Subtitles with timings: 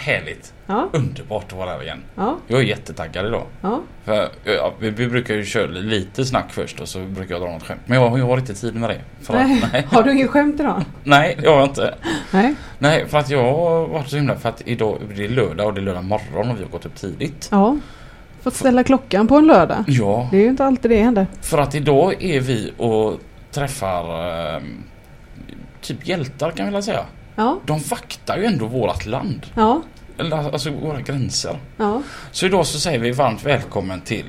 [0.00, 0.54] Härligt.
[0.66, 2.02] Ja, Underbart att vara här igen.
[2.16, 3.46] ja, Jag är jättetaggad idag.
[3.60, 3.80] ja.
[4.04, 7.50] För ja, vi, vi brukar ju köra lite snack först och så brukar jag dra
[7.52, 7.80] något skämt.
[7.86, 9.00] Men jag, jag har inte tid med det.
[9.26, 9.62] För att, Nej.
[9.72, 9.86] nej.
[9.90, 10.84] Har du inget skämt idag?
[11.04, 11.94] nej, jag har inte.
[12.32, 12.54] Nej.
[12.78, 14.36] Nej, för att jag har varit så himla...
[14.36, 16.86] För att idag det är lördag och det är lördag morgon och vi har gått
[16.86, 17.48] upp tidigt.
[17.52, 17.76] Ja.
[18.42, 19.84] Fått ställa klockan på en lördag.
[19.86, 21.26] Ja, Det är ju inte alltid det händer.
[21.40, 23.20] för att idag är vi och
[23.50, 24.04] träffar
[24.56, 24.62] eh,
[25.80, 27.04] typ hjältar kan vi väl säga.
[27.40, 29.46] Ja, De vaktar ju ändå vårat land.
[29.54, 29.82] ja,
[30.18, 31.56] Eller alltså våra gränser.
[31.76, 32.02] ja.
[32.30, 34.24] Så idag så säger vi varmt välkommen till...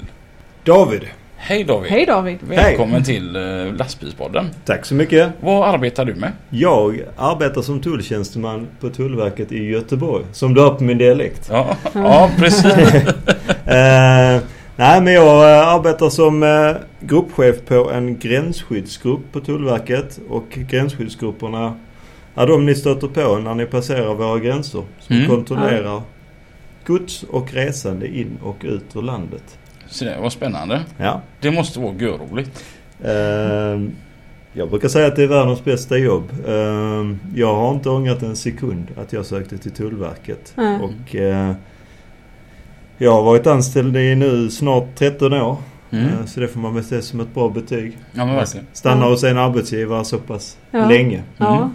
[0.64, 1.02] David.
[1.36, 1.92] Hej David!
[1.92, 2.38] Hej David.
[2.42, 4.50] Välkommen till eh, lastbilspodden.
[4.66, 5.30] Tack så mycket.
[5.40, 6.32] Vad arbetar du med?
[6.50, 10.26] Jag arbetar som tulltjänsteman på Tullverket i Göteborg.
[10.32, 11.48] Som du hör på min dialekt.
[11.52, 12.66] Ja, ja precis.
[13.66, 14.42] Eh,
[14.76, 20.20] nej men jag eh, arbetar som eh, gruppchef på en gränsskyddsgrupp på Tullverket.
[20.30, 21.76] Och gränsskyddsgrupperna
[22.36, 24.84] är de ni stöter på när ni passerar våra gränser.
[25.00, 25.28] Som Mm.
[25.30, 26.02] kontrollerar
[26.86, 29.58] gods och resande in och ut ur landet.
[29.88, 30.82] Så det var spännande.
[30.98, 31.22] Ja.
[31.42, 32.64] Det måste vara görroligt.
[33.04, 33.82] Eh,
[34.54, 36.30] jag brukar säga att det är världens bästa jobb.
[36.48, 40.54] Eh, jag har inte ångrat en sekund att jag sökte till Tullverket.
[40.56, 40.80] Nej.
[40.82, 41.52] Och eh,
[42.98, 45.58] jag har varit anställd i nu snart 13 år.
[45.92, 46.06] Mm.
[46.06, 47.98] Eh, så det får man väl se som ett bra betyg.
[48.14, 48.68] Ja men verkligen.
[48.74, 49.10] Stanna Ja.
[49.10, 50.88] hos en arbetsgivare så pass Ja.
[50.90, 51.24] länge.
[51.38, 51.48] Ja.
[51.48, 51.60] Mm.
[51.62, 51.72] Ha-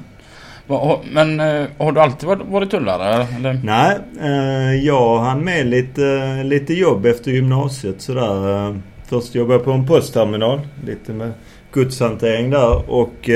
[1.12, 3.60] men eh, har du alltid varit, tullare eller?
[3.64, 8.80] Nej, eh, jag hann med lite, eh, lite jobb efter gymnasiet sådär.
[9.08, 10.60] Först jobbade jag på en postterminal.
[10.86, 11.32] Lite med
[11.72, 12.90] godshantering där.
[12.90, 13.30] Och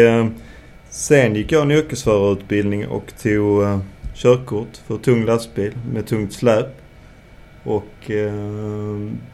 [0.91, 3.81] sen gick jag en yrkesförarutbildning och tog
[4.15, 6.80] körkort för tung lastbil med tungt släp.
[7.65, 8.32] Och eh,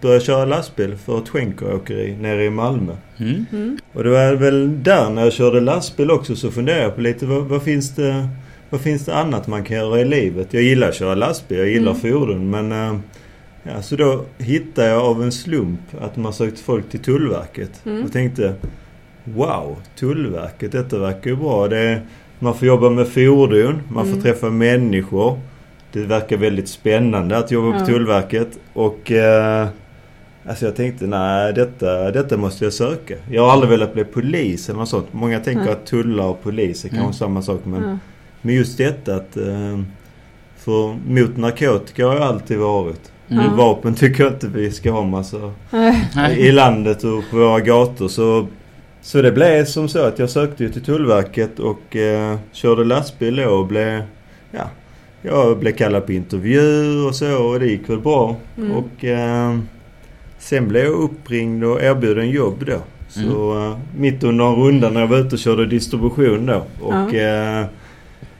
[0.00, 2.92] började köra lastbil för ett skänkeråkeri nere i Malmö.
[3.18, 3.46] Mm.
[3.52, 3.78] Mm.
[3.92, 7.26] Och det var väl där när jag körde lastbil också så funderade jag på lite
[7.26, 8.28] vad, vad finns det
[8.70, 10.54] vad finns det annat man kan göra i livet?
[10.54, 12.00] Jag gillar att köra lastbil, jag gillar Mm.
[12.02, 12.98] fordon men eh,
[13.62, 17.82] ja, så då hittade jag av en slump att man sökte folk till Tullverket.
[17.86, 18.04] Mm.
[18.04, 18.54] Och tänkte
[19.24, 21.68] Wow, Tullverket, detta verkar ju bra.
[21.68, 22.00] Det,
[22.38, 24.22] man får jobba med fordon, man får Mm.
[24.22, 25.40] träffa människor.
[26.00, 27.80] Det verkar väldigt spännande att jobba Ja.
[27.80, 28.48] på Tullverket.
[28.72, 29.66] Och eh,
[30.48, 33.14] Alltså jag tänkte nej detta, detta måste jag söka.
[33.30, 35.06] Jag har aldrig velat bli polis eller något sånt.
[35.12, 35.72] Många tänker Nej.
[35.72, 37.02] att tullar och polis är Mm.
[37.02, 37.60] kanske samma sak.
[37.64, 37.98] Men, Ja.
[38.42, 39.36] men just detta att...
[39.36, 39.78] Eh,
[40.56, 43.12] för mot narkotika har jag alltid varit.
[43.28, 43.44] Mm.
[43.44, 43.50] Ja.
[43.56, 45.52] Vapen tycker jag inte vi ska ha massa
[46.36, 48.08] i landet och på våra gator.
[48.08, 48.46] Så,
[49.02, 53.36] så det blev som så att jag sökte ju till Tullverket och eh, körde lastbil
[53.36, 54.02] då och blev...
[54.50, 54.70] Ja,
[55.22, 58.36] jag blev kallad på intervju och så och det gick väl bra.
[58.58, 58.72] Mm.
[58.72, 59.58] Och eh,
[60.38, 62.78] sen blev jag uppringd och erbjuden jobb då.
[63.08, 66.62] Så eh, mitt under en runda när jag var ute och körde distribution då.
[66.80, 67.64] Och, eh,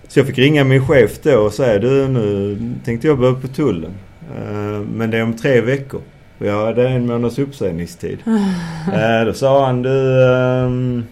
[0.09, 3.49] så jag fick ringa min chef då och säga du nu tänkte jag börja på
[3.49, 3.93] tullen.
[4.37, 6.01] Eh, men det är om tre veckor.
[6.39, 8.19] Och jag hade en månads uppsägningstid.
[8.93, 11.05] eh, då sa han du ehm,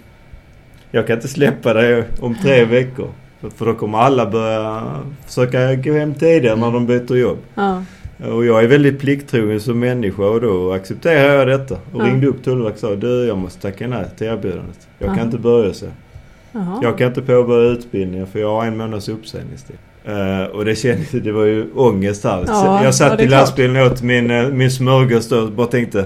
[0.91, 3.08] jag kan inte släppa dig om tre veckor.
[3.50, 4.82] För- då kommer alla börja
[5.27, 7.38] försöka gå hem tidigare när de byter jobb.
[7.55, 7.82] Ja.
[8.32, 11.75] Och jag är väldigt plikttrogen som människa och då accepterade jag detta.
[11.75, 12.04] Och Ja.
[12.04, 14.88] ringde upp Tullverket och sa du jag måste tacka nej till erbjudandet.
[14.99, 15.25] Jag kan Ja.
[15.25, 15.87] inte börja så.
[16.53, 16.78] Jaha.
[16.83, 19.77] Jag kan inte påbörja utbildningen för jag har en månads uppsägningstid.
[20.04, 22.44] Eh, och det kändes, det var ju ångest här.
[22.47, 26.04] Ja, jag ja, satt i lastbilen och åt min, eh, min smörgås och bara tänkte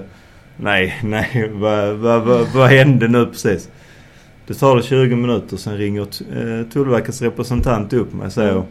[0.56, 3.68] Nej, nej, vad, vad, vad, vad hände nu precis?
[4.48, 8.64] Det tar det 20 minuter sen ringer eh, Tullverkets representant upp mig och säger Mm.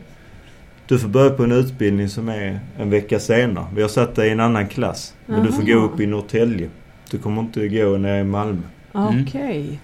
[0.88, 3.65] Du får börja på en utbildning som är en vecka senare.
[3.75, 5.13] Vi har satt dig i en annan klass.
[5.25, 6.69] Men du får gå upp i Norrtälje.
[7.12, 8.62] Du kommer inte gå ner i Malmö.
[8.91, 9.79] Okej.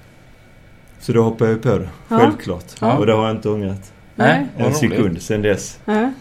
[1.00, 1.90] Så då hoppade jag på det.
[2.08, 2.20] Ja.
[2.20, 2.66] Självklart.
[2.82, 2.98] Ja.
[2.98, 3.94] Och det har jag inte ångrat.
[4.16, 4.48] Nej.
[4.58, 5.80] En sekund sen dess.
[5.86, 6.12] Nej.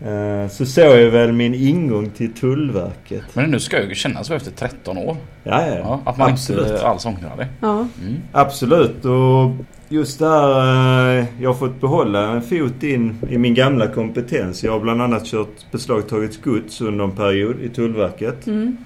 [0.00, 3.22] Eh, Så så är väl min ingång till Tullverket.
[3.34, 5.16] Men nu ska ju kännas så efter 13 år.
[5.44, 5.76] Ja, ja.
[5.76, 6.66] Ja, att man Absolut.
[6.70, 7.48] inte alls ångrar det.
[7.60, 7.86] Ja.
[8.02, 8.14] Mm.
[8.32, 9.04] Absolut.
[9.04, 9.50] Och
[9.88, 14.64] just där eh, jag har fått behålla en fot in i min gamla kompetens.
[14.64, 18.46] Jag har bland annat kört beslagtagit gods under en period i Tullverket.
[18.46, 18.76] Mm.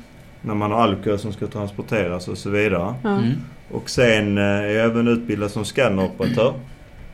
[0.43, 2.95] När man har alkohol som ska transporteras och så vidare.
[3.03, 3.11] Ja.
[3.11, 3.31] Mm.
[3.71, 6.53] Och sen eh, är jag även utbildad som scanneroperatör.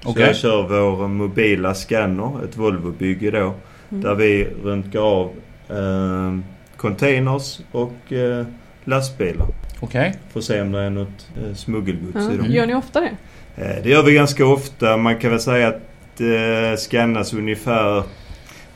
[0.02, 0.22] Så Okej.
[0.26, 3.54] jag kör vår mobila scanner, ett Volvo-bygge då.
[3.90, 4.02] Mm.
[4.02, 5.30] Där vi röntgar av
[5.68, 6.38] eh,
[6.76, 8.46] containers och eh,
[8.84, 9.46] lastbilar.
[9.80, 10.14] Okej.
[10.32, 12.32] För att se om det är något eh, smuggelgods Ja.
[12.32, 12.46] i dem.
[12.50, 13.10] Gör ni ofta det?
[13.56, 14.96] Eh, det gör vi ganska ofta.
[14.96, 15.80] Man kan väl säga att
[16.16, 18.02] det eh, scannas ungefär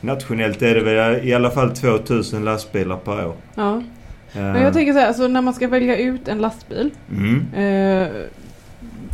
[0.01, 3.35] Nationellt är det väl i alla fall 2000 lastbilar per år.
[3.55, 3.77] Ja.
[4.33, 6.91] Eh, Men jag tänker så här, alltså när man ska välja ut en lastbil.
[7.11, 7.45] mm.
[7.53, 8.07] Eh,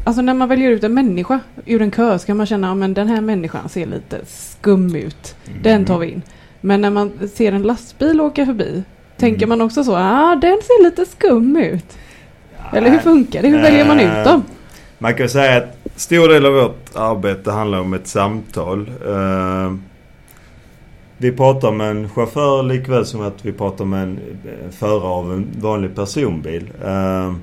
[0.07, 3.07] alltså när man väljer ut en människa ur en kö ska man känna att den
[3.07, 5.35] här människan ser lite skum ut.
[5.63, 6.21] Den tar vi in.
[6.61, 8.83] Men när man ser en lastbil åka förbi.
[9.17, 9.49] Tänker Mm.
[9.49, 11.97] man också så, ah den ser lite skum ut.
[12.73, 13.47] Eller hur funkar det?
[13.47, 14.43] Hur väljer man ut dem?
[14.97, 18.91] Man kan säga att stor del av vårt arbete handlar om ett samtal.
[19.07, 19.73] Eh,
[21.17, 25.33] vi pratar med en chaufför likväl som att vi pratar med en eh, förare av
[25.33, 26.69] en vanlig personbil.
[26.85, 27.33] Eh,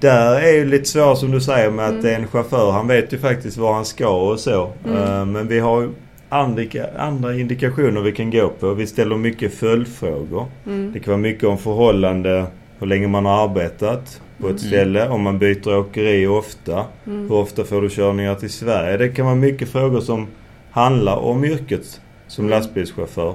[0.00, 2.02] där är ju lite svårt som du säger med att Mm.
[2.02, 2.70] det är en chaufför.
[2.70, 4.70] Han vet ju faktiskt var han ska och så.
[4.84, 4.96] Mm.
[5.02, 5.88] Eh, men vi har ju
[6.28, 6.62] andra,
[6.98, 8.74] andra indikationer vi kan gå på.
[8.74, 10.46] Vi ställer mycket följdfrågor.
[10.66, 10.92] Mm.
[10.92, 12.46] Det kan vara mycket om förhållande,
[12.78, 14.58] hur länge man har arbetat på ett Mm.
[14.58, 16.84] ställe, om man byter åkeri ofta.
[17.06, 17.20] Mm.
[17.28, 18.96] Hur ofta får du körningar till Sverige?
[18.96, 20.26] Det kan vara mycket frågor som
[20.70, 22.58] handlar om yrket som Mm.
[22.58, 23.34] lastbilschaufför.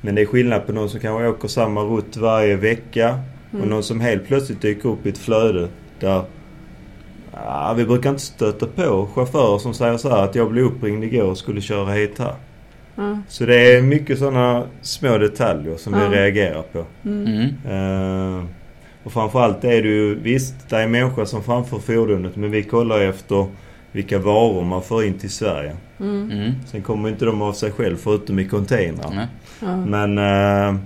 [0.00, 3.18] Men det är skillnad på någon som kanske åker samma rutt varje vecka
[3.50, 3.68] och Mm.
[3.68, 5.68] någon som helt plötsligt dyker upp i ett flöde
[6.00, 6.22] där
[7.32, 11.04] Ja, vi brukar inte stöta på chaufförer som säger så här att jag blev uppringd
[11.04, 12.34] igår och skulle köra hit här.
[12.96, 13.18] Ja.
[13.28, 16.08] Så det är mycket sådana små detaljer som Ja.
[16.08, 16.84] vi reagerar på.
[17.04, 17.26] Mm.
[17.64, 18.38] Mm.
[18.38, 18.44] Eh,
[19.04, 23.00] och framförallt är det ju, visst det är människor som framför fordonet men vi kollar
[23.00, 23.46] efter
[23.92, 25.76] vilka varor man får in till Sverige.
[26.00, 26.30] Mm.
[26.30, 26.52] Mm.
[26.66, 29.28] Sen kommer inte de av sig själv förutom i containrar.
[29.86, 30.80] Men eh,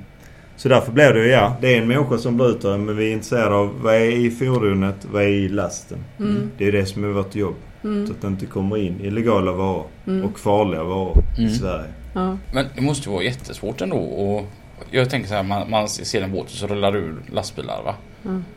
[0.60, 3.12] så därför blir det ju ja, det är en människa som utav men vi är
[3.12, 5.98] intresserade av vad är i fordonet, vad är i lasten.
[6.18, 6.50] Mm.
[6.58, 7.54] Det är det som är vårt jobb.
[7.82, 8.10] Så Mm.
[8.10, 10.24] att det inte kommer in illegala varor Mm.
[10.24, 11.50] och farliga varor Mm.
[11.50, 11.84] i Sverige.
[12.14, 12.36] Ja.
[12.54, 14.44] Men det måste ju vara jättesvårt ändå och
[14.90, 17.82] jag tänker så här, man, man ser en båt och så rullar det ur lastbilar
[17.84, 17.94] va?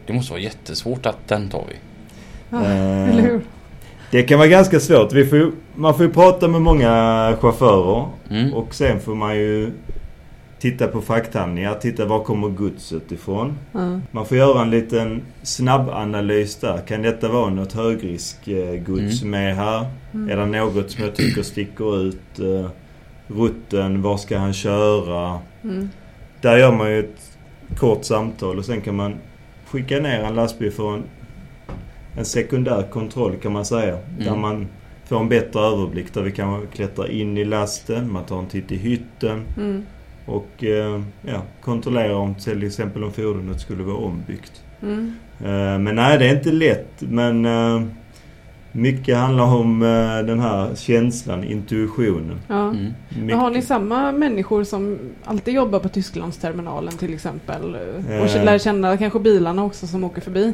[0.06, 1.76] Det måste vara jättesvårt att den tar vi.
[2.50, 2.64] Ja.
[2.64, 3.42] Eh, Eller hur?
[4.12, 5.14] Det kan vara ganska svårt.
[5.14, 6.90] Vi får, ju- man får ju prata med många
[7.42, 8.06] chaufförer.
[8.30, 8.54] Mm.
[8.54, 9.72] Och sen får man ju
[10.64, 11.76] titta på frakthandlingar.
[11.76, 13.58] Titta var kommer godset ifrån.
[13.72, 14.00] Ja.
[14.12, 16.78] Man får göra en liten snabbanalys där.
[16.88, 19.86] Kan detta vara något högriskgods med här?
[20.14, 20.30] Mm.
[20.30, 22.40] Är det något som jag tycker sticker ut?
[22.40, 22.70] Eh,
[23.28, 25.40] rutten, var ska han köra?
[25.64, 25.90] Mm.
[26.42, 27.38] Där gör man ju ett
[27.78, 29.14] kort samtal och sen kan man
[29.68, 31.04] skicka ner en lastbil för en,
[32.18, 33.98] en sekundär kontroll kan man säga.
[34.20, 34.42] Där Mm.
[34.42, 34.68] man
[35.06, 36.14] får en bättre överblick.
[36.14, 39.84] Där vi kan klättra in i lasten, man tar en titt i hytten Mm.
[40.26, 44.64] Och eh, ja, kontrollera om till exempel om fordonet skulle vara ombyggt.
[44.82, 45.14] Mm.
[45.40, 46.94] Eh, men nej, det är inte lätt.
[47.00, 47.82] Men eh,
[48.72, 52.40] mycket handlar om eh, den här känslan, intuitionen.
[52.48, 52.70] Ja.
[52.70, 52.94] Mm.
[53.20, 57.76] Men har ni samma människor som alltid jobbar på Tysklandsterminalen till exempel?
[58.06, 58.46] Och Eh.
[58.46, 60.54] lär känna kanske bilarna också som åker förbi?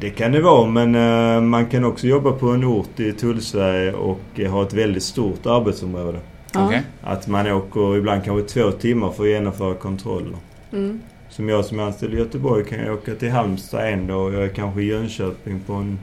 [0.00, 3.92] Det kan det vara men eh, man kan också jobba på en ort i Tullsverige
[3.92, 6.18] och eh, ha ett väldigt stort arbetsområde.
[6.54, 6.82] Okej.
[7.00, 10.36] Att man åker ibland kanske två timmar för att genomföra kontroller.
[10.72, 11.00] Mm.
[11.28, 14.34] Som jag som är anställd i Göteborg kan jag åka till Halmstad en dag och
[14.34, 15.98] jag är kanske i Jönköping på en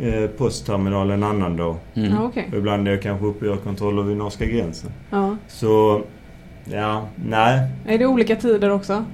[0.00, 1.76] eh, postterminal en annan dag.
[1.94, 2.12] Mm.
[2.12, 2.20] Ja.
[2.20, 4.90] Och ibland är jag kanske uppe och gör kontroller vid norska gränsen.
[5.10, 5.36] Ja.
[5.48, 6.02] Så,
[6.64, 7.68] ja, nej.
[7.86, 9.04] Är det olika tider också?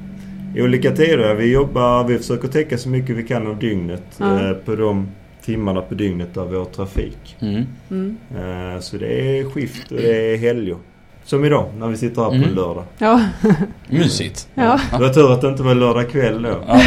[0.55, 1.35] I olika tider.
[1.35, 4.05] Vi jobbar, vi försöker täcka så mycket vi kan av dygnet.
[4.19, 4.41] Ja.
[4.41, 5.09] Eh, på de
[5.47, 7.37] timmarna på dygnet vi har trafik.
[7.41, 7.67] Mm.
[7.91, 8.17] Mm.
[8.31, 10.77] Eh, så det är skift och det är helger.
[11.25, 12.49] Som idag när vi sitter här på Mm.
[12.49, 12.85] en lördag.
[12.99, 13.21] Ja.
[13.89, 14.49] Mysigt.
[14.55, 14.81] ja.
[14.93, 16.65] Det var tur att det inte var lördag kväll då.
[16.69, 16.81] Ja,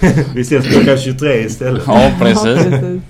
[0.34, 1.82] Vi ses klockan 23 istället.
[1.86, 2.44] ja precis.
[2.46, 3.02] Ja, precis.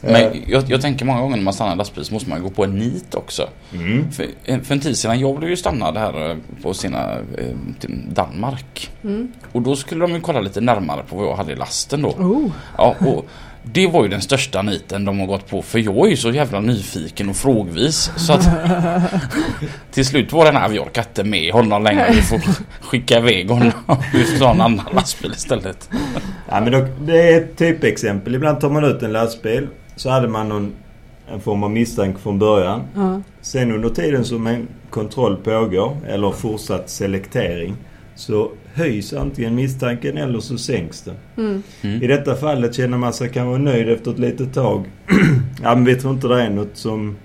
[0.00, 2.64] Men jag, jag tänker många gånger när man stannar lastbil så måste man gå på
[2.64, 3.48] en nit också.
[3.74, 4.12] Mm.
[4.12, 4.26] För,
[4.64, 8.90] för en tid sedan, jag blev ju stannad här eh, på sina eh, till Danmark.
[9.04, 9.32] Mm.
[9.52, 12.08] Och då skulle de ju kolla lite närmare på vad jag hade i lasten då.
[12.08, 12.50] Oh.
[12.78, 13.26] Ja, och
[13.72, 16.30] det var ju den största niten de har gått på för jag är ju så
[16.30, 18.48] jävla nyfiken och frågvis så att
[19.92, 22.40] till slut var den här vi orkar inte med honom längre vi får
[22.80, 23.72] skicka iväg honom
[24.12, 25.90] vi får ta en annan lastbil istället.
[26.48, 28.34] Ja, men då, det är ett typexempel.
[28.34, 29.68] Ibland tar man ut en lastbil.
[29.96, 30.72] Så hade man någon,
[31.32, 32.80] en form av misstanke från början.
[32.96, 33.20] Ja.
[33.40, 37.76] Sen under tiden som en kontroll pågår eller fortsatt selektering
[38.14, 41.14] så höjs antingen misstanken eller så sänks den.
[41.36, 41.62] Mm.
[41.82, 42.08] I Mm.
[42.08, 44.84] detta fallet känner man sig kanske nöjd efter ett litet tag.
[45.62, 47.16] ja men vi tror inte det är något som,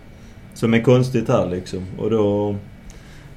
[0.54, 1.86] som är konstigt här liksom.
[1.98, 2.56] Och då...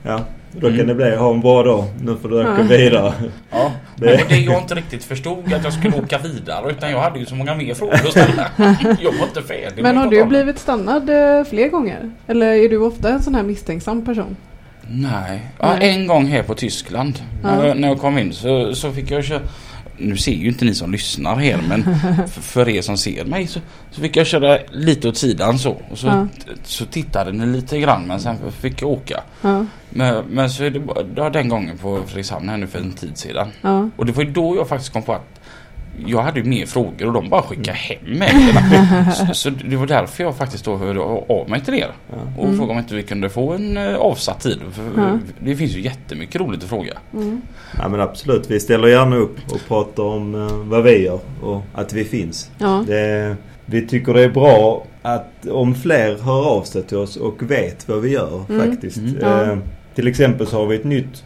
[0.02, 0.20] Ja.
[0.60, 0.78] Då Mm.
[0.78, 1.84] kan det bli ha en bra dag.
[2.02, 3.12] Nu får du åka vidare.
[3.50, 4.24] Ja, Det- det...
[4.28, 7.34] det jag inte riktigt förstod att jag skulle åka vidare utan jag hade ju så
[7.34, 8.46] många mer frågor att ställa.
[9.00, 12.10] Jag var inte färdig Men har du blivit stannad eh, fler gånger?
[12.26, 14.36] Eller är du ofta en sån här misstänksam person?
[14.90, 15.40] Nej.
[15.58, 15.90] Ja, Nej.
[15.90, 17.18] en gång här på Tyskland.
[17.42, 17.56] Ja.
[17.56, 19.40] När, jag, när jag kom in så, så fick jag köra...
[19.98, 21.84] Nu ser ju inte ni som lyssnar här men
[22.28, 23.60] för, er som ser mig så,
[23.90, 25.70] så fick jag köra lite åt sidan så.
[25.90, 26.26] Och så, Ja.
[26.64, 29.20] så tittade ni lite grann men sen fick jag åka.
[29.42, 32.66] Ja, Men, men så är det, bara- det var den gången på Fredrikshamn här nu
[32.66, 33.48] för en tid sedan.
[33.62, 35.33] ja, Och det var ju då jag faktiskt kom på att
[36.06, 39.12] jag hade ju mer frågor och de bara skickade hem mejlen.
[39.12, 41.90] så, så det var därför jag faktiskt då hörde av mig till er.
[42.36, 42.56] Och Mm.
[42.56, 44.58] frågade om inte vi kunde få en eh, avsatt tid.
[44.72, 45.18] För Ja.
[45.38, 46.92] Det finns ju jättemycket roligt att fråga.
[47.12, 47.40] mm,
[47.78, 48.50] Ja men absolut.
[48.50, 52.50] Vi ställer gärna upp och pratar om eh, vad vi gör och att vi finns.
[52.58, 53.36] ja, Det,
[53.66, 57.88] vi tycker det är bra att om fler hör av sig till oss och vet
[57.88, 58.70] vad vi gör Mm.
[58.70, 58.96] faktiskt.
[58.96, 59.16] Mm.
[59.20, 59.42] Ja.
[59.52, 59.58] Eh,
[59.94, 61.24] till exempel så har vi ett nytt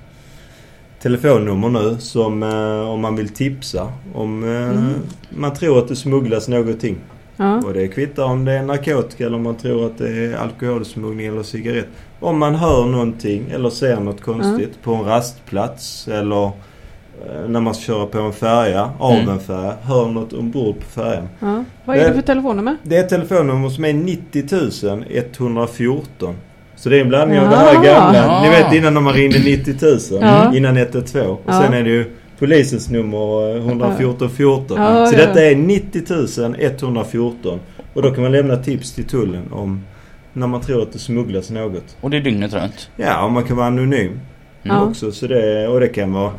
[1.02, 4.92] telefonnummer nu som eh, om man vill tipsa om eh, Mm.
[5.30, 6.96] man tror att det smugglas någonting.
[7.36, 10.36] ja, Och det kvittar om det är narkotika eller om man tror att det är
[10.36, 11.86] alkoholsmuggling eller cigarett.
[12.20, 17.74] Om man hör någonting eller ser något konstigt på en rastplats eller eh, när man
[17.74, 19.28] ska köra på en färja, av Mm.
[19.28, 21.28] en färja, hör något ombord på färjan.
[21.40, 21.64] ja.
[21.84, 22.76] Vad är det Det- för telefonnummer?
[22.82, 26.34] Det är ett telefonnummer som är 90 114.
[26.78, 28.18] Så det är en blandning av det här gamla.
[28.18, 28.42] Ja.
[28.42, 29.98] Ni vet innan när man ringde 90 000.
[30.22, 30.56] Ja.
[30.56, 31.30] Innan 112.
[31.30, 31.62] Och Ja.
[31.62, 32.04] sen är det ju
[32.38, 34.80] polisens nummer eh, 114 14.
[34.80, 35.26] Ja, så ja.
[35.26, 37.60] detta är 90 114.
[37.94, 39.84] Och då kan man lämna tips till tullen om
[40.32, 41.96] när man tror att det smugglas något.
[42.00, 42.90] Och det är dygnet runt.
[42.96, 44.20] Ja, och man kan vara anonym
[44.64, 44.82] Mm.
[44.82, 45.12] Också.
[45.12, 46.32] Så det, och det kan vara...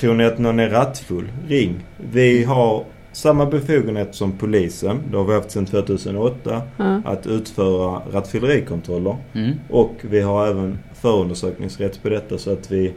[0.00, 1.28] Tror ni att någon är rattfull?
[1.48, 1.74] Ring.
[2.12, 5.00] Vi har samma befogenhet som polisen.
[5.10, 6.62] Det har vi haft sedan 2008.
[6.76, 9.16] Ja, Att utföra rattfyllerikontroller.
[9.32, 9.52] Mm.
[9.70, 12.92] Och vi har även förundersökningsrätt på detta så att vi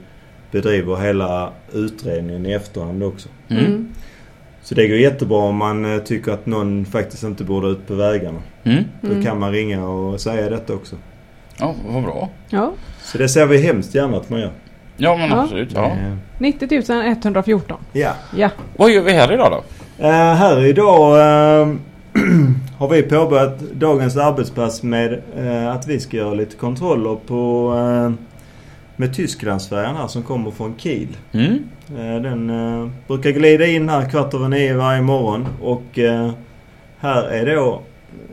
[0.52, 3.30] bedriver hela utredningen i efterhand också.
[3.50, 3.66] Mm.
[3.66, 3.88] mm,
[4.62, 7.94] Så det går jättebra om man eh, tycker att någon faktiskt inte borde ut på
[7.94, 8.42] vägarna.
[8.64, 8.84] Mm.
[9.02, 9.24] Då mm.
[9.24, 10.96] kan man ringa och säga detta också.
[11.60, 12.30] Ja, vad bra.
[12.50, 12.74] ja.
[13.02, 14.52] Så det ser vi hemskt gärna att man gör.
[14.98, 15.44] Ja men Ja.
[15.44, 15.72] absolut.
[15.74, 15.86] Ja.
[15.86, 17.78] Eh, 90 114.
[17.94, 18.14] ja.
[18.36, 18.50] Ja.
[18.78, 19.64] Vad gör vi här idag då?
[20.00, 21.68] Eh, här idag eh,
[22.78, 28.26] har vi påbörjat dagens arbetspass med eh, att vi ska göra lite kontroller på eh,
[28.96, 31.18] med Tysklandsfärjan här som kommer från Kiel.
[31.32, 31.64] Mm.
[31.98, 36.00] Eh, den brukar glida in här kvart över nio varje morgon och
[37.00, 37.82] här är då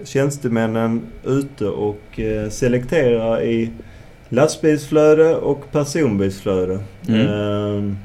[0.04, 3.70] tjänstemännen ute och selekterar i
[4.28, 6.78] lastbilsflöde och personbilsflöde.
[7.08, 7.96] Mm.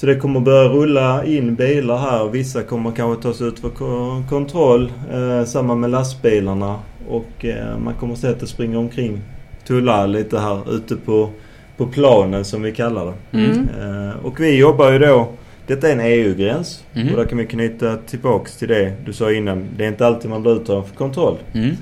[0.00, 2.28] Så det kommer börja rulla in bilar här.
[2.28, 4.92] Vissa kommer kanske tas ut för ko- kontroll.
[5.12, 6.78] Eh, samma med lastbilarna.
[7.08, 9.20] Och eh, man kommer se att det springer omkring
[9.66, 11.30] tullar lite här ute på,
[11.76, 13.38] på planen som vi kallar det.
[13.38, 13.68] Mm.
[13.80, 15.28] Eh, och vi jobbar ju då...
[15.66, 16.84] Detta är en EU-gräns.
[16.94, 17.08] Mm.
[17.08, 19.68] Och där kan vi knyta tillbaks till det du sa innan.
[19.76, 21.36] Det är inte alltid man blir uttagen för kontroll.
[21.52, 21.76] Mm.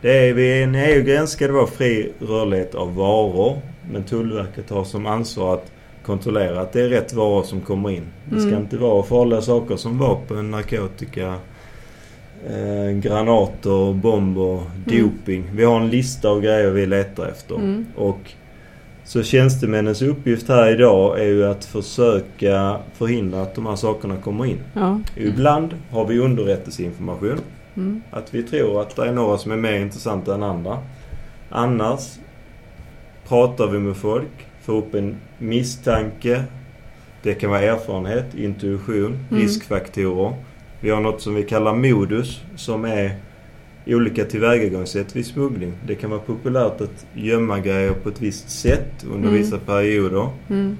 [0.00, 3.58] Det är vid en EU-gräns ska det vara fri rörlighet av varor.
[3.92, 5.70] Men Tullverket har som ansvar att
[6.08, 8.06] kontrollera att det är rätt varor som kommer in.
[8.30, 8.60] Det ska Mm.
[8.60, 11.34] inte vara farliga saker som vapen, narkotika,
[12.50, 14.62] eh, granater, bomber, Mm.
[14.84, 15.44] doping.
[15.52, 17.54] Vi har en lista av grejer vi letar efter.
[17.54, 17.86] Mm.
[17.96, 18.18] Och
[19.04, 24.46] så tjänstemännens uppgift här idag är ju att försöka förhindra att de här sakerna kommer
[24.46, 24.58] in.
[24.74, 25.00] Ja.
[25.16, 27.38] Ibland har vi underrättelseinformation.
[27.76, 28.02] Mm.
[28.10, 30.78] Att vi tror att det är några som är mer intressanta än andra.
[31.50, 32.18] Annars
[33.28, 36.42] pratar vi med folk, får upp en misstanke.
[37.22, 39.42] Det kan vara erfarenhet, intuition, Mm.
[39.42, 40.32] riskfaktorer.
[40.80, 43.10] Vi har något som vi kallar modus som är
[43.86, 45.72] olika tillvägagångssätt vid smuggling.
[45.86, 49.40] Det kan vara populärt att gömma grejer på ett visst sätt under Mm.
[49.40, 50.28] vissa perioder.
[50.50, 50.76] Mm.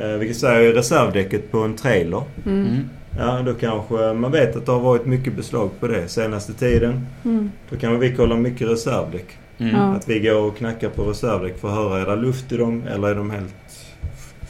[0.00, 2.22] Eh, vi kan säga reservdäcket på en trailer.
[2.46, 2.66] Mm.
[2.66, 2.88] Mm.
[3.18, 7.06] Ja, då kanske man vet att det har varit mycket beslag på det senaste tiden.
[7.24, 7.50] Mm.
[7.70, 9.26] Då kan vi kolla mycket reservdäck.
[9.58, 9.74] Mm.
[9.74, 12.82] Att vi går och knackar på reservdäck för att höra är det luft i dem
[12.88, 13.54] eller är de helt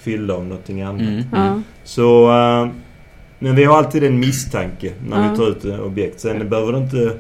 [0.00, 1.00] fyllda av någonting annat.
[1.00, 1.24] Mm.
[1.32, 1.60] Ja.
[1.84, 2.30] Så...
[2.30, 2.68] eh,
[3.38, 6.20] men vi har alltid en misstanke när vi tar ut ett objekt.
[6.20, 7.16] Sen behöver det inte...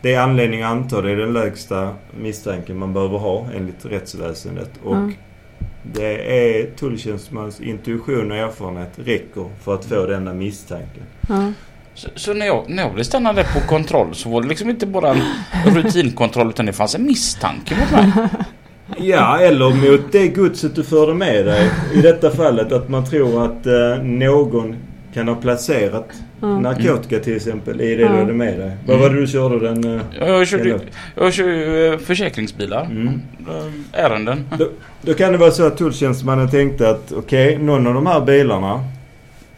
[0.00, 4.70] Det är anledning att anta det är den lägsta misstanken man behöver ha enligt rättsväsendet.
[4.82, 5.10] Och
[5.82, 11.02] det är tulltjänstemans intuition och erfarenhet räcker för att få denna misstanken.
[11.94, 14.70] Så, så när, jag, när jag blev stannad där på kontroll så var det liksom
[14.70, 18.28] inte bara en rutinkontroll utan det fanns en misstanke mot mig.
[18.98, 21.70] Ja, eller mot det godset du förde med dig.
[21.94, 24.76] I detta fallet att man tror att eh, någon
[25.14, 26.08] kan ha placerat
[26.40, 26.58] Ja.
[26.60, 28.08] narkotika till exempel i det Ja.
[28.08, 28.76] du hade med dig.
[28.86, 29.08] Vad Mm.
[29.08, 29.84] var det du körde den?
[29.96, 30.80] eh, Jag, jag kör ju Eller-
[31.16, 32.84] jag kör ju, eh, försäkringsbilar.
[32.84, 33.08] Mm.
[33.48, 34.44] Eh, Ärenden.
[35.02, 38.84] Då kan det vara så att tulltjänstemannen tänkte att okej, någon av de här bilarna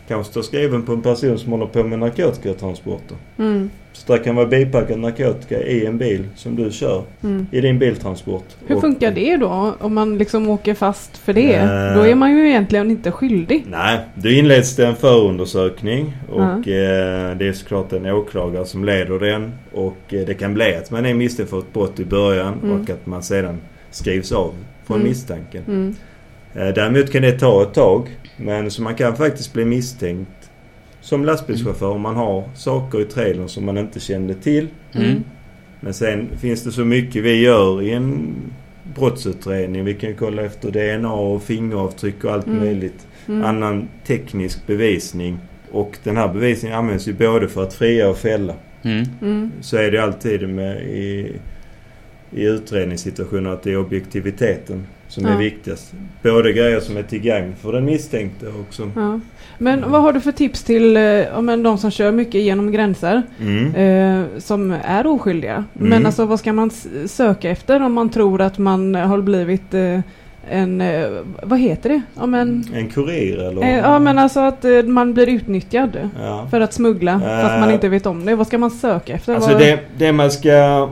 [0.08, 3.16] kanske står skriven på en person som håller på med narkotikatransporter.
[3.38, 3.70] Mm.
[3.92, 7.46] Så där kan vara bipackad narkotika i en bil som du kör Mm.
[7.52, 8.44] i din biltransport.
[8.66, 9.74] Hur Och- funkar det då?
[9.80, 11.54] Om man liksom åker fast för det?
[11.54, 11.96] Eh.
[11.96, 13.64] Då är man ju egentligen inte skyldig.
[13.70, 19.18] Nej, då inleds det en förundersökning och eh, det är såklart en åklagare som leder
[19.18, 19.52] den.
[19.72, 22.80] Och eh, det kan bli att man är misstänkt för ett brott i början Mm.
[22.80, 23.58] och att man sedan
[23.90, 24.54] skrivs av
[24.86, 25.08] från Mm.
[25.08, 25.62] misstanken.
[26.54, 28.08] Eh, däremot kan det ta ett tag.
[28.36, 30.50] Men så man kan faktiskt bli misstänkt
[31.00, 34.68] som lastbilschaufför om man har saker i trailern som man inte kände till.
[34.92, 35.24] Mm.
[35.80, 38.34] Men sen finns det så mycket vi gör i en
[38.94, 39.84] brottsutredning.
[39.84, 42.58] Vi kan kolla efter DNA och fingeravtryck och allt Mm.
[42.58, 43.06] möjligt.
[43.28, 43.44] Mm.
[43.44, 45.38] Annan teknisk bevisning.
[45.70, 48.54] Och den här bevisningen används ju både för att fria och fälla.
[48.82, 49.04] Mm.
[49.22, 49.52] Mm.
[49.60, 51.32] Så är det alltid med i,
[52.30, 55.36] i utredningssituationer att det är objektiviteten som är Ja.
[55.36, 55.92] viktigast.
[56.22, 58.92] Både grejer som är till gagn för den misstänkte och som...
[58.96, 59.20] Ja.
[59.58, 63.22] Men vad har du för tips till eh, men de som kör mycket genom gränser?
[63.40, 63.74] Mm.
[63.74, 65.64] Eh, som är oskyldiga.
[65.72, 66.06] Men Mm.
[66.06, 66.70] alltså vad ska man
[67.06, 70.00] söka efter om man tror att man har blivit eh,
[70.50, 70.80] en...
[70.80, 71.06] Eh,
[71.42, 72.02] vad heter det?
[72.20, 73.62] Ja men, En kurir eller?
[73.62, 76.10] eh, ja, men alltså att eh, man blir utnyttjad.
[76.22, 76.46] Ja.
[76.50, 77.74] För att smuggla fast man Eh.
[77.74, 78.34] inte vet om det.
[78.34, 79.34] Vad ska man söka efter?
[79.34, 80.88] Alltså Vad- det, det man ska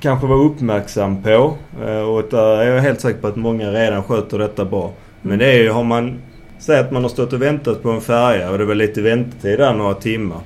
[0.00, 1.54] kanske vara uppmärksam på
[1.86, 4.92] eh, och där är jag helt säker på att många redan sköter detta bra.
[5.22, 6.18] Men det är ju, har man...
[6.58, 9.58] Säg att man har stått och väntat på en färja och det var lite väntetid
[9.58, 10.40] där några timmar.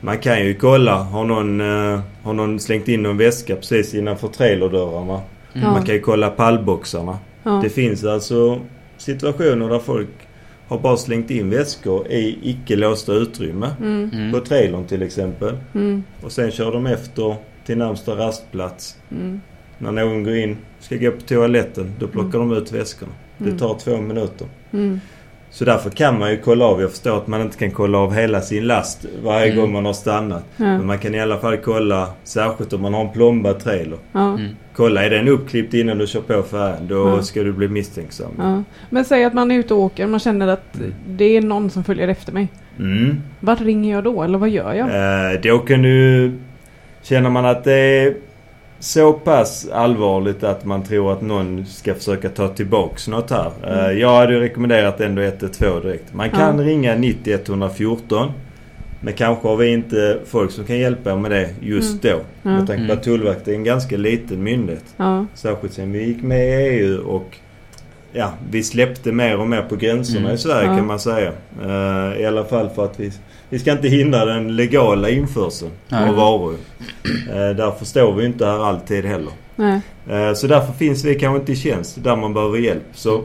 [0.00, 4.28] Man kan ju kolla, har någon, eh, har någon slängt in någon väska precis innanför
[4.28, 5.20] trailerdörrarna?
[5.54, 5.70] Mm.
[5.72, 7.18] Man kan ju kolla pallboxarna.
[7.42, 7.60] ja.
[7.62, 8.60] Det finns alltså
[8.98, 10.08] situationer där folk
[10.68, 13.70] har bara slängt in väskor i icke låsta utrymme.
[13.80, 14.32] Mm, Mm.
[14.32, 15.56] På trailern till exempel.
[15.74, 17.36] mm, Och sen kör de efter
[17.66, 18.96] till närmsta rastplats.
[19.10, 19.40] mm,
[19.78, 23.12] När någon går in, ska gå på toaletten, då plockar de ut väskorna.
[23.38, 23.58] Det Mm.
[23.58, 24.46] tar två minuter.
[24.72, 25.00] mm,
[25.52, 26.80] Så därför kan man ju kolla av.
[26.80, 29.56] Jag förstår att man inte kan kolla av hela sin last varje Mm.
[29.60, 30.44] gång man har stannat.
[30.56, 33.98] ja, Men man kan i alla fall kolla, särskilt om man har en plombad trailer.
[34.12, 34.48] ja, Mm.
[34.74, 36.86] Kolla, är den uppklippt innan du kör på färjan?
[36.88, 37.22] Då Ja.
[37.22, 38.30] ska du bli misstänksam.
[38.38, 38.62] ja.
[38.90, 40.06] Men säg att man är ute och åker.
[40.06, 40.94] Man känner att Mm.
[41.08, 42.48] det är någon som följer efter mig.
[42.78, 43.20] Mm.
[43.40, 44.22] Vart ringer jag då?
[44.22, 44.88] Eller vad gör jag?
[45.34, 46.32] Eh, då kan du...
[47.02, 48.14] Känner man att det är
[48.78, 53.50] så pass allvarligt att man tror att någon ska försöka ta tillbaks något här.
[53.66, 53.98] Eh, Mm.
[53.98, 56.14] jag hade ju rekommenderat ändå 112 direkt.
[56.14, 56.64] Man kan Ja.
[56.64, 58.32] ringa 90 114.
[59.02, 62.08] Men kanske har vi inte folk som kan hjälpa med det just då.
[62.08, 62.16] Ja.
[62.42, 62.90] Med tanke på Mm.
[62.98, 64.84] att Tullverket är en ganska liten myndighet.
[64.96, 67.36] Ja, Särskilt sen vi gick med i EU och
[68.12, 70.34] ja, vi släppte mer och mer på gränserna Mm.
[70.34, 70.76] i Sverige Ja.
[70.76, 71.32] kan man säga.
[71.62, 73.12] Eh, I alla fall för att vi,
[73.50, 76.08] vi ska inte hindra den legala införseln Nej.
[76.08, 76.52] av varor.
[76.52, 79.32] Uh, därför står vi inte här alltid heller.
[79.56, 79.80] nej.
[80.08, 82.82] Eh, så därför finns vi kanske inte i tjänst där man behöver hjälp.
[82.92, 83.24] Så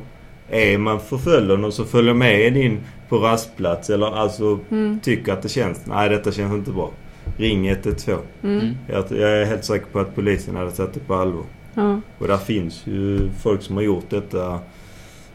[0.49, 5.33] är man förföljd och så följer med en in på rastplats eller alltså Mm, tycker
[5.33, 6.91] att det känns, nej detta känns inte bra.
[7.38, 8.19] Ring 112.
[8.43, 8.75] mm, Mm.
[8.88, 11.43] Jag, jag är helt säker på att polisen hade tagit det på allvar.
[11.73, 14.59] ja, Och där finns ju folk som har gjort detta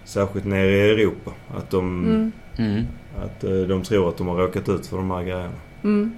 [0.04, 1.30] särskilt nere i Europa.
[1.56, 2.86] Att de, mm, Mm.
[3.22, 5.50] Att eh, de tror att de har råkat ut för de här grejerna.
[5.84, 6.12] mm,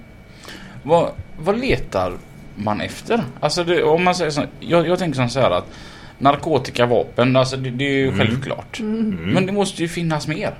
[0.83, 2.13] Vad, vad letar
[2.55, 3.23] man efter?
[3.39, 5.65] Alltså det, om man säger så, jag, jag tänker så här att
[6.17, 8.19] narkotika, vapen, alltså det, det är ju Mm.
[8.19, 8.79] självklart.
[8.79, 10.53] mm, Men det måste ju finnas mer.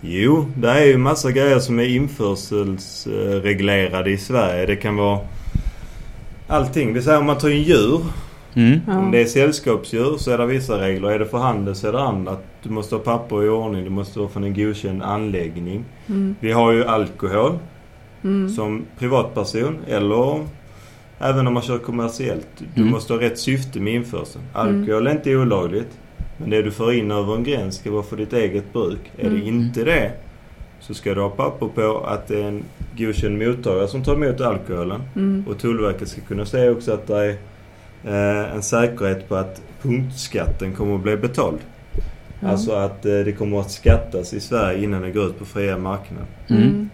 [0.00, 4.66] Jo, det är ju massa grejer som är införselsreglerade i Sverige.
[4.66, 5.20] Det kan vara
[6.48, 6.92] allting.
[6.94, 8.00] Vi säger om man tar in djur.
[8.54, 8.80] Mm.
[8.86, 8.98] ja.
[8.98, 11.08] Om det är sällskapsdjur så är det vissa regler.
[11.10, 12.36] Är det för handel så är det andra.
[12.62, 13.84] Du måste ha papper i ordning.
[13.84, 15.84] Du måste vara från en godkänd anläggning.
[16.08, 17.58] Mm, Vi har ju alkohol.
[18.24, 20.40] mm, som privatperson eller
[21.18, 22.48] även om man kör kommersiellt.
[22.74, 22.92] Du Mm.
[22.92, 24.44] måste ha rätt syfte med införseln.
[24.54, 24.80] Mm.
[24.80, 25.98] Alkohol är inte olagligt.
[26.38, 28.98] Men det du får in över en gräns ska vara för ditt eget bruk.
[29.18, 29.40] Är Mm.
[29.40, 30.10] det inte det
[30.80, 32.62] så ska du ha papper på att det är en
[32.98, 35.02] godkänd mottagare som tar emot alkoholen.
[35.16, 37.36] mm, Och Tullverket ska kunna säga också att det är
[38.10, 41.58] en säkerhet på att punktskatten kommer att bli betald.
[42.40, 42.48] ja.
[42.48, 45.78] Alltså att eh, det kommer att skattas i Sverige innan det går ut på fria
[45.78, 46.26] marknaden.
[46.48, 46.90] mm,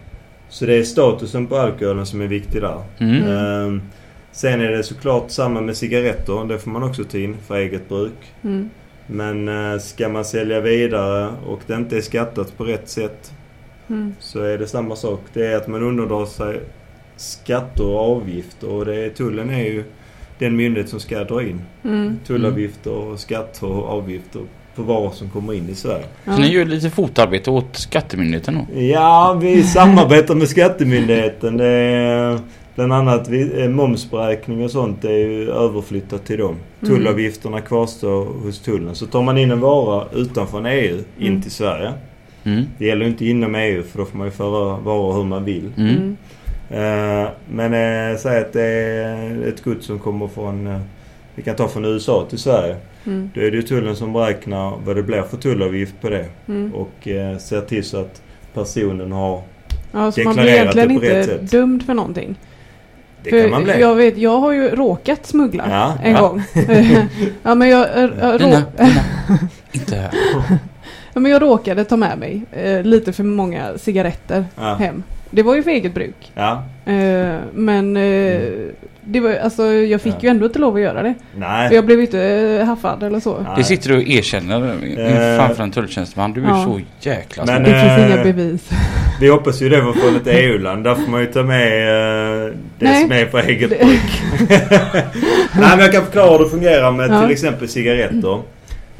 [0.49, 2.81] Så det är statusen på alkoholen som är viktig där.
[2.97, 3.23] Mm.
[3.23, 3.81] Ehm,
[4.31, 6.45] sen är det såklart samma med cigaretter.
[6.47, 8.33] Det får man också ta in för eget bruk.
[8.41, 8.69] mm,
[9.07, 13.33] Men eh, ska man sälja vidare och det inte är skattat på rätt sätt
[13.89, 15.21] mm, så är det samma sak.
[15.33, 16.61] Det är att man undandrar sig
[17.15, 18.69] skatter och avgifter.
[18.69, 19.83] Och det är, tullen är ju
[20.39, 24.41] den myndighet som ska dra in mm, tullavgifter och skatter och avgifter
[24.75, 26.05] på varor som kommer in i Sverige.
[26.25, 28.79] Så ni gör lite fotarbete åt Skattemyndigheten då?
[28.79, 31.57] Ja, vi samarbetar med Skattemyndigheten.
[31.57, 32.39] Det är,
[32.75, 36.55] bland annat eh, momsberäkning och sånt är ju överflyttat till dem.
[36.81, 36.95] Mm.
[36.95, 38.95] Tullavgifterna kvarstår hos tullen.
[38.95, 41.41] Så tar man in en vara utanför EU in Mm.
[41.41, 41.93] till Sverige.
[42.43, 42.63] Mm.
[42.77, 45.71] Det gäller inte inom EU för då får man ju föra varor hur man vill.
[45.77, 46.17] Mm.
[46.69, 50.79] Eh, men eh, säg att det är ett gods som kommer från, eh,
[51.35, 52.75] vi kan ta från USA till Sverige.
[53.05, 53.29] Mm.
[53.35, 56.25] Då är det ju tullen som beräknar vad det blir för tullavgift på det.
[56.47, 56.73] Mm.
[56.75, 56.91] Och
[57.39, 58.21] ser till så att
[58.53, 59.41] personen har,
[59.91, 61.51] Ja, så man blir deklarerat det egentligen på rätt inte sätt.
[61.51, 62.35] dömd för någonting.
[63.23, 63.79] det för kan man bli.
[63.79, 66.21] Jag, vet, jag har ju råkat smuggla Ja, en ja.
[66.21, 66.43] gång.
[67.43, 67.87] ja, men jag,
[68.21, 68.63] rå, dina.
[69.71, 70.11] Inte här.
[71.13, 74.75] ja, men jag råkade ta med mig eh, lite för många cigaretter Ja.
[74.75, 75.03] hem.
[75.31, 76.31] Det var ju för eget bruk.
[76.35, 76.63] Ja.
[76.85, 78.41] Eh, men eh,
[79.01, 80.19] det var, alltså, jag fick Ja.
[80.21, 81.13] ju ändå inte lov att göra det.
[81.33, 81.73] För Nej.
[81.75, 83.37] jag blev inte eh, haffad eller så.
[83.39, 83.51] Nej.
[83.57, 85.37] Det sitter du och erkänner Eh.
[85.45, 86.33] framför en tulltjänsteman.
[86.33, 86.63] Du är Ja.
[86.65, 87.63] så jäkla Men.
[87.63, 88.69] Det finns eh, inga bevis.
[89.21, 90.83] Vi hoppas ju det var från ett EU-land.
[90.83, 91.67] Där får man ju ta med
[92.47, 93.01] eh, det Nej.
[93.01, 94.21] som är på eget Det- bruk.
[94.49, 97.21] Nej men jag kan förklara hur det fungerar med Ja.
[97.21, 98.41] till exempel cigaretter.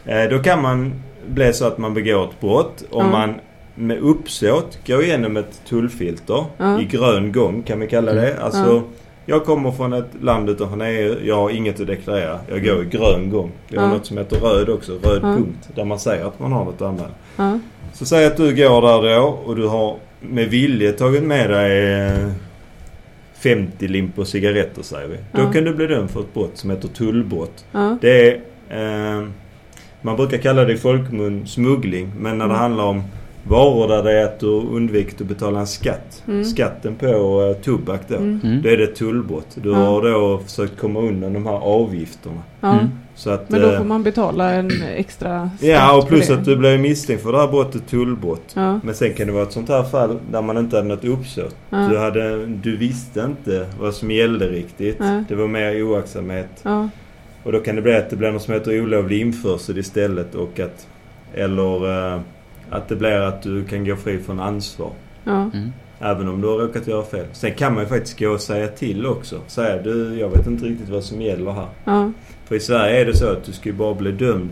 [0.05, 0.93] Eh, då kan man
[1.27, 3.33] bli så att man begår ett brott om man
[3.79, 6.81] med uppsåt går igenom ett tullfilter Ja.
[6.81, 8.37] i grön gång kan vi kalla det.
[8.41, 8.81] Alltså Ja.
[9.25, 11.15] jag kommer från ett land utanför EU.
[11.23, 12.39] Jag har inget att deklarera.
[12.49, 13.51] Jag går i grön gång.
[13.67, 13.93] Vi har Ja.
[13.93, 14.91] något som heter röd också.
[14.91, 15.35] Röd Ja.
[15.35, 15.69] punkt.
[15.75, 17.09] Där man säger att man har något att anmäla.
[17.37, 17.59] Ja.
[17.93, 21.93] Så säg att du går där då och du har med vilje tagit med dig
[22.07, 22.29] eh,
[23.33, 25.17] 50 limpor cigaretter säger vi.
[25.31, 25.51] Då Ja.
[25.51, 27.65] kan du bli dömd för ett brott som heter tullbrott.
[28.01, 28.35] Det är,
[29.19, 29.27] eh,
[30.01, 32.11] man brukar kalla det i folkmun smuggling.
[32.19, 32.61] Men när det Mm.
[32.61, 33.03] handlar om
[33.43, 36.23] varor där det är att du undvikit att betala en skatt.
[36.28, 36.45] Mm.
[36.45, 38.15] Skatten på eh, tobak då.
[38.15, 38.39] Mm.
[38.43, 38.62] Mm.
[38.62, 39.47] Då är det tullbrott.
[39.56, 39.75] Du Ja.
[39.75, 42.41] har då försökt komma undan de här avgifterna.
[42.62, 42.73] Ja.
[42.73, 42.89] Mm.
[43.15, 46.45] Så att, Men då eh, får man betala en extra skatt Ja och plus att
[46.45, 48.52] du blir misstänkt för det här brottet tullbrott.
[48.54, 48.80] Ja.
[48.84, 51.56] Men sen kan det vara ett sånt här fall där man inte hade något uppsåt.
[51.69, 51.78] Ja.
[51.78, 54.97] Du, hade, du visste inte vad som gällde riktigt.
[54.99, 55.23] Ja.
[55.28, 56.49] Det var mer oaktsamhet.
[56.63, 56.89] Ja.
[57.43, 60.60] Och då kan det bli att det blir något som heter olovlig införsel istället och
[60.60, 60.88] att...
[61.34, 62.19] Eller eh,
[62.71, 64.91] att det blir att du kan gå fri från ansvar.
[65.23, 65.49] Ja.
[65.53, 65.71] Mm.
[65.99, 67.25] Även om du har råkat göra fel.
[67.34, 69.39] Sen kan man ju faktiskt gå och säga till också.
[69.47, 71.67] Säga du, jag vet inte riktigt vad som gäller här.
[71.86, 72.12] Ja.
[72.45, 74.49] För i Sverige är det så att du ska ju bara bli dömd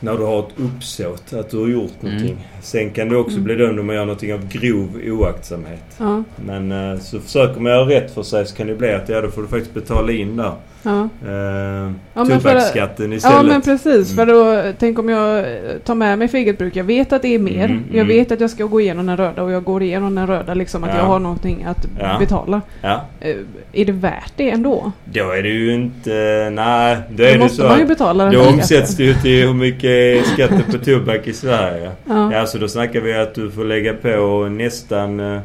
[0.00, 2.14] när du har ett uppsåt att du har gjort Mm.
[2.14, 2.46] någonting.
[2.62, 3.44] Sen kan du också Mm.
[3.44, 5.84] bli dömd om man gör någonting av grov oaktsamhet.
[5.98, 6.22] Ja.
[6.36, 9.20] Men eh, så försöker man göra rätt för sig så kan det bli att ja,
[9.20, 10.52] då får du faktiskt betala in där.
[10.82, 11.08] Ja.
[11.26, 13.36] Eh, Ja, tobaksskatten istället.
[13.36, 14.12] ja men precis.
[14.12, 14.16] Mm.
[14.16, 15.44] För då, tänk om jag eh,
[15.84, 16.76] tar med mig för eget bruk.
[16.76, 17.64] Jag vet att det är mer.
[17.64, 18.08] Mm, Jag mm.
[18.08, 20.84] vet att jag ska gå igenom den röda och jag går igenom den röda liksom.
[20.84, 20.96] Att Ja.
[20.96, 22.16] jag har någonting att Ja.
[22.18, 22.60] betala.
[22.82, 23.36] Ja, Eh,
[23.72, 24.92] Är det värt det ändå?
[25.04, 26.10] då är det ju inte...
[26.52, 29.14] Nej, då Då är det måste så man ju betala den då omsätts det ju
[29.14, 31.90] till hur mycket är skatten på tobak i Sverige.
[32.08, 32.32] Ja.
[32.32, 35.40] Ja, så då snackar vi att du får lägga på nästan eh,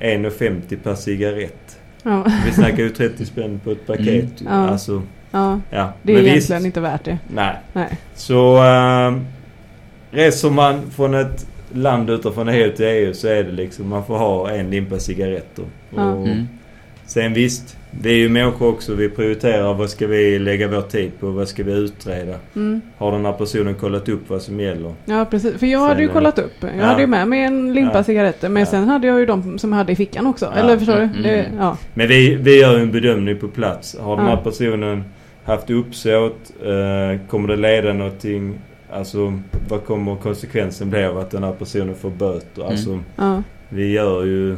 [0.00, 1.78] 1,50 per cigarett.
[2.02, 2.24] Ja.
[2.46, 4.40] Vi snackar ju 30 spänn på ett paket.
[4.40, 4.52] Mm.
[4.52, 4.68] Ja.
[4.68, 5.60] Alltså, ja.
[5.70, 5.92] ja.
[6.02, 7.18] Det är Men egentligen visst, inte värt det.
[7.28, 7.56] Nej.
[7.72, 7.88] Nej.
[8.14, 9.16] Så äh,
[10.10, 14.18] reser man från ett land utanför EU till EU så är det liksom man får
[14.18, 15.64] ha en limpa cigaretter.
[15.96, 16.12] Ja.
[16.12, 16.46] Och Mm.
[17.10, 18.94] Sen visst, vi är ju människor också.
[18.94, 21.30] Vi prioriterar vad ska vi lägga vår tid på?
[21.30, 22.34] Vad ska vi utreda?
[22.56, 22.80] Mm.
[22.98, 24.94] Har den här personen kollat upp vad som gäller?
[25.04, 25.54] Ja precis.
[25.58, 26.52] För jag hade ju Sen, kollat upp.
[26.60, 26.84] Jag ja.
[26.84, 28.04] hade ju med mig en limpa Ja.
[28.04, 28.48] cigaretter.
[28.48, 28.66] Men Ja.
[28.66, 30.44] sen hade jag ju de som jag hade i fickan också.
[30.54, 30.60] Ja.
[30.60, 31.02] Eller förstår du?
[31.02, 31.22] Mm.
[31.22, 31.76] Det, ja.
[31.94, 33.96] Men vi, vi gör ju en bedömning på plats.
[34.00, 34.36] Har den Ja.
[34.36, 35.04] här personen
[35.44, 36.52] haft uppsåt?
[36.64, 38.58] Eh, kommer det leda någonting?
[38.92, 42.60] Alltså vad kommer konsekvensen bli av att den här personen får böter?
[42.62, 42.70] Mm.
[42.70, 43.42] Alltså Ja.
[43.68, 44.56] vi gör ju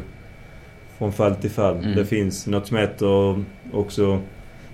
[1.02, 1.76] från fall till fall.
[1.76, 1.96] Mm.
[1.96, 4.18] Det finns något som heter också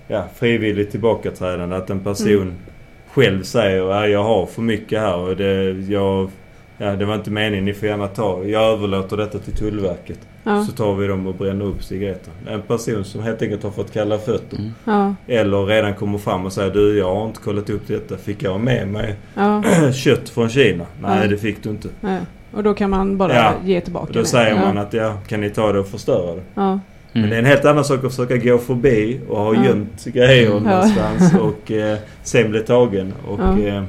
[0.07, 1.75] ja, frivilligt tillbakaträdande.
[1.75, 2.53] Att en person Mm.
[3.11, 6.29] själv säger att jag har för mycket här och det, jag,
[6.77, 7.65] ja, det var inte meningen.
[7.65, 8.43] Ni får gärna ta.
[8.43, 10.19] Jag överlåter detta till Tullverket.
[10.43, 10.63] Ja.
[10.65, 12.33] Så tar vi dem och bränner upp cigaretter.
[12.47, 14.57] En person som helt enkelt har fått kalla fötter.
[14.57, 14.71] Mm.
[14.85, 15.15] Ja.
[15.27, 18.17] Eller redan kommer fram och säger du jag har inte kollat upp detta.
[18.17, 19.15] Fick jag med mig
[19.93, 20.85] kött från Kina?
[21.01, 21.89] Nej det fick du inte.
[22.51, 23.53] Och då kan man bara Ja.
[23.65, 24.25] ge tillbaka Och då det.
[24.25, 24.61] säger ja.
[24.61, 26.41] man att ja, kan ni ta det och förstöra det?
[26.55, 26.79] Ja.
[27.13, 27.39] Men det är Mm.
[27.39, 29.65] en helt annan sak att försöka gå förbi och ha Ja.
[29.65, 30.63] gömt grejer Mm.
[30.65, 30.69] Ja.
[30.71, 33.13] någonstans och eh, sen bli tagen.
[33.27, 33.59] Och Ja.
[33.59, 33.83] eh,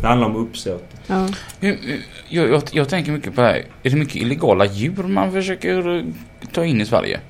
[0.00, 0.84] det handlar om uppsåt.
[1.06, 1.28] Ja.
[1.60, 3.62] Hur- hur- Jag, jag, jag tänker mycket på det här.
[3.82, 6.04] Är det mycket illegala djur man försöker eh,
[6.52, 7.20] ta in i Sverige?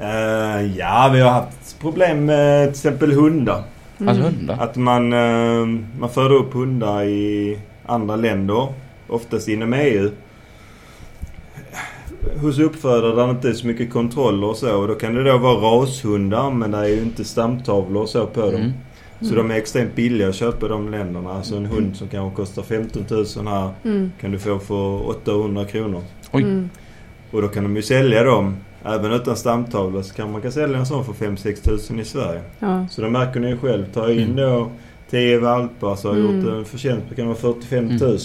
[0.00, 3.62] Eh, ja, vi har haft problem med till exempel hundar.
[3.98, 4.08] Mm.
[4.08, 4.56] Alltså hundar?
[4.60, 5.66] Att man, eh,
[5.98, 8.68] man föder upp hundar i andra länder.
[9.08, 10.10] Oftast inom EU.
[12.40, 14.76] Hos uppfödare där det inte är så mycket kontroller och så.
[14.80, 18.26] Och då kan det då vara rashundar men det är ju inte stamtavlor och så
[18.26, 18.54] på dem.
[18.54, 18.72] Mm.
[19.20, 19.36] Så Mm.
[19.48, 21.32] de är extremt billiga att köpa i de länderna.
[21.32, 24.12] Alltså en hund som kanske kostar 15 000 här Mm.
[24.20, 26.02] kan du få för 800 kronor.
[26.32, 26.42] Oj.
[26.42, 26.70] Mm.
[27.30, 28.56] Och då kan de ju sälja dem.
[28.84, 32.40] Även utan stamtavla så kan man kan sälja en sån för 5-6 tusen i Sverige.
[32.58, 32.86] Ja.
[32.90, 33.84] Så då märker ni ju själv.
[33.94, 34.36] Ta in Mm.
[34.36, 34.70] då
[35.10, 36.36] 10 valpar så har Mm.
[36.44, 38.18] gjort en förtjänst på kan vara 45 000.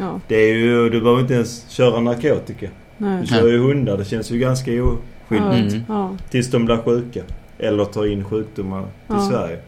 [0.00, 0.20] Ja.
[0.28, 2.68] Det är ju, du behöver inte ens köra narkotika.
[2.98, 3.20] Nej.
[3.20, 3.98] Du kör ju hundar.
[3.98, 5.74] Det känns ju ganska oskyldigt.
[5.74, 5.82] Mm.
[5.88, 6.16] Ja.
[6.30, 7.20] Tills de blir sjuka.
[7.58, 9.28] Eller tar in sjukdomar till Ja.
[9.30, 9.58] Sverige.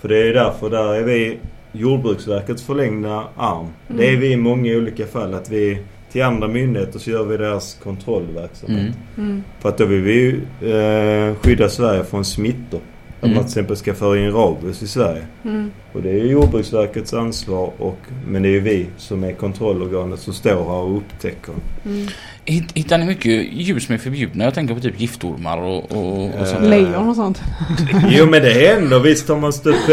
[0.00, 1.38] För det är därför där är vi
[1.72, 3.66] Jordbruksverkets förlängda arm.
[3.88, 4.00] Mm.
[4.00, 5.34] Det är vi i många olika fall.
[5.34, 5.78] Att vi
[6.12, 8.94] till andra myndigheter så gör vi deras kontrollverksamhet.
[9.16, 9.30] Mm.
[9.30, 9.42] Mm.
[9.60, 10.40] För att då vill vi ju
[10.72, 12.80] eh, skydda Sverige från smittor.
[13.20, 13.34] Att Mm.
[13.36, 15.22] man till exempel ska föra in rabies i Sverige.
[15.44, 15.70] Mm.
[15.92, 20.20] Och det är ju Jordbruksverkets ansvar och, men det är ju vi som är kontrollorganet
[20.20, 21.54] som står här och upptäcker.
[21.84, 22.06] Mm.
[22.44, 24.44] Hitt- Hittar ni mycket djur som är förbjudna?
[24.44, 26.62] Jag tänker på typ giftormar och, och, och sånt.
[26.62, 26.68] Eh.
[26.68, 27.42] Lejon och sånt.
[28.10, 29.00] Jo men det händer.
[29.00, 29.92] Visst har man stött på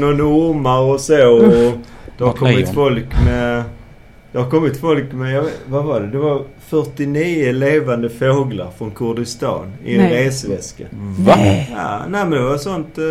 [0.00, 1.28] någon ormar och så.
[1.30, 1.72] Och
[2.18, 2.74] det har kommit lejon.
[2.74, 3.62] folk med...
[4.38, 6.06] Det har kommit folk med, jag vet, vad var det?
[6.06, 10.26] Det var 49 levande fåglar från Kurdistan i en Nej.
[10.26, 10.84] resväska.
[11.18, 11.34] Va?
[11.70, 12.98] Ja, nej men det var sånt...
[12.98, 13.04] eh,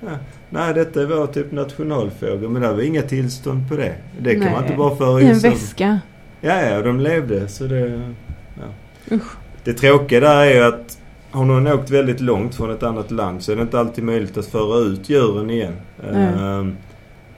[0.00, 0.10] ja.
[0.50, 3.94] Nej detta var typ nationalfågel men det var inga tillstånd på det.
[4.20, 4.62] Det kan man Nej.
[4.62, 5.50] inte bara föra I in en så.
[5.50, 6.00] väska.
[6.40, 8.12] Ja, ja, de levde så det...
[8.54, 9.16] Ja.
[9.16, 9.36] Usch.
[9.64, 10.98] Det tråkiga där är ju att
[11.30, 14.36] har någon åkt väldigt långt från ett annat land så är det inte alltid möjligt
[14.38, 15.74] att föra ut djuren igen.
[16.12, 16.72] Nej.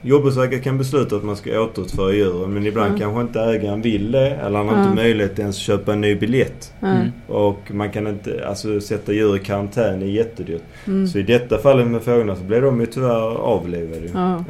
[0.05, 2.99] Jordbruksverket kan besluta att man ska återutföra djuren men ibland Mm.
[2.99, 4.83] kanske inte ägaren vill det eller han har Mm.
[4.87, 6.73] inte möjlighet att ens köpa en ny biljett.
[6.81, 7.07] Mm.
[7.27, 10.61] Och man kan inte, alltså sätta djur i karantän är jättedyrt.
[10.87, 11.07] Mm.
[11.07, 14.09] Så i detta fallet med fåglarna så blev de ju tyvärr avlivade.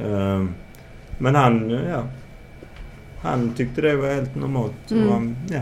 [0.09, 0.49] Ehm,
[1.17, 2.03] men han, ja.
[3.21, 4.91] Han tyckte det var helt normalt.
[4.91, 5.07] Mm.
[5.07, 5.59] Och han, ja.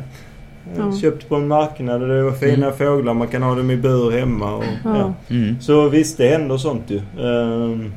[0.78, 0.98] Ja.
[0.98, 2.78] Köpt på en marknad och det var fina Mm.
[2.78, 3.14] fåglar.
[3.14, 4.56] Man kan ha dem i bur hemma.
[4.56, 4.98] Och, ja.
[4.98, 5.14] Ja.
[5.36, 5.62] Mm.
[5.62, 6.98] Så visst, det händer sånt ju.
[7.28, 7.94] Ehm,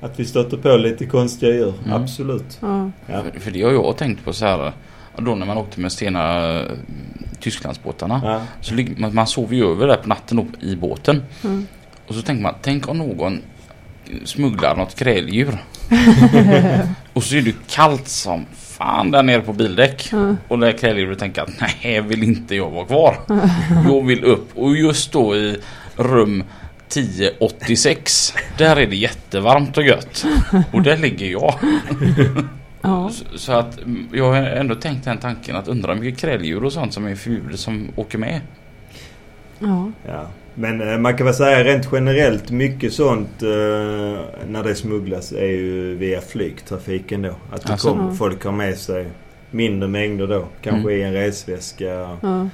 [0.00, 1.74] att vi stöter på lite konstiga djur.
[1.84, 2.02] Mm.
[2.02, 2.58] Absolut.
[2.60, 2.90] Ja.
[3.06, 3.22] Ja.
[3.22, 4.72] För, för det har jag tänkt på så här.
[5.16, 6.66] Då när man åkte med Stena eh,
[7.40, 8.20] Tysklandsbåtarna.
[8.24, 8.40] Ja.
[8.60, 11.22] Så ligger, man, man sover ju över där på natten upp i båten.
[11.44, 11.66] Mm.
[12.06, 13.40] Och så tänker man, tänk om någon
[14.24, 15.58] smugglar något kräldjur.
[17.12, 20.08] och så är det kallt som fan där nere på bildäck.
[20.12, 20.36] Ja.
[20.48, 23.16] Och det kräldjuret tänker att nej, vill inte jag vara kvar.
[23.88, 24.58] jag vill upp.
[24.58, 25.56] Och just då i
[25.96, 26.44] rum
[26.90, 28.34] 1086.
[28.58, 30.24] Där är det jättevarmt och gött.
[30.72, 31.54] Och där ligger jag.
[32.82, 33.10] Ja.
[33.36, 36.72] Så, att mm, jag har ändå tänkt den tanken att undra hur mycket kräldjur och
[36.72, 38.40] sånt som är förbjudet som åker med.
[39.58, 39.92] Ja.
[40.06, 40.26] Ja.
[40.54, 43.48] Men eh, man kan väl säga rent generellt mycket sånt eh,
[44.48, 47.34] när det smugglas är ju via flygtrafiken då.
[47.52, 47.88] Att det Alltså?
[47.88, 48.14] kommer, Ja.
[48.14, 49.06] folk har med sig
[49.50, 50.44] mindre mängder då.
[50.62, 52.48] Kanske i en resväska Ja.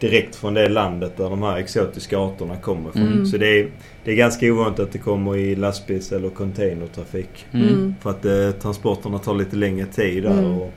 [0.00, 3.06] Direkt från det landet där de här exotiska arterna kommer ifrån.
[3.12, 3.26] Mm.
[3.26, 3.68] Så det är,
[4.04, 7.46] det är ganska ovanligt att det kommer i lastbils eller containertrafik.
[7.52, 7.68] Mm.
[7.68, 7.94] Mm.
[8.00, 10.30] För att eh, transporterna tar lite längre tid där.
[10.38, 10.58] Mm.
[10.58, 10.72] Och,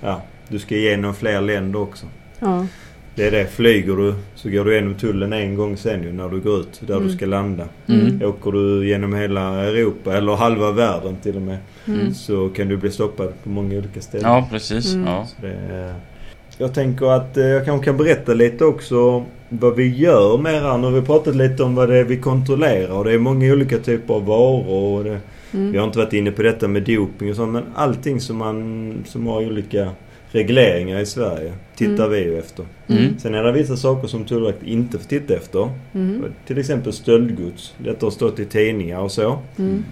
[0.00, 2.06] ja, du ska igenom fler länder också.
[2.38, 2.66] Ja.
[3.14, 3.46] Det är det.
[3.46, 6.80] Flyger du så går du igenom tullen en gång sen ju när du går ut
[6.86, 7.08] där Mm.
[7.08, 7.68] du ska landa.
[7.86, 8.22] Mm.
[8.22, 12.14] Åker du genom hela Europa eller halva världen till och med Mm.
[12.14, 14.30] så kan du bli stoppad på många olika ställen.
[14.30, 14.94] Ja, precis.
[14.94, 15.06] Mm.
[15.06, 15.26] Ja.
[15.26, 15.94] Så det är...
[16.62, 20.78] Jag tänker att eh, jag kanske kan berätta lite också vad vi gör här.
[20.78, 23.52] Nu har vi pratat lite om vad det är vi kontrollerar och det är många
[23.52, 24.68] olika typer av varor.
[24.98, 25.18] Och det,
[25.54, 25.72] Mm.
[25.72, 28.94] vi har inte varit inne på detta med doping och sånt men allting som man
[29.06, 29.90] som har olika
[30.30, 32.10] regleringar i Sverige tittar Mm.
[32.10, 32.64] vi ju efter.
[32.88, 33.18] Mm.
[33.18, 35.68] Sen är det vissa saker som Tullverket inte får titta efter.
[35.94, 36.24] Mm.
[36.46, 37.74] Till exempel stöldgods.
[37.78, 39.38] Detta har stått i tidningar och så.
[39.58, 39.84] Mm.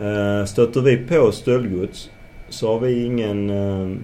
[0.00, 2.10] Eh, Stöter vi på stöldgods
[2.48, 3.96] så har vi ingen eh,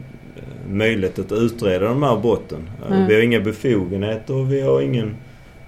[0.71, 2.71] möjlighet att utreda de här brotten.
[2.85, 3.07] Eh, Nej.
[3.09, 5.17] Vi har inga befogenheter och vi har ingen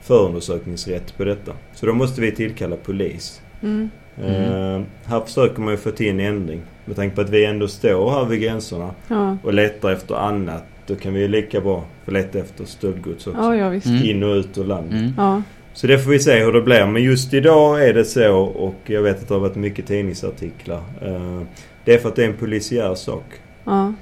[0.02, 1.52] förundersökningsrätt på detta.
[1.74, 3.42] Så då måste vi tillkalla polis.
[3.62, 3.90] Mm.
[4.22, 6.60] Eh, här försöker man ju få till en ändring.
[6.84, 9.36] Med tanke på att vi ändå står här vid gränserna Ja.
[9.42, 10.64] och letar efter annat.
[10.86, 13.38] Då kan vi ju lika bra få leta efter stöldgods också.
[13.40, 13.86] ja, ja visst.
[13.86, 14.04] Mm.
[14.04, 14.92] In och ut ur landet.
[14.92, 15.12] Mm.
[15.16, 15.42] Ja.
[15.72, 16.86] Så det får vi se hur det blir.
[16.86, 20.82] Men just idag är det så och jag vet att det har varit mycket tidningsartiklar.
[21.02, 21.42] Eh,
[21.84, 23.24] Det är för att det är en polisiär sak.
[23.64, 23.92] Ja.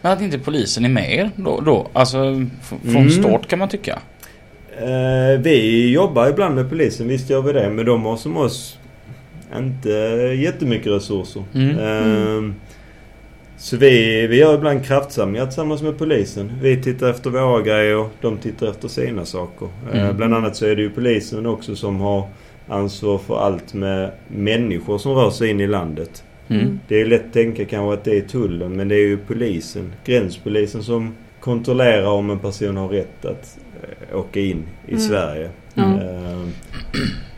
[0.00, 1.60] Men att inte polisen är med er då?
[1.60, 2.18] då alltså
[2.82, 3.10] från Mm.
[3.10, 3.98] start kan man tycka.
[4.78, 7.70] Eh, Vi jobbar ibland med polisen, visst gör vi det.
[7.70, 8.78] Men de har som oss
[9.56, 9.88] inte
[10.38, 11.44] jättemycket resurser.
[11.54, 11.78] Mm.
[11.78, 12.54] Eh,
[13.56, 16.52] Så vi, vi gör ibland kraftsamlingar tillsammans med polisen.
[16.62, 19.68] Vi tittar efter våra grejer, de tittar efter sina saker.
[19.92, 20.16] Eh, Mm.
[20.16, 22.28] Bland annat så är det ju polisen också som har
[22.68, 26.24] ansvar för allt med människor som rör sig in i landet.
[26.60, 26.78] Mm.
[26.88, 29.92] Det är lätt att tänka kanske att det är tullen men det är ju polisen,
[30.04, 35.00] gränspolisen som kontrollerar om en person har rätt att eh, åka in i Mm.
[35.00, 35.50] Sverige.
[35.76, 36.46] Eh,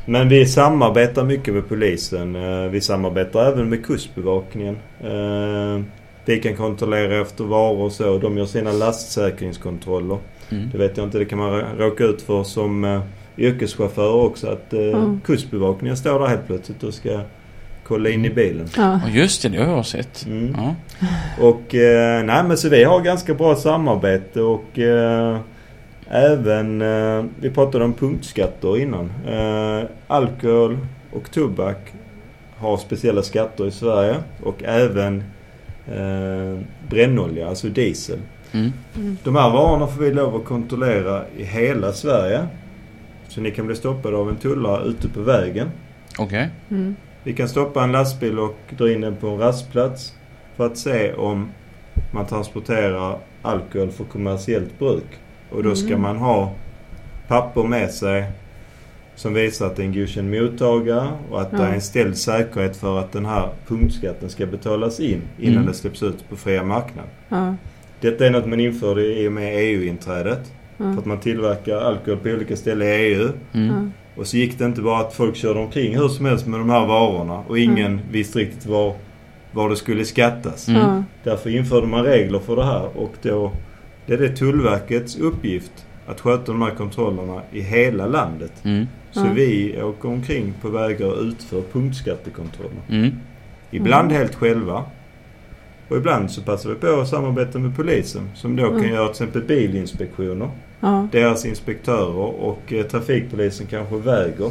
[0.06, 2.36] Men vi samarbetar mycket med polisen.
[2.36, 4.76] Eh, Vi samarbetar även med Kustbevakningen.
[5.00, 5.82] Eh,
[6.26, 8.18] Vi kan kontrollera efter varor och så.
[8.18, 10.18] De gör sina lastsäkringskontroller.
[10.50, 10.68] Mm.
[10.72, 13.00] Det vet jag inte, det kan man råka ut för som eh,
[13.38, 14.46] yrkeschaufför också.
[14.48, 15.20] Att Mm.
[15.24, 17.20] Kustbevakningen står där helt plötsligt och ska
[17.84, 18.68] kolla in i bilen.
[18.76, 19.00] Ja.
[19.08, 20.26] Just det, det har jag sett.
[20.26, 20.56] Mm.
[20.58, 20.74] Ja.
[21.40, 25.38] Och eh, nej men så vi har ganska bra samarbete och eh,
[26.08, 29.12] även, eh, vi pratade om punktskatter innan.
[29.28, 30.78] Eh, alkohol
[31.12, 31.92] och tobak
[32.56, 35.24] har speciella skatter i Sverige och även
[35.86, 38.18] eh, brännolja, alltså diesel.
[38.52, 38.72] Mm.
[38.96, 39.16] Mm.
[39.24, 42.46] De här varorna får vi lov att kontrollera i hela Sverige.
[43.28, 45.70] Så ni kan bli stoppade av en tullare ute på vägen.
[46.18, 46.48] Okej.
[46.70, 46.96] Mm.
[47.24, 50.12] Vi kan stoppa en lastbil och dra in den på en rastplats
[50.56, 51.48] för att se om
[52.12, 55.04] man transporterar alkohol för kommersiellt bruk.
[55.50, 56.00] Och då ska Mm.
[56.02, 56.52] man ha
[57.28, 58.24] papper med sig
[59.14, 61.62] som visar att det är en godkänd mottagare och att det Ja.
[61.66, 65.66] är en ställd säkerhet för att den här punktskatten ska betalas in innan Mm.
[65.66, 67.10] det släpps ut på fria marknaden.
[67.28, 67.54] Ja.
[68.00, 70.52] Detta är något man införde i och med EU-inträdet.
[70.76, 70.90] För Ja.
[70.90, 73.28] att man tillverkar alkohol på olika ställen i EU.
[74.14, 74.20] Mm.
[74.20, 76.70] Och så gick det inte bara att folk körde omkring hur som helst med de
[76.70, 78.00] här varorna och ingen Mm.
[78.10, 78.94] visste riktigt var,
[79.52, 80.68] var det skulle skattas.
[80.68, 81.04] Mm.
[81.24, 83.52] Därför införde man regler för det här och då
[84.06, 88.52] det är det Tullverkets uppgift att sköta de här kontrollerna i hela landet.
[88.64, 88.86] Mm.
[89.10, 92.82] Så vi åker omkring på vägar och utför punktskattekontroller.
[92.88, 93.10] Mm.
[93.70, 94.16] Ibland Mm.
[94.18, 94.82] helt själva.
[95.88, 98.90] Och ibland så passar vi på att samarbeta med polisen som då kan Mm.
[98.90, 100.48] göra till exempel bilinspektioner.
[100.80, 101.08] Ja.
[101.12, 104.50] Deras inspektörer och eh, trafikpolisen kanske väger.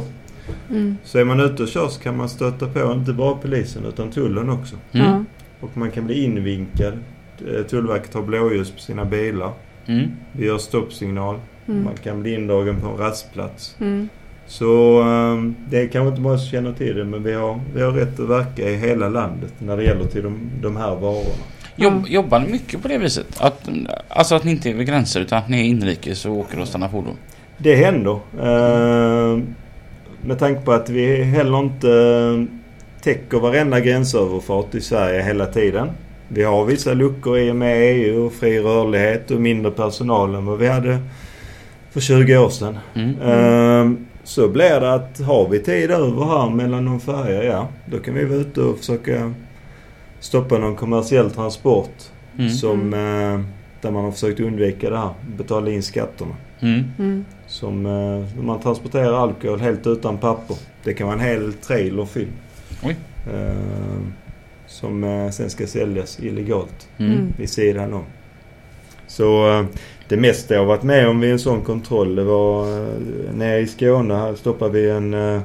[0.70, 0.96] Mm.
[1.04, 4.10] Så är man ute och kör så kan man stöta på inte bara polisen utan
[4.10, 4.76] tullen också.
[4.92, 5.26] Mm.
[5.60, 6.92] Och man kan bli invinkad.
[7.48, 9.52] Eh, Tullverket har blåljus på sina bilar.
[9.86, 10.10] Mm.
[10.32, 11.36] Vi gör stoppsignal.
[11.66, 11.84] Mm.
[11.84, 13.76] Man kan bli indragen på en rastplats.
[13.80, 14.08] Mm.
[14.46, 17.82] Så eh, det är kanske inte många som känner till det men vi har, vi
[17.82, 21.44] har rätt att verka i hela landet när det gäller till de, de här varorna.
[21.76, 23.40] Jobb, jobbar ni mycket på det viset?
[23.40, 23.68] Att,
[24.08, 26.68] alltså att ni inte är vid gränser utan att ni är inrikes och åker och
[26.68, 27.16] stannar fordon?
[27.58, 28.18] Det händer.
[28.40, 29.38] Eh,
[30.22, 32.56] med tanke på att vi heller inte eh,
[33.02, 35.90] täcker varenda gränsöverfart i Sverige hela tiden.
[36.28, 40.46] Vi har vissa luckor i och med EU och fri rörlighet och mindre personal än
[40.46, 40.98] vad vi hade
[41.90, 42.78] för 20 år sedan.
[42.94, 43.20] Mm.
[43.20, 47.98] Eh, så blir det att har vi tid över här mellan de färger, ja då
[47.98, 49.32] kan vi vara ute och försöka
[50.24, 52.50] stoppa någon kommersiell transport Mm.
[52.50, 53.40] som, eh,
[53.80, 56.34] där man har försökt undvika det här, betala in skatterna.
[56.60, 56.84] Mm.
[56.98, 57.24] Mm.
[57.46, 60.56] Som eh, man transporterar alkohol helt utan papper.
[60.84, 62.32] Det kan vara en hel trailer fylld.
[63.32, 64.00] Eh,
[64.66, 67.12] som eh, sen ska säljas illegalt Mm.
[67.12, 67.32] Mm.
[67.38, 68.04] vid sidan om.
[69.06, 69.64] Så eh,
[70.08, 73.58] det mesta jag har varit med om vid en sån kontroll det var eh, nere
[73.58, 74.14] i Skåne.
[74.14, 75.40] Här stoppade vi en, eh,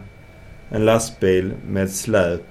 [0.70, 2.42] en lastbil med släp.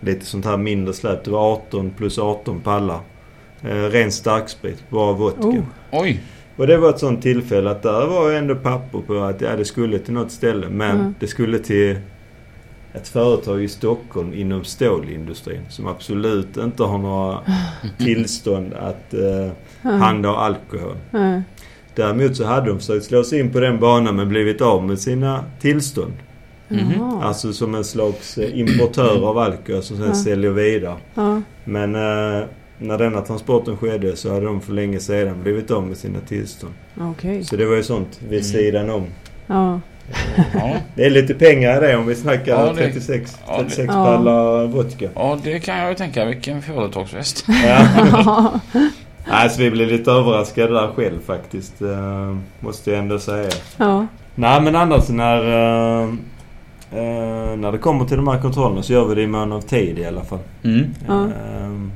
[0.00, 1.24] Lite sånt här mindre släp.
[1.24, 3.00] Det var 18 plus 18 pallar.
[3.62, 5.46] Eh, ren starksprit, bara vodka.
[5.46, 5.62] Oh.
[5.92, 6.20] Oj!
[6.56, 9.64] Och det var ett sånt tillfälle att där var ändå papper på att ja, det
[9.64, 10.68] skulle till något ställe.
[10.68, 11.14] Men Mm.
[11.20, 11.98] det skulle till
[12.92, 17.38] ett företag i Stockholm inom stålindustrin som absolut inte har några
[17.98, 19.50] tillstånd att eh,
[19.82, 19.90] Ja.
[19.90, 20.96] handha alkohol.
[21.10, 21.42] Ja.
[21.94, 24.98] Däremot så hade de försökt slå sig in på den banan men blivit av med
[24.98, 26.12] sina tillstånd.
[26.70, 27.22] Jaha.
[27.24, 30.14] Alltså som en slags eh, importör av alkohol som sen Ja.
[30.14, 30.96] säljer vidare.
[31.14, 31.40] Ja.
[31.64, 32.44] Men eh,
[32.78, 36.72] när denna transporten skedde så hade de för länge sedan blivit av med sina tillstånd.
[37.00, 37.44] Okej.
[37.44, 38.42] Så det var ju sånt vid Mm.
[38.42, 39.06] sidan om.
[39.46, 39.80] Ja.
[40.54, 40.76] Ja.
[40.94, 43.86] Det är lite pengar i det om vi snackar Ja, det- 36, ja, det- 36
[43.94, 44.04] Ja.
[44.04, 45.08] pallar vodka.
[45.14, 46.24] ja, det kan jag ju tänka.
[46.24, 47.44] Vilken företagsfest.
[47.66, 47.86] Ja.
[49.30, 51.82] Nej, så vi blev lite överraskade där själv faktiskt.
[51.82, 53.50] eh, måste jag ändå säga.
[53.76, 54.06] ja.
[54.34, 56.02] Nej men annars när,
[56.92, 59.60] eh, när det kommer till de här kontrollerna så gör vi det i mån av
[59.60, 60.38] tid i alla fall.
[60.64, 60.80] Mm.
[61.08, 61.90] Eh,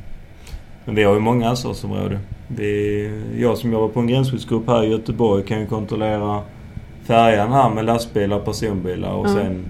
[0.85, 2.18] men vi har ju många ansvarsområden.
[2.48, 6.40] Vi, jag som jobbar på en gränsskyddsgrupp här i Göteborg kan ju kontrollera
[7.07, 9.35] färjan här med lastbilar och personbilar och Ja.
[9.35, 9.64] sen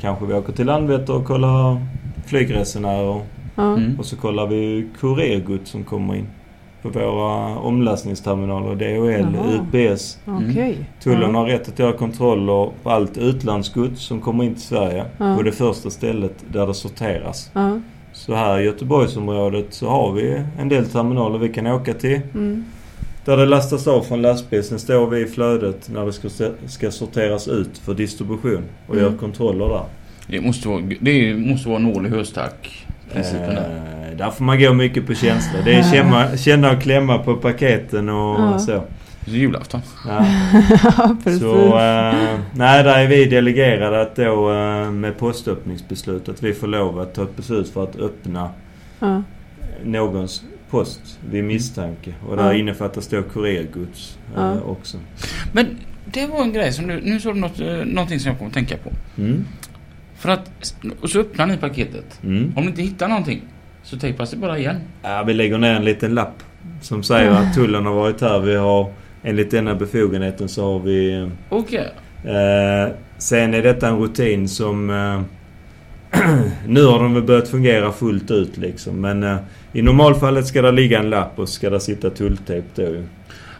[0.00, 1.86] kanske vi åker till Landvetter och kollar
[2.26, 3.20] flygresenärer.
[3.56, 3.98] Mm.
[3.98, 6.26] Och så kollar vi kurirgods som kommer in
[6.82, 8.74] på våra omlastningsterminaler.
[8.74, 9.66] DHL, Jaha.
[9.92, 10.18] UPS.
[10.26, 10.76] Okej.
[11.02, 11.38] Tullen Ja.
[11.40, 15.04] har rätt att göra kontroller på allt utlandsgods som kommer in till Sverige.
[15.18, 15.36] Ja.
[15.36, 17.50] På det första stället där det sorteras.
[17.54, 17.80] Ja.
[18.12, 22.20] Så här i Göteborgsområdet så har vi en del terminaler vi kan åka till.
[22.34, 22.64] Mm.
[23.24, 24.64] Där det lastas av från lastbil.
[24.64, 26.28] Sen står vi i flödet när det ska,
[26.66, 29.04] ska sorteras ut för distribution och Mm.
[29.06, 29.82] gör kontroller där.
[30.26, 32.86] Det måste vara, det måste vara nål i höstack.
[33.12, 34.06] Principen där.
[34.10, 35.58] Eh, där får man gå mycket på känsla.
[35.64, 38.58] Det är känna, känna och klämma på paketen och Ja.
[38.58, 38.82] så.
[39.24, 39.80] Det är julafton.
[40.08, 40.26] Ja.
[40.98, 41.40] ja, precis.
[41.40, 42.14] Så eh,
[42.54, 47.14] nej, där är vi delegerade att då eh, med postöppningsbeslut att vi får lov att
[47.14, 48.50] ta ett beslut för att öppna
[49.00, 49.22] ja.
[49.84, 51.00] någons post
[51.30, 52.14] vid misstanke.
[52.28, 52.54] Och där Ja.
[52.54, 54.60] innefattas då kurirgods eh, Ja.
[54.60, 54.98] också.
[55.52, 55.66] Men
[56.04, 58.46] det var en grej som du, nu såg du något, eh, någonting som jag kom
[58.48, 58.90] att tänka på.
[59.18, 59.44] Mm.
[60.20, 62.20] För att, och så öppnar ni paketet.
[62.22, 62.52] Mm.
[62.56, 63.42] Om ni inte hittar någonting
[63.82, 64.76] så tejpas det bara igen.
[65.02, 66.42] Ja, vi lägger ner en liten lapp
[66.80, 68.38] som säger att tullen har varit här.
[68.38, 68.92] Vi har
[69.22, 71.92] enligt denna befogenheten så har vi Okej.
[72.24, 74.90] Eh, sen är detta en rutin som...
[74.90, 75.20] Eh,
[76.66, 79.00] nu har den väl börjat fungera fullt ut liksom.
[79.00, 79.36] Men eh,
[79.72, 83.04] i normalfallet ska det ligga en lapp och ska det sitta tulltejp då ju.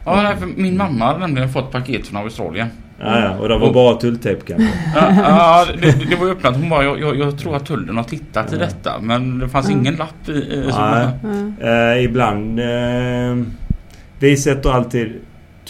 [0.04, 2.68] Ja, nej, för min mamma hade nämligen fått paket från Australien.
[3.02, 4.68] Ja, ja, och det var Och- bara tulltejp kanske.
[4.94, 6.56] Ja, ja det, det var ju öppnat.
[6.56, 8.58] Hon bara, jag, jag, jag tror att tullen har tittat i Ja.
[8.66, 9.00] detta.
[9.00, 10.64] Men det fanns ingen lapp i.
[10.70, 11.10] Ja.
[11.60, 12.60] Eh, ibland...
[12.60, 13.36] Eh,
[14.18, 15.12] vi sätter alltid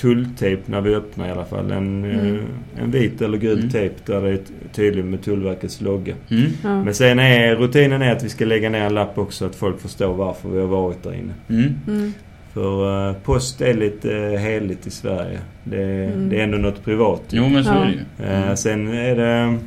[0.01, 1.71] tulltejp när vi öppnar i alla fall.
[1.71, 2.35] En, Mm.
[2.37, 3.71] eh, en vit eller gul Mm.
[3.71, 4.39] tejp där det är
[4.73, 6.15] tydligt med Tullverkets logga.
[6.31, 6.51] Mm.
[6.63, 6.83] Ja.
[6.85, 9.55] Men sen är rutinen är att vi ska lägga ner en lapp också så att
[9.57, 11.33] folk förstår varför vi har varit där inne.
[11.49, 12.13] Mm.
[12.55, 12.65] Mm.
[12.65, 15.39] För eh, post är lite uh, heligt i Sverige.
[15.65, 16.29] Det, Mm.
[16.29, 17.23] det är ändå något privat.
[17.31, 17.77] Jo men så Ja.
[17.77, 18.27] är det ju.
[18.31, 18.57] Eh, Mm.
[18.57, 19.59] sen är det...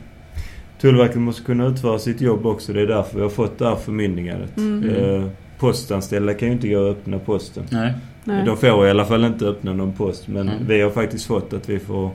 [0.81, 2.73] Tullverket måste kunna utföra sitt jobb också.
[2.73, 4.57] Det är därför vi har fått det här förmyndigandet.
[4.57, 4.89] Mm.
[4.89, 5.23] Eh,
[5.59, 7.63] postanställda kan ju inte gå och öppna posten.
[7.71, 7.93] Nej.
[8.23, 8.45] Nej.
[8.45, 10.27] De får i alla fall inte öppna någon post.
[10.27, 10.67] Men Mm.
[10.67, 12.09] vi har faktiskt fått att vi får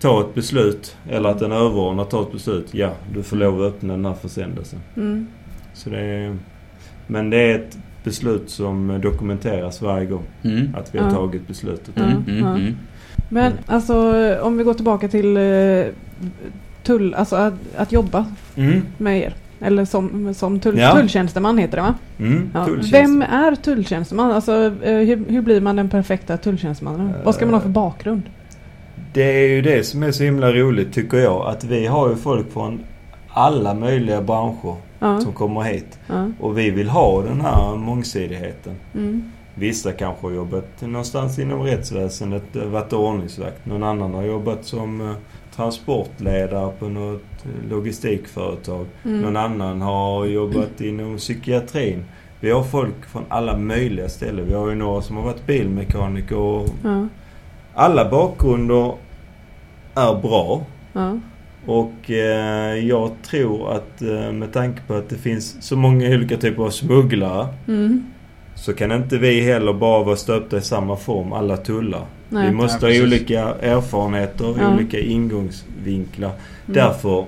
[0.00, 0.96] ta ett beslut.
[1.10, 2.68] Eller att en överordnad tar ett beslut.
[2.74, 4.78] Ja, du får lov att öppna den här försändelsen.
[4.96, 5.26] Mm.
[5.74, 6.36] Så det är,
[7.06, 10.22] men det är ett beslut som dokumenteras varje gång.
[10.42, 10.74] Mm.
[10.78, 11.14] Att vi har Ja.
[11.14, 11.96] tagit beslutet.
[11.96, 12.10] Mm.
[12.10, 12.38] Mm.
[12.38, 12.54] ja.
[12.54, 12.76] Mm.
[13.28, 13.94] Men alltså
[14.42, 15.84] om vi går tillbaka till eh,
[16.82, 18.26] tull, alltså att, att jobba
[18.56, 18.82] Mm.
[18.98, 19.34] med er.
[19.60, 20.92] Eller som, som tull, Ja.
[20.96, 21.94] tulltjänsteman heter det va?
[22.18, 22.50] Mm.
[22.54, 22.68] Ja.
[22.92, 24.32] Vem är tulltjänsteman?
[24.32, 27.12] Alltså eh, hur, hur blir man den perfekta tulltjänstemannen?
[27.24, 28.22] Vad ska man ha för bakgrund?
[29.12, 31.46] Det är ju det som är så himla roligt tycker jag.
[31.48, 32.80] Att vi har ju folk från
[33.28, 35.20] alla möjliga branscher Ja.
[35.20, 35.98] som kommer hit.
[36.06, 36.30] ja.
[36.40, 38.74] Och vi vill ha den här mångsidigheten.
[38.94, 39.32] Mm.
[39.54, 43.66] Vissa kanske har jobbat någonstans inom rättsväsendet, varit ordningsvakt.
[43.66, 45.16] Någon annan har jobbat som eh,
[45.56, 48.86] transportledare på något eh, logistikföretag.
[49.04, 49.20] Mm.
[49.20, 52.04] Någon annan har jobbat inom psykiatrin.
[52.40, 54.46] Vi har folk från alla möjliga ställen.
[54.48, 57.06] Vi har ju några som har varit bilmekaniker och Ja.
[57.74, 58.92] alla bakgrunder
[59.94, 60.60] är bra.
[60.92, 61.18] Ja.
[61.66, 66.36] Och eh, jag tror att eh, med tanke på att det finns så många olika
[66.36, 68.06] typer av smugglare Mm.
[68.54, 72.04] så kan inte vi heller bara vara stöpta i samma form, alla tullar.
[72.28, 72.46] Nej.
[72.46, 74.74] Vi måste Nej, ha olika erfarenheter, Ja.
[74.74, 76.28] olika ingångsvinklar.
[76.30, 76.40] Mm.
[76.66, 77.26] Därför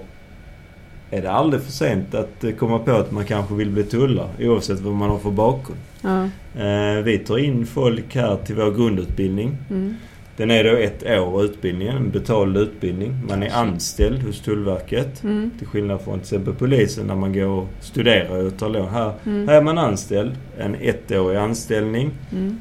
[1.10, 4.28] är det aldrig för sent att eh, komma på att man kanske vill bli tullare
[4.40, 5.80] oavsett vad man har för bakgrund.
[6.02, 6.24] Ja.
[6.62, 9.56] Eh, vi tar in folk här till vår grundutbildning.
[9.70, 9.94] Mm.
[10.36, 13.16] Den är då ett år utbildningen, en betald utbildning.
[13.28, 15.22] Man är anställd hos Tullverket.
[15.24, 15.50] Mm.
[15.58, 18.88] Till skillnad från till exempel polisen när man går och studerar och tar lån.
[18.88, 19.48] Här, Mm.
[19.48, 20.32] här är man anställd.
[20.58, 22.10] En ettårig anställning.
[22.32, 22.60] Mm.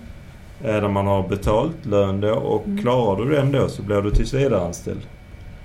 [0.62, 2.34] Där man har betalt lön då.
[2.34, 2.78] Och Mm.
[2.82, 5.02] klarar du den då så blir du tills vidare anställd.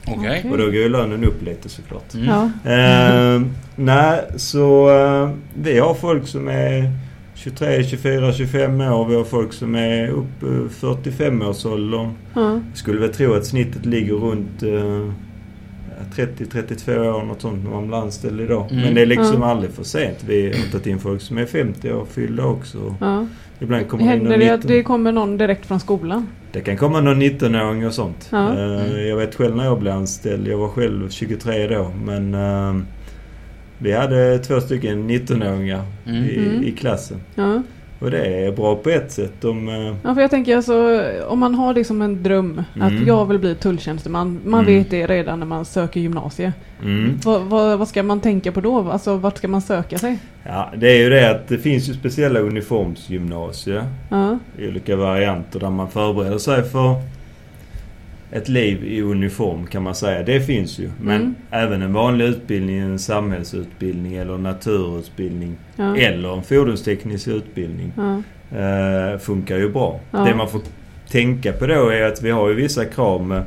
[0.06, 0.16] Okej.
[0.18, 0.50] Okej.
[0.52, 2.14] Och då går ju lönen upp lite såklart.
[2.14, 2.26] Mm.
[2.26, 2.70] Ja.
[2.72, 3.42] Eh,
[3.76, 5.30] nej, så eh,
[5.62, 6.90] vi har folk som är
[7.38, 9.08] 23, 24, 25 år.
[9.08, 12.08] Vi har folk som är upp eh, 45 årsåldern.
[12.34, 12.52] Ja.
[12.52, 15.12] Jag skulle väl tro att snittet ligger runt eh,
[16.14, 18.66] 30-32 år något sånt när man blir anställd idag.
[18.70, 18.82] Mm.
[18.84, 19.46] Men det är liksom Ja.
[19.50, 20.24] aldrig för sent.
[20.26, 22.94] Vi har tagit in folk som är 50 år fyllda också.
[23.00, 23.26] Ja.
[23.60, 24.76] Ibland kommer det in Händer det att 19.
[24.76, 26.26] det kommer någon direkt från skolan?
[26.52, 28.28] Det kan komma någon 19-åring och sånt.
[28.32, 28.48] Ja.
[28.52, 29.06] Eh, Mm.
[29.08, 30.48] Jag vet själv när jag blev anställd.
[30.48, 31.92] Jag var själv 23 då.
[32.04, 32.82] Men eh,
[33.78, 36.24] vi hade två stycken 19-åringar Mm.
[36.24, 36.62] i, Mm.
[36.64, 37.20] i klassen.
[37.34, 37.62] Ja.
[38.00, 39.32] Och det är bra på ett sätt.
[39.40, 43.06] De, eh, Ja, för jag tänker alltså om man har liksom en dröm att Mm.
[43.06, 44.40] jag vill bli tulltjänsteman.
[44.44, 44.74] Man Mm.
[44.78, 46.52] vet det redan när man söker gymnasie.
[46.82, 47.18] mm.
[47.24, 48.90] Vad, vad, vad ska man tänka på då?
[48.90, 50.18] Alltså vart ska man söka sig?
[50.46, 54.38] Ja, det är ju det att det finns ju speciella uniformsgymnasier Ja.
[54.58, 56.94] i olika varianter där man förbereder sig för
[58.32, 60.22] ett liv i uniform kan man säga.
[60.22, 60.90] Det finns ju.
[61.02, 61.34] Men Mm.
[61.50, 65.96] även en vanlig utbildning, en samhällsutbildning eller naturutbildning Ja.
[65.96, 68.22] eller en fordonsteknisk utbildning Ja.
[68.58, 70.00] eh, funkar ju bra.
[70.10, 70.18] Ja.
[70.18, 70.60] Det man får
[71.10, 73.42] tänka på då är att vi har ju vissa krav med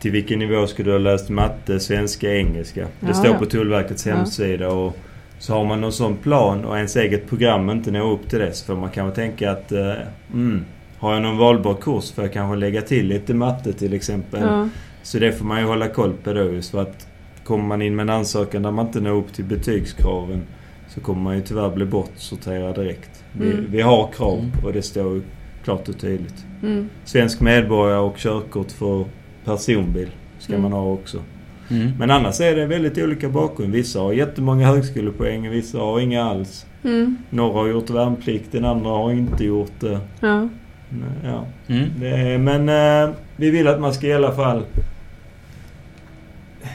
[0.00, 2.86] till vilken nivå ska du ha läst matte, svenska, engelska.
[3.00, 4.96] Det står på Tullverkets hemsida och
[5.38, 8.52] så har man någon sån plan och ens eget program inte når upp till det
[8.52, 9.92] så får man kanske tänka att eh,
[10.32, 10.64] mm,
[11.06, 14.40] har jag någon valbar kurs får jag kanske lägga till lite matte till exempel.
[14.42, 14.68] Ja.
[15.02, 17.06] Så det får man ju hålla koll på då för att
[17.44, 20.42] kommer man in med en ansökan där man inte når upp till betygskraven
[20.88, 23.24] så kommer man ju tyvärr bli bortsorterad direkt.
[23.32, 23.66] Vi, Mm.
[23.70, 24.50] vi har krav Mm.
[24.64, 25.22] och det står ju
[25.64, 26.44] klart och tydligt.
[26.62, 26.88] Mm.
[27.04, 29.04] Svensk medborgare och körkort för
[29.44, 30.62] personbil ska Mm.
[30.62, 31.18] man ha också.
[31.70, 31.90] Mm.
[31.98, 33.72] Men annars är det väldigt olika bakgrund.
[33.72, 36.66] Vissa har jättemånga högskolepoäng, vissa har inga alls.
[36.84, 37.16] Mm.
[37.30, 40.00] Några har gjort värnplikt, den andra har inte gjort det.
[40.20, 40.48] Ja.
[41.24, 41.44] Ja.
[41.68, 41.88] Mm.
[42.00, 42.68] Det är, men
[43.08, 44.62] eh, vi vill att man ska i alla fall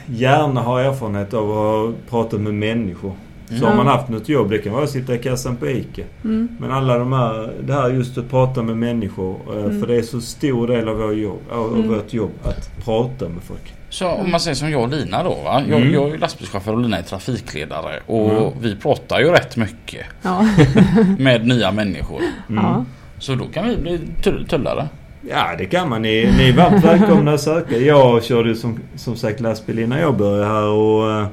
[0.06, 3.12] gärna ha erfarenhet av att prata med människor.
[3.48, 3.68] Så Mm.
[3.68, 6.02] har man haft något jobb, det kan vara att sitta i kassan på ICA.
[6.24, 6.48] Mm.
[6.60, 9.36] Men alla de här, det här just att prata med människor.
[9.56, 9.80] eh, Mm.
[9.80, 11.88] För det är så stor del av, vår jobb, av Mm.
[11.88, 13.74] vårt jobb att prata med folk.
[13.88, 15.62] Så om man säger som jag och Lina då va?
[15.68, 15.94] Jag, Mm.
[15.94, 18.52] jag är ju lastbilschaufför och Lina är trafikledare och Mm.
[18.60, 20.46] vi pratar ju rätt mycket Ja.
[21.18, 22.20] med nya människor.
[22.48, 22.64] Mm.
[22.64, 22.84] ja.
[23.22, 24.88] Så då kan vi bli tull- tullare.
[25.30, 26.02] Ja, det kan man.
[26.02, 27.76] Ni, ni är varmt välkomna att söka.
[27.76, 31.26] Jag körde ju som, som sagt lastbil innan jag började här och eh,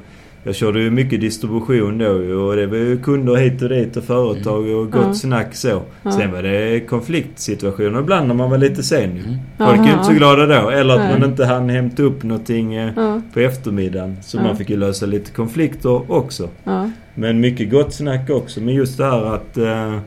[0.44, 2.10] jag körde ju mycket distribution då
[2.42, 5.14] och det var ju kunder hit och dit och företag och gott Ja.
[5.14, 5.82] snack så.
[6.02, 6.10] Ja.
[6.12, 9.10] Sen var det konfliktsituationer ibland när man var lite sen.
[9.10, 9.36] Mm.
[9.58, 10.70] Folk är ju inte så glada då.
[10.70, 11.18] Eller att Nej.
[11.20, 14.16] man inte hann hämta upp någonting eh, på eftermiddagen.
[14.22, 16.48] Så man fick ju lösa lite konflikter också.
[17.14, 18.60] Men mycket gott snack också.
[18.60, 19.98] Men just det här att eh,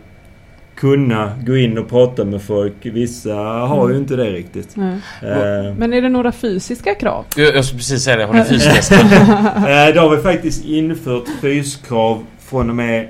[0.84, 2.74] kunna gå in och prata med folk.
[2.82, 4.02] Vissa har ju Mm.
[4.02, 4.76] inte det riktigt.
[4.76, 4.94] Nej.
[5.22, 7.26] Eh, Men är det några fysiska krav?
[7.38, 8.92] Jag, jag skulle precis säga det, har ni fystest?
[8.92, 13.08] Eh, Då har vi faktiskt infört fyskrav från och med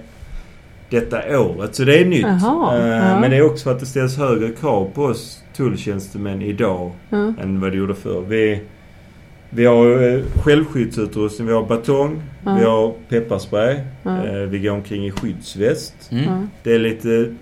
[0.90, 1.76] detta året.
[1.76, 2.22] Så det är nytt.
[2.22, 3.20] Jaha, Eh, ja.
[3.20, 7.18] Men det är också för att det ställs högre krav på oss tulltjänstemän idag Ja.
[7.42, 8.24] än vad det gjorde förr.
[8.28, 8.62] Vi,
[9.50, 12.56] vi har eh, självskyddsutrustning, vi har batong, Ja.
[12.60, 14.26] vi har pepparspray, Ja.
[14.28, 15.96] eh, vi går omkring i skyddsväst.
[16.12, 16.24] Mm.
[16.24, 16.38] Ja.
[16.64, 17.34] Det är lite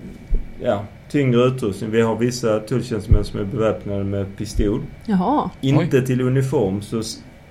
[0.64, 1.92] ja, tyngre utrustning.
[1.92, 4.82] Vi har vissa tulltjänstemän som är beväpnade med pistol.
[5.06, 5.50] Jaha.
[5.62, 7.02] Inte till uniform så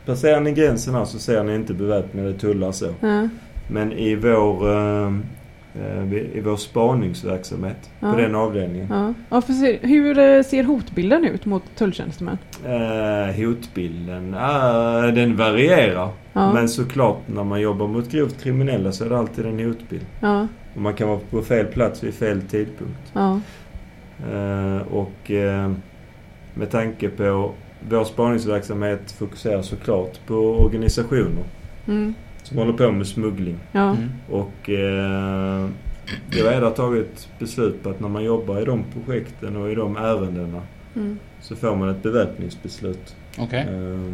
[0.07, 2.87] passerar ni gränsen här så ser ni inte beväpnade tullar så.
[3.01, 3.29] Ja.
[3.69, 5.07] Men i vår, eh,
[5.75, 8.13] eh, i vår spaningsverksamhet Ja.
[8.13, 8.87] på den avdelningen.
[8.91, 9.15] Ja.
[9.31, 12.39] Ja, för hur eh, ser hotbilden ut mot tulltjänstemän?
[12.67, 16.09] Eh, hotbilden, eh, den varierar.
[16.33, 16.53] Ja.
[16.53, 20.07] Men såklart när man jobbar mot grovt kriminella så är det alltid en hotbild.
[20.21, 20.47] Ja.
[20.75, 23.13] Och man kan vara på fel plats vid fel tidpunkt.
[23.13, 23.41] Ja.
[24.33, 25.73] Eh, och eh,
[26.55, 27.53] med tanke på
[27.89, 31.45] vår spaningsverksamhet fokuserar såklart på organisationer
[31.87, 32.15] Mm.
[32.43, 33.59] som håller på med smuggling.
[33.73, 33.91] Ja.
[33.91, 34.09] Mm.
[34.31, 35.69] Och eh,
[36.31, 39.75] jag har redan tagit beslut på att när man jobbar i de projekten och i
[39.75, 40.63] de ärendena
[40.97, 41.19] Mm.
[41.41, 43.17] så får man ett beväpningsbeslut.
[43.39, 43.61] Okej.
[43.61, 44.13] Eh,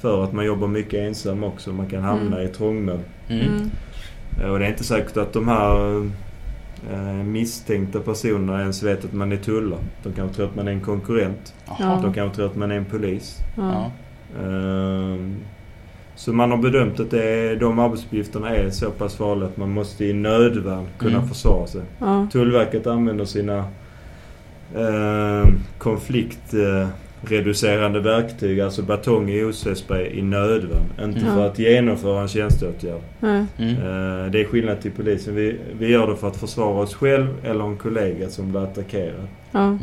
[0.00, 1.72] för att man jobbar mycket ensam också.
[1.72, 2.48] Man kan hamna Mm.
[2.50, 2.98] i trångmål.
[4.40, 5.96] Eh, Och det är inte säkert att de här
[6.92, 9.80] eh, misstänkta personerna ens vet att man är tullare.
[10.02, 11.54] De kan tro att man är en konkurrent.
[11.78, 11.98] Ja.
[12.02, 13.36] De kan tro att man är en polis.
[13.56, 13.90] Ja.
[14.44, 15.36] Ehm,
[16.14, 19.70] Så man har bedömt att det är, de arbetsuppgifterna är så pass farliga att man
[19.70, 21.28] måste i nödvärn kunna Mm.
[21.28, 21.82] försvara sig.
[21.98, 22.26] Ja.
[22.32, 23.58] Tullverket använder sina
[24.74, 25.48] eh,
[27.20, 30.82] konfliktreducerande verktyg, alltså batong och OC-spray i nödvärn.
[31.04, 31.34] Inte Ja.
[31.34, 33.00] för att genomföra en tjänsteåtgärd.
[33.22, 33.46] Mm.
[33.58, 35.34] Eh, det är skillnad till polisen.
[35.34, 39.26] Vi, vi gör det för att försvara oss själv eller en kollega som blir attackerad.
[39.54, 39.78] Mm.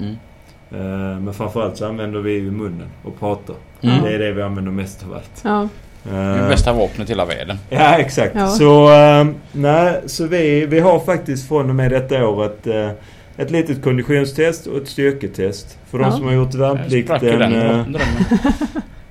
[0.72, 3.56] Eh, men framförallt så använder vi ju munnen och pratar.
[3.82, 4.04] Mm.
[4.04, 5.42] Det är det vi använder mest av allt.
[5.44, 5.68] Ja.
[6.04, 7.58] Det är Eh, bästa vapnet i hela världen.
[7.70, 8.36] Ja, exakt.
[8.36, 8.48] Ja.
[8.48, 12.90] Så, eh, nej, så vi, vi har faktiskt från och med detta året eh,
[13.38, 15.78] ett litet konditionstest och ett styrketest.
[15.92, 16.12] För de Ja.
[16.12, 17.40] som har gjort värnplikten.
[17.40, 17.96] den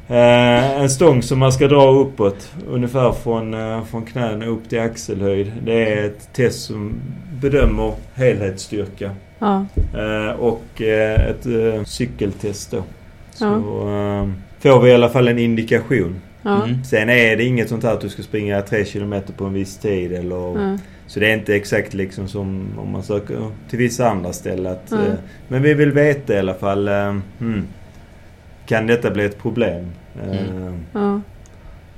[0.08, 2.52] Eh, eh, en stång som man ska dra uppåt.
[2.68, 5.52] Ungefär från, eh, från knäna upp till axelhöjd.
[5.64, 6.94] Det är ett test som
[7.40, 9.10] bedömer helhetsstyrka.
[9.38, 9.66] Ja.
[9.94, 12.82] Eh, och eh, ett eh, cykeltest då.
[13.32, 14.20] Så Ja.
[14.22, 14.28] eh,
[14.60, 16.16] får vi i alla fall en indikation.
[16.42, 16.64] Ja.
[16.64, 16.84] Mm.
[16.84, 19.78] Sen är det inget sånt här att du ska springa 3 kilometer på en viss
[19.78, 20.36] tid eller...
[20.70, 20.78] Ja.
[21.06, 24.72] Så det är inte exakt liksom som om man söker till vissa andra ställen.
[24.72, 25.04] Att, Mm.
[25.06, 25.12] eh,
[25.48, 26.88] men vi vill veta i alla fall.
[26.88, 27.66] Eh, hmm,
[28.66, 29.90] kan detta bli ett problem?
[30.22, 30.74] Eh, Mm.
[30.92, 31.20] Ja.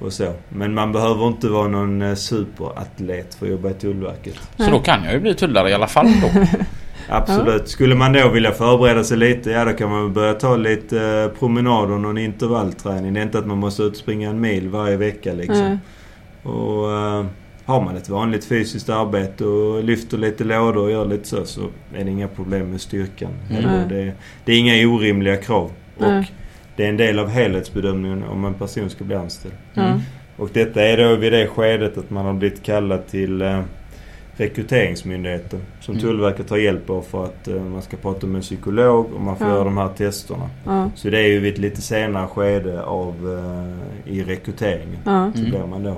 [0.01, 0.33] Och så.
[0.49, 4.35] Men man behöver inte vara någon eh, superatlet för att jobba i Tullverket.
[4.57, 6.41] Så då kan jag ju bli tullare i alla fall då.
[7.09, 7.69] Absolut.
[7.69, 11.39] Skulle man då vilja förbereda sig lite, ja då kan man börja ta lite eh,
[11.39, 13.15] promenad och någon intervallträning.
[13.15, 15.59] Det är inte att man måste ut och springa en mil varje vecka liksom.
[15.65, 15.79] Nej.
[16.55, 17.25] Och eh,
[17.69, 21.61] har man ett vanligt fysiskt arbete och lyfter lite lådor och gör lite så, så
[21.95, 23.31] är det inga problem med styrkan.
[23.51, 23.89] Mm.
[23.89, 24.13] Det,
[24.45, 25.71] det är inga orimliga krav.
[25.99, 26.19] Nej.
[26.19, 26.25] Och
[26.77, 29.55] det är en del av helhetsbedömningen om en person ska bli anställd.
[29.75, 29.99] Mm.
[30.37, 33.61] Och detta är då vid det skedet att man har blivit kallad till eh,
[34.37, 36.03] Rekryteringsmyndigheten som Mm.
[36.07, 39.37] Tullverket har hjälp av för att eh, man ska prata med en psykolog och man
[39.37, 39.53] får Ja.
[39.55, 40.51] göra de här testerna.
[40.67, 40.91] Ja.
[40.95, 43.15] Så det är ju vid ett lite senare skede av
[44.07, 44.99] eh, i rekryteringen.
[45.05, 45.31] Ja.
[45.35, 45.51] Så Mm.
[45.51, 45.97] blir man då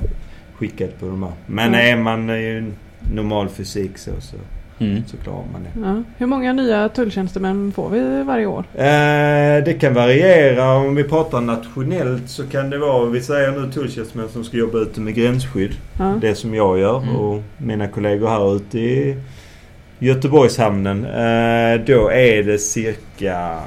[0.60, 1.32] skickad på de här.
[1.46, 1.80] Men Ja.
[1.80, 2.64] är man i
[3.14, 4.36] normal fysik så, så
[4.78, 5.02] Mm.
[5.06, 5.80] så klarar man det.
[5.88, 6.02] Ja.
[6.18, 8.64] Hur många nya tulltjänstemän får vi varje år?
[8.74, 10.72] Eh, det kan variera.
[10.74, 14.78] Om vi pratar nationellt så kan det vara, vi säger nu tulltjänstemän som ska jobba
[14.78, 15.72] ute med gränsskydd.
[15.98, 16.14] Ja.
[16.20, 17.16] Det som jag gör Mm.
[17.16, 19.16] och mina kollegor här ute i
[19.98, 21.04] Göteborgshamnen.
[21.04, 23.58] Eh, då är det cirka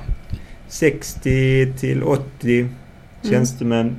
[0.68, 2.68] 60 till 80
[3.30, 3.96] tjänstemän.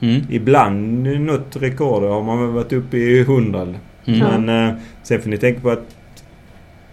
[0.00, 0.22] Mm.
[0.30, 3.66] Ibland något rekord har man väl varit uppe i 100.
[4.04, 4.44] Mm.
[4.44, 5.96] Men eh, sen får ni tänka på att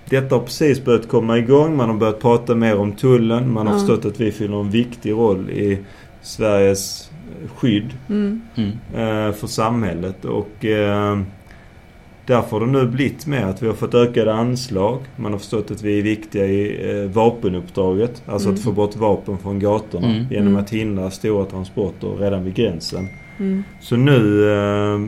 [0.09, 1.77] detta har precis börjat komma igång.
[1.77, 3.51] Man har börjat prata mer om tullen.
[3.53, 3.79] Man har Ja.
[3.79, 5.79] förstått att vi fyller en viktig roll i
[6.21, 7.11] Sveriges
[7.55, 8.41] skydd Mm.
[8.55, 8.69] Mm.
[8.93, 10.25] eh, för samhället.
[10.25, 11.19] Och eh,
[12.25, 14.99] därför har det nu blivit mer att vi har fått ökade anslag.
[15.15, 18.23] Man har förstått att vi är viktiga i eh, vapenuppdraget.
[18.25, 18.55] Alltså Mm.
[18.57, 20.25] att få bort vapen från gatorna Mm.
[20.31, 20.59] genom Mm.
[20.63, 23.07] att hindra stora transporter redan vid gränsen.
[23.39, 23.63] Mm.
[23.81, 24.99] Så nu eh,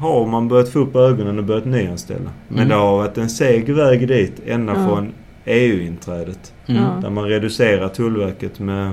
[0.00, 2.30] har man börjat få upp ögonen och börjat nyanställa.
[2.48, 2.68] Men Mm.
[2.68, 4.88] det har varit en seg väg dit ända Ja.
[4.88, 5.12] från
[5.44, 6.52] EU-inträdet.
[6.66, 6.82] Mm.
[7.02, 8.92] Där man reducerar Tullverket med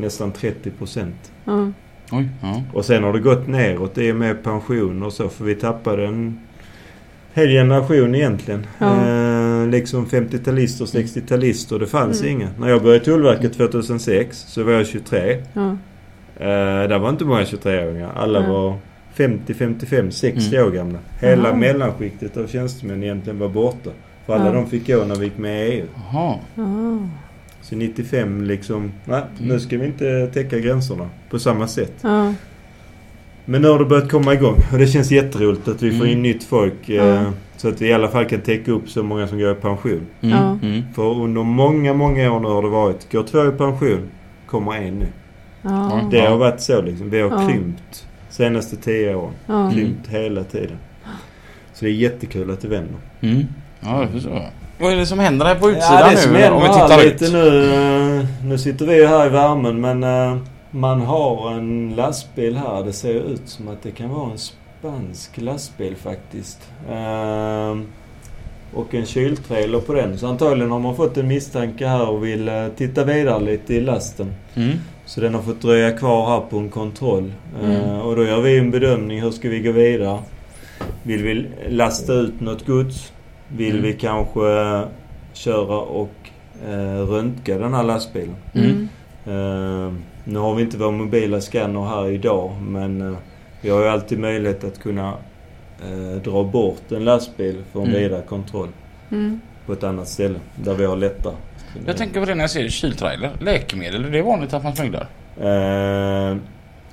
[0.00, 1.32] nästan 30 procent.
[1.44, 1.72] Ja.
[2.12, 2.62] Oj, ja.
[2.74, 5.28] Och sen har det gått neråt i och med pension och så.
[5.28, 6.40] För vi tappade en
[7.34, 8.66] hel generation egentligen.
[8.78, 9.06] Ja.
[9.08, 11.78] Eh, liksom 50-talister, 60-talister.
[11.78, 12.32] Det fanns Mm.
[12.32, 12.48] inga.
[12.58, 15.42] När jag började i Tullverket 2006 så var jag 23.
[15.52, 15.70] Ja.
[16.36, 18.12] Eh, där var inte många 23-åringar.
[18.16, 18.48] Alla Nej.
[18.50, 18.76] var
[19.14, 20.66] 50, 55, 60 Mm.
[20.68, 20.98] år gamla.
[21.20, 21.56] Hela Jaha.
[21.56, 23.90] mellanskiktet av tjänstemän egentligen var borta.
[24.26, 24.52] För alla Ja.
[24.52, 25.86] de fick gå när vi gick med i EU.
[26.12, 26.34] Jaha.
[26.54, 26.98] Ja.
[27.62, 29.48] Så 95 liksom, nej Mm.
[29.48, 31.92] nu ska vi inte täcka gränserna på samma sätt.
[32.00, 32.34] Ja.
[33.50, 36.10] Men nu har det börjat komma igång och det känns jätteroligt att vi får Mm.
[36.16, 36.88] in nytt folk.
[36.88, 37.24] Eh, Ja.
[37.56, 40.00] Så att vi i alla fall kan täcka upp så många som går i pension.
[40.20, 40.38] Mm.
[40.62, 40.82] Mm.
[40.94, 44.08] För under många, många år nu har det varit, går två i pension,
[44.46, 45.06] kommer en nu.
[46.10, 47.10] Det har varit så liksom.
[47.10, 49.32] Vi har krympt senaste tio åren.
[49.46, 49.60] Ja.
[49.60, 49.72] Mm.
[49.74, 50.76] Krympt hela tiden.
[51.74, 52.94] Så det är jättekul att det vänder.
[53.20, 53.44] Mm.
[53.80, 54.50] Ja, det förstår jag.
[54.80, 56.38] Vad är det som händer här på utsidan Ja, det som nu?
[56.38, 57.32] händer Om vi tittar lite ut.
[57.32, 58.18] nu.
[58.20, 60.36] eh, Nu sitter vi ju här i värmen men eh,
[60.70, 62.84] man har en lastbil här.
[62.84, 66.58] Det ser ut som att det kan vara en spansk lastbil faktiskt.
[66.90, 67.76] Eh,
[68.74, 70.18] Och en kyltrailer på den.
[70.18, 73.80] Så antagligen har man fått en misstanke här och vill eh, titta vidare lite i
[73.80, 74.34] lasten.
[74.54, 74.76] Mm.
[75.06, 77.32] Så den har fått dröja kvar här på en kontroll.
[77.62, 78.00] Eh, Mm.
[78.00, 79.20] Och då gör vi en bedömning.
[79.22, 80.18] Hur ska vi gå vidare?
[81.02, 83.12] Vill vi lasta ut något gods?
[83.48, 83.82] Vill Mm.
[83.82, 84.82] vi kanske eh,
[85.32, 86.14] köra och
[86.68, 88.34] eh, röntga den här lastbilen?
[88.54, 88.88] Mm.
[90.30, 93.18] Nu har vi inte vår mobila scanner här idag men eh,
[93.60, 95.14] vi har ju alltid möjlighet att kunna
[95.82, 97.98] eh, dra bort en lastbil för en Mm.
[98.00, 98.68] vidare kontroll
[99.10, 99.40] Mm.
[99.66, 101.34] på ett annat ställe där vi har lättare.
[101.86, 103.30] Jag tänker på det när jag ser kyltrailer.
[103.40, 105.06] Läkemedel, är det vanligt att man smugglar?
[105.40, 106.36] Eh,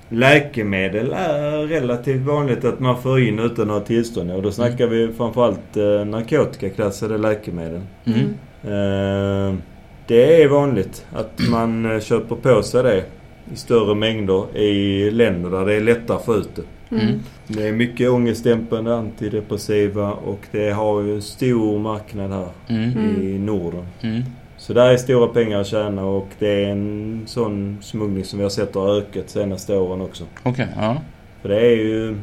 [0.09, 4.31] läkemedel är relativt vanligt att man får in utan att ha tillstånd.
[4.31, 7.81] Och då snackar vi framförallt eh, narkotikaklassade läkemedel.
[8.05, 8.19] Mm.
[8.63, 9.55] Eh,
[10.07, 13.03] det är vanligt att man eh, köper på sig det
[13.53, 16.95] i större mängder i länder där det är lättare att få ut det.
[16.95, 17.19] Mm.
[17.47, 22.91] Det är mycket ångestdämpande antidepressiva och det har ju en stor marknad här Mm.
[22.91, 23.21] Mm.
[23.21, 23.85] i Norden.
[24.01, 24.21] Mm.
[24.57, 28.43] Så där är stora pengar att tjäna och det är en sån smuggling som vi
[28.43, 30.23] har sett har ökat senaste åren också.
[30.43, 31.01] Okej, ja.
[31.41, 32.17] För det är ju...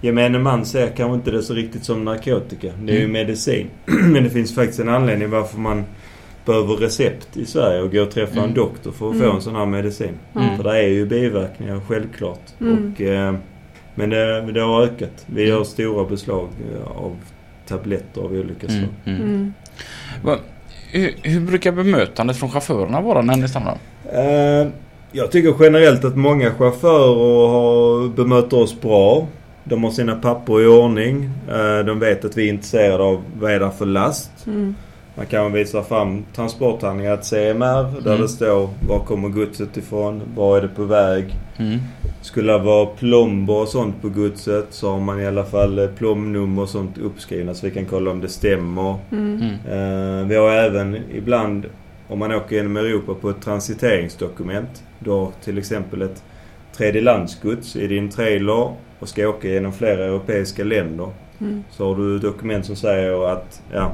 [0.00, 2.72] Gemene man ser kanske inte det så riktigt som narkotika.
[2.82, 3.12] Det är ju Mm.
[3.12, 3.66] medicin.
[3.86, 5.84] Men det finns faktiskt en anledning varför man
[6.48, 8.44] behöver recept i Sverige och gå och träffa Mm.
[8.44, 9.28] en doktor för att Mm.
[9.30, 10.18] få en sån här medicin.
[10.32, 10.40] Ja.
[10.56, 12.40] För det är ju biverkningar självklart.
[12.60, 12.92] Mm.
[12.94, 13.34] Och, eh,
[13.94, 15.24] men det, det har ökat.
[15.26, 15.54] Vi Mm.
[15.56, 17.16] gör stora beslag eh, av
[17.68, 18.88] tabletter av olika slag.
[19.04, 19.20] Mm.
[19.20, 19.28] Mm.
[19.34, 19.52] Mm.
[20.24, 20.38] Va-
[20.92, 23.76] Hur, hur brukar bemötandet från chaufförerna vara när ni stannar?
[24.12, 24.68] Eh,
[25.12, 29.26] jag tycker generellt att många chaufförer har, bemöter oss bra.
[29.64, 31.30] De har sina papper i ordning.
[31.48, 34.30] Eh, de vet att vi är intresserade av vad är det för last.
[35.18, 38.22] Man kan visa fram transporthandlingar, ett CMR där Mm.
[38.22, 41.34] det står var kommer godset ifrån, var är det på väg.
[41.56, 41.78] Mm.
[42.22, 45.86] Skulle det vara plomber och sånt på godset så har man i alla fall eh,
[45.86, 48.96] plomnummer och sånt uppskrivna så vi kan kolla om det stämmer.
[49.12, 49.42] Mm.
[49.42, 50.20] Mm.
[50.20, 51.66] Eh, vi har även ibland,
[52.08, 54.82] om man åker genom Europa på ett transiteringsdokument.
[54.98, 56.22] Du har till exempel ett
[56.76, 61.08] tredjelandsgods i din trailer och ska åka genom flera europeiska länder.
[61.40, 61.64] Mm.
[61.70, 63.92] Så har du dokument som säger att, ja,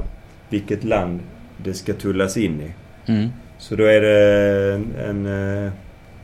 [0.49, 1.19] vilket land
[1.57, 2.71] det ska tullas in i.
[3.11, 3.29] Mm.
[3.57, 5.25] Så då är det en, en,
[5.65, 5.71] eh,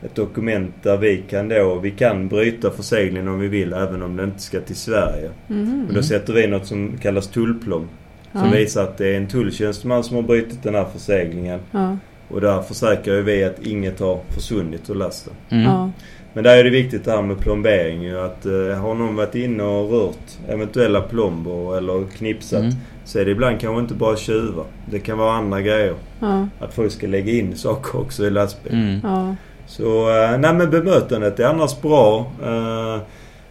[0.06, 4.16] ett dokument där vi kan då, vi kan bryta förseglingen om vi vill även om
[4.18, 5.30] det inte ska till Sverige.
[5.50, 5.66] Mm.
[5.70, 6.04] Men då Mm.
[6.04, 7.88] sätter vi något som kallas tullplom.
[8.32, 8.52] Som Ja.
[8.52, 11.60] visar att det är en tulltjänsteman som har brutit den här förseglingen.
[11.72, 11.98] Ja.
[12.28, 15.34] Och där försäkrar vi att inget har försvunnit ur lasten.
[15.50, 15.92] Mm.
[16.34, 18.20] Men där är det viktigt det här med plombering ju.
[18.20, 18.52] Att eh,
[18.82, 22.72] har någon varit inne och rört eventuella plomber eller knipsat Mm.
[23.06, 24.66] så är det ibland kanske inte bara tjuvar.
[24.92, 25.96] Det kan vara andra grejer.
[26.20, 26.48] Ja.
[26.60, 28.80] Att folk ska lägga in saker också i lastbilen.
[28.90, 29.00] Mm.
[29.04, 29.36] Ja.
[29.68, 32.32] Så eh, nej men bemötandet är annars bra.
[32.46, 32.98] Eh,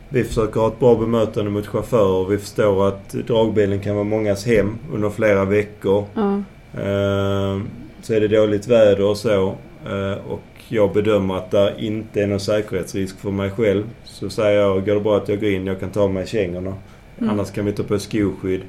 [0.09, 2.29] vi försöker ha ett bra bemötande mot chaufförer.
[2.29, 6.05] Vi förstår att dragbilen kan vara mångas hem under flera veckor.
[6.15, 6.35] Ja.
[6.75, 7.61] Eh,
[8.03, 9.55] så är det dåligt väder och så.
[9.87, 10.41] eh, och
[10.73, 13.85] jag bedömer att det inte är någon säkerhetsrisk för mig själv.
[14.05, 16.75] Så säger jag, går det bra att jag går in, jag kan ta mig kängorna.
[17.19, 17.31] Mm.
[17.31, 18.61] Annars kan vi ta på skoskydd.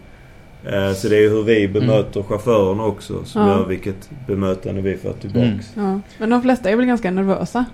[0.66, 3.48] Eh, så det är hur vi bemöter chaufförerna också som Ja.
[3.48, 5.76] gör vilket bemötande vi får tillbaks.
[5.76, 5.92] Mm.
[5.92, 6.00] Ja.
[6.18, 7.66] Men de flesta är väl ganska nervösa?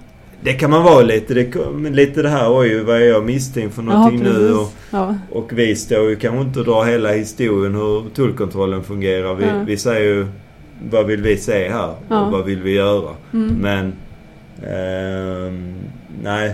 [0.41, 1.33] Det kan man vara lite.
[1.33, 1.53] Det,
[1.89, 4.53] lite det här, oj vad är jag misstänkt för någonting ja, nu?
[4.53, 5.15] Och, Ja.
[5.31, 9.33] och vi står ju kanske inte och drar hela historien hur tullkontrollen fungerar.
[9.35, 9.63] Vi, Ja.
[9.67, 10.27] vi säger ju
[10.91, 12.25] vad vill vi se här Ja.
[12.25, 13.09] och vad vill vi göra?
[13.33, 13.55] Mm.
[13.61, 13.93] Men
[14.65, 15.75] ehm,
[16.23, 16.53] nej,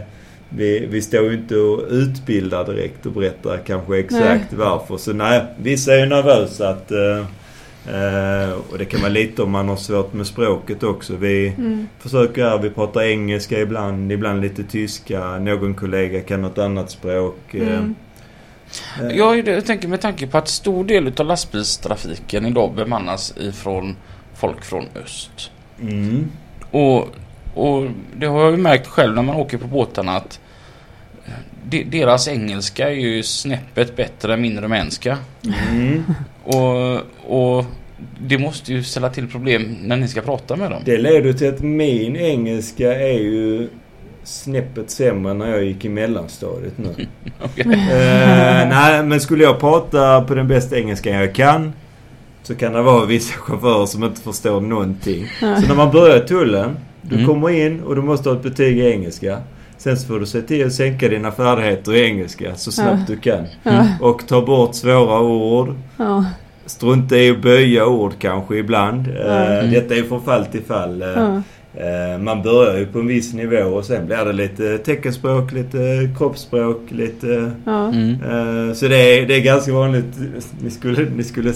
[0.50, 4.98] vi, vi står ju inte och utbildar direkt och berättar kanske exakt varför.
[4.98, 7.26] Så nej, vissa är ju nervösa att eh,
[7.96, 11.16] eh, och det kan vara lite om man har svårt med språket också.
[11.16, 11.88] Vi Mm.
[12.00, 15.40] försöker här, vi pratar engelska ibland, ibland lite tyska.
[15.40, 17.38] Någon kollega kan något annat språk.
[17.54, 17.96] eh, Mm.
[19.02, 23.96] eh, Jag, jag tänker med tanke på att stor del utav lastbilstrafiken idag bemannas ifrån
[24.36, 25.52] folk från öst.
[25.82, 26.32] Mm.
[26.72, 27.08] Och,
[27.54, 27.88] och
[28.18, 30.40] det har jag ju märkt själv när man åker på båtarna att
[31.66, 35.18] de, deras engelska är ju snäppet bättre än min rumänska.
[35.72, 36.04] Mm.
[36.44, 36.96] Och,
[37.28, 37.66] och
[38.20, 40.82] det måste ju ställa till problem när ni ska prata med dem.
[40.86, 43.70] Det leder till att min engelska är ju
[44.24, 46.90] snäppet sämre när jag gick i mellanstadiet nu.
[47.42, 47.66] Okej.
[47.94, 51.74] Eh, nej, men skulle jag prata på den bästa engelskan jag kan
[52.44, 55.28] så kan det vara vissa chaufförer som inte förstår någonting.
[55.40, 56.78] Så när man börjar tullen,
[57.10, 57.28] du Mm.
[57.28, 59.38] kommer in och du måste ha ett betyg i engelska.
[59.78, 63.16] Sen så får du se till att sänka dina färdigheter i engelska så snabbt du
[63.18, 63.46] kan.
[63.64, 63.86] Ja.
[64.02, 65.76] Och ta bort svåra ord.
[65.98, 66.26] Ja.
[66.66, 69.08] Strunta i att böja ord kanske ibland.
[69.08, 69.62] Ja.
[69.62, 71.04] Eh, Detta är från fall till fall.
[71.76, 72.14] Eh, Ja.
[72.14, 76.10] Eh, Man börjar ju på en viss nivå och sen blir det lite teckenspråk, lite
[76.18, 77.52] kroppsspråk, lite...
[77.66, 77.88] Ja.
[77.88, 78.10] Mm.
[78.14, 80.06] eh, Så det är, det är ganska vanligt.
[80.64, 81.54] Ni skulle, ni skulle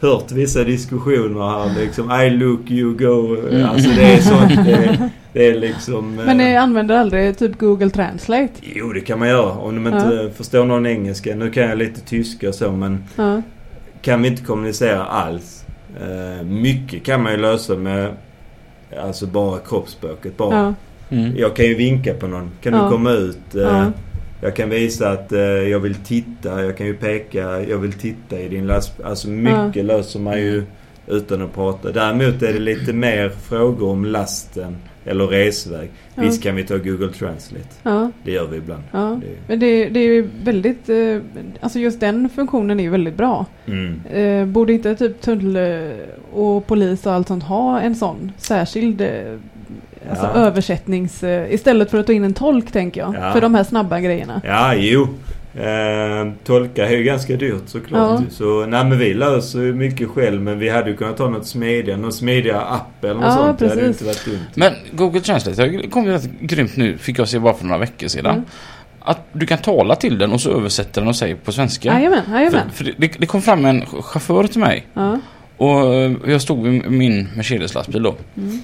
[0.00, 2.10] hört vissa diskussioner här liksom.
[2.12, 3.36] I look, you go.
[3.50, 3.66] Mm.
[3.70, 4.66] Alltså det är sånt.
[4.66, 6.18] Det, det är liksom...
[6.18, 8.52] eh, Men ni använder aldrig typ Google Translate?
[8.74, 11.34] Jo, det kan man göra om de inte förstår någon engelska.
[11.36, 13.42] Nu kan jag lite tyska och så men Ja.
[14.02, 15.64] kan vi inte kommunicera alls.
[16.00, 18.08] Eh, mycket kan man ju lösa med
[19.02, 20.36] alltså bara kroppsspråket.
[20.36, 20.74] Bara Ja.
[21.16, 21.36] Mm.
[21.36, 22.50] Jag kan ju vinka på någon.
[22.62, 22.84] Kan Ja.
[22.84, 23.54] du komma ut?
[23.54, 23.92] Eh, Ja.
[24.42, 26.64] Jag kan visa att eh, jag vill titta.
[26.64, 27.62] Jag kan ju peka.
[27.62, 29.06] Jag vill titta i din lastbil.
[29.06, 30.62] Alltså mycket löser man ju
[31.06, 31.92] utan att prata.
[31.92, 34.76] Däremot är det lite mer frågor om lasten
[35.08, 35.90] eller resväg.
[36.14, 36.22] Ja.
[36.22, 37.68] Visst kan vi ta Google Translate.
[37.82, 38.10] Ja.
[38.24, 38.82] Det gör vi ibland.
[38.92, 39.20] Ja.
[39.22, 41.18] Det, Men det, det är ju väldigt, eh,
[41.60, 43.46] alltså just den funktionen är ju väldigt bra.
[43.66, 44.00] mm.
[44.12, 45.62] Eh, borde inte typ tull eh,
[46.32, 49.02] och polis och allt sånt ha en sån särskild
[50.10, 50.32] alltså Ja.
[50.40, 51.24] översättnings...
[51.50, 53.14] Istället för att ta in en tolk tänker jag.
[53.14, 53.32] Ja.
[53.32, 54.40] För de här snabba grejerna.
[54.44, 55.08] Ja, jo.
[55.54, 58.20] Eh, tolka är ju ganska dyrt såklart.
[58.20, 58.26] Ja.
[58.30, 61.46] Så nej men vi löser ju mycket själv men vi hade ju kunnat ta något
[61.46, 61.98] smidigare.
[62.00, 63.58] Någon smidigare app eller något Ja, sånt.
[63.58, 64.02] Det hade precis.
[64.02, 64.46] inte varit dumt.
[64.54, 67.78] Men Google Translate det kom ju rätt grymt nu, fick jag se bara för några
[67.78, 68.32] veckor sedan.
[68.34, 68.44] Mm.
[69.00, 71.88] Att du kan tala till den och så översätter den och säger på svenska.
[71.88, 72.70] Jajamän, jajamän.
[72.70, 75.20] För, för det, det kom fram en chaufför till mig Ja.
[75.56, 75.70] och
[76.30, 78.14] jag stod vid min Mercedes-lastbil då.
[78.36, 78.58] Mm.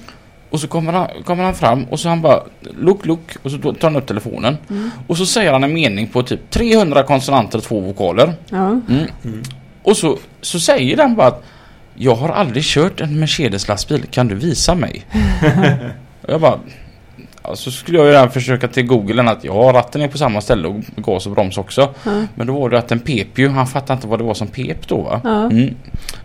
[0.55, 3.57] Och så kommer han, kommer han fram och så han bara look look och så
[3.57, 4.57] tar han upp telefonen.
[4.69, 4.91] Mm.
[5.07, 8.33] Och så säger han en mening på typ 300 konsonanter och två vokaler.
[8.49, 8.67] Ja.
[8.67, 9.05] Mm.
[9.23, 9.43] Mm.
[9.83, 11.43] Och så, så säger den bara att
[11.95, 15.05] Jag har aldrig kört en Mercedes-lastbil, kan du visa mig?
[16.21, 16.59] och jag bara
[17.47, 20.41] ja, Så skulle jag ju redan försöka till Google att ja, ratten är på samma
[20.41, 21.89] ställe och gas och broms också.
[22.03, 22.11] Ja.
[22.35, 24.47] Men då var det att den pep ju, han fattade inte vad det var som
[24.47, 25.21] pep då va?
[25.23, 25.43] Ja.
[25.45, 25.75] Mm.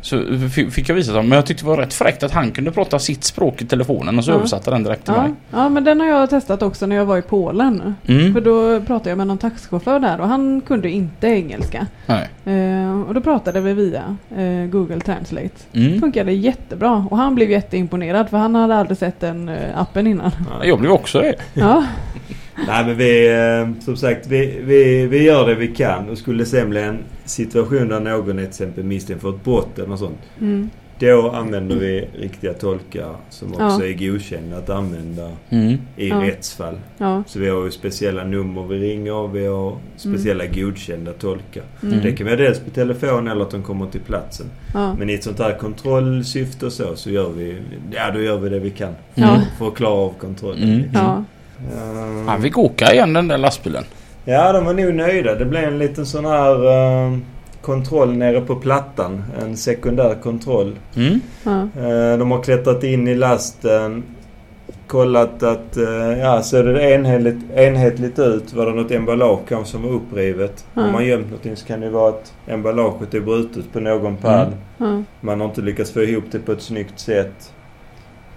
[0.01, 0.23] Så
[0.71, 2.99] fick jag visa dem, men jag tyckte det var rätt fräckt att han kunde prata
[2.99, 5.23] sitt språk i telefonen och så översatte den direkt till Ja.
[5.23, 5.33] mig.
[5.51, 7.95] ja, men den har jag testat också när jag var i Polen.
[8.07, 8.35] Mm.
[8.35, 11.87] För då pratade jag med någon taxichaufför där och han kunde inte engelska.
[12.45, 15.51] Eh, och då pratade vi via eh, Google Translate.
[15.73, 16.01] Mm.
[16.01, 20.31] Funkade jättebra och han blev jätteimponerad för han hade aldrig sett den eh, appen innan.
[20.51, 20.65] Ja.
[20.65, 21.35] Jag blev också det.
[21.55, 21.87] Ja,
[22.67, 26.09] Nej men vi, eh, som sagt, vi, vi, vi gör det vi kan.
[26.09, 29.45] Och skulle det sen bli en situation där någon är till exempel misstänkt för ett
[29.45, 30.19] brott eller något sånt.
[30.41, 30.71] mm.
[31.01, 33.85] Då använder vi riktiga tolkar som också Ja.
[33.85, 35.79] är godkända att använda Mm.
[35.97, 36.17] i Ja.
[36.23, 36.79] rättsfall.
[36.99, 37.23] Ja.
[37.27, 41.63] Så vi har ju speciella nummer vi ringer och vi har speciella godkända tolkar.
[41.83, 42.01] Mm.
[42.03, 44.47] Det kan vara dels på telefon eller att de kommer till platsen.
[44.75, 44.95] Ja.
[44.95, 47.57] Men i ett sånt här kontrollsyfte och så, så gör vi,
[47.91, 48.95] ja, då gör vi det vi kan.
[49.15, 49.43] Ja.
[49.59, 50.63] För att klara av kontrollen.
[50.63, 50.83] Mm.
[50.95, 51.25] Ja.
[51.59, 53.85] Ehm, Han fick åka igen den där lastbilen.
[54.25, 55.35] Ja, de var nog nöjda.
[55.35, 56.55] Det blev en liten sån här
[57.07, 57.19] eh,
[57.63, 59.25] kontroll nere på plattan.
[59.43, 60.79] En sekundär kontroll.
[60.97, 61.21] Mm.
[61.45, 61.61] Ja.
[61.61, 64.03] Eh, de har klättrat in i lasten.
[64.87, 68.53] Kollat att, eh, ja, ser det enhetligt, enhetligt ut?
[68.53, 70.65] Var det något emballage kanske som var upprivet?
[70.75, 70.87] Ja.
[70.87, 74.47] Om man gömt någonting så kan det vara att emballaget är brutet på någon pall.
[74.47, 74.97] Mm.
[74.97, 75.03] Ja.
[75.21, 77.53] Man har inte lyckats få ihop det på ett snyggt sätt.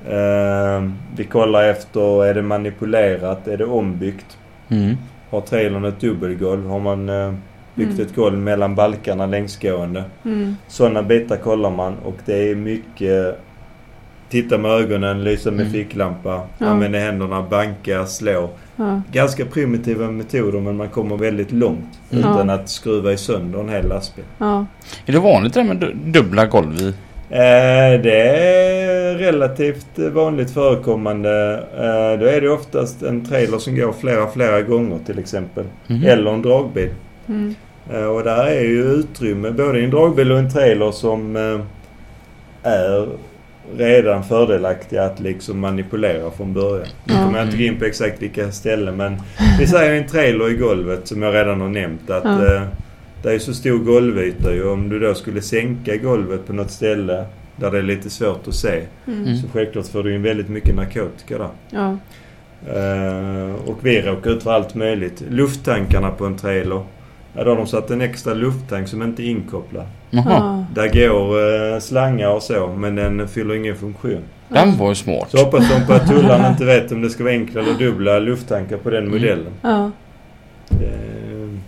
[0.07, 3.47] Eh, vi kollar efter, är det manipulerat?
[3.47, 4.37] Är det ombyggt?
[4.69, 4.95] Mm.
[5.29, 6.67] Har trailern ett dubbelgolv?
[6.69, 7.33] Har man eh,
[7.75, 8.05] byggt Mm.
[8.05, 10.03] ett golv mellan balkarna längsgående?
[10.25, 10.55] Mm.
[10.67, 13.39] Sådana bitar kollar man och det är mycket
[14.29, 15.73] Titta med ögonen, lysa med Mm.
[15.73, 16.65] ficklampa, Ja.
[16.67, 18.49] använda händerna, banka, slå.
[18.75, 19.01] Ja.
[19.11, 22.19] Ganska primitiva metoder men man kommer väldigt långt Mm.
[22.23, 22.55] utan Ja.
[22.55, 24.25] att skruva i sönder en hel lastbil.
[24.37, 24.65] Ja.
[25.05, 26.87] Är det vanligt det med du- dubbla golv i?
[27.29, 31.53] Eh, det är relativt vanligt förekommande.
[31.77, 35.65] Eh, då är det oftast en trailer som går flera, flera gånger till exempel.
[35.87, 36.03] Mhm.
[36.05, 36.89] Eller en dragbil.
[37.27, 37.55] Mm.
[37.91, 41.59] Eh, Och där är ju utrymme både i en dragbil och en trailer som eh,
[42.71, 43.07] är
[43.77, 46.87] redan fördelaktiga att liksom manipulera från början.
[47.05, 49.15] Nu kommer jag inte gå in på exakt vilka ställen men
[49.59, 52.61] vi säger en trailer i golvet som jag redan har nämnt att eh,
[53.23, 54.67] det är så stor golvyta ju.
[54.69, 57.25] Om du då skulle sänka golvet på något ställe
[57.55, 59.23] där det är lite svårt att se Mm.
[59.23, 59.37] Mm.
[59.37, 61.49] så självklart får du in väldigt mycket narkotika där.
[61.69, 61.97] Ja.
[62.73, 65.23] Eh, och vi råkar ut för allt möjligt.
[65.29, 66.81] Lufttankarna på en trailer.
[67.33, 69.85] Ja, då har de satt en extra lufttank som inte är inkopplad.
[70.09, 70.23] Jaha.
[70.29, 70.65] Ja.
[70.75, 74.23] Där går eh, slangar och så, men den fyller ingen funktion.
[74.49, 75.31] Den var ju smart.
[75.31, 78.19] Så hoppas de på att tullarna inte vet om det ska vara enkla eller dubbla
[78.19, 79.53] lufttankar på den modellen.
[79.61, 79.91] Ja.
[80.69, 81.59] Eh,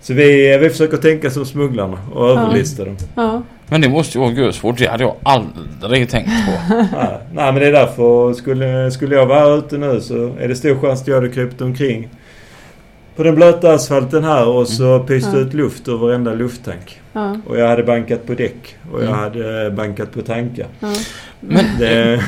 [0.00, 2.96] så vi, vi försöker tänka som smugglarna och överlista dem.
[3.14, 3.42] Ja.
[3.68, 4.78] Men det måste ju vara görsvårt.
[4.78, 6.74] Det hade jag aldrig tänkt på.
[6.74, 8.32] Nej, nej, men det är därför.
[8.32, 11.60] Skulle, skulle jag vara ute nu så är det stor chans att jag hade krypt
[11.60, 12.08] omkring
[13.16, 15.38] på den blöta asfalten här och så pyste Ja.
[15.42, 17.00] ut luft ur varenda lufttank.
[17.12, 17.36] Ja.
[17.48, 19.18] Och jag hade bankat på däck och jag Mm.
[19.20, 20.66] hade bankat på tankar.
[20.80, 20.88] Ja.
[21.40, 21.86] Men Det,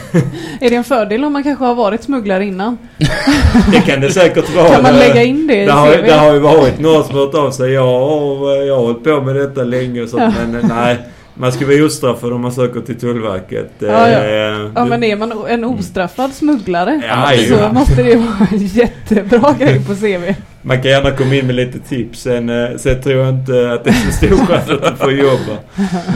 [0.61, 2.79] Är det en fördel om man kanske har varit smugglare innan?
[3.73, 4.69] det kan det säkert vara.
[4.69, 6.07] Kan man lägga in det i det har, CV?
[6.07, 7.73] det har ju varit några som hört av sig.
[7.73, 10.23] Jag har, jag har hållit på med detta länge och sånt.
[10.23, 10.47] Ja.
[10.51, 10.99] Men nej,
[11.35, 13.71] man ska vara ostraffad om man söker till Tullverket.
[13.79, 14.19] Ja, ja.
[14.25, 17.73] Eh, Ja men är man en ostraffad smugglare Ja, så ja.
[17.73, 20.35] måste det vara en jättebra grej på CV.
[20.67, 22.21] Man kan gärna komma in med lite tips.
[22.21, 25.13] Sen, eh, sen tror jag inte att det är så stor chans att du får
[25.13, 25.59] jobba.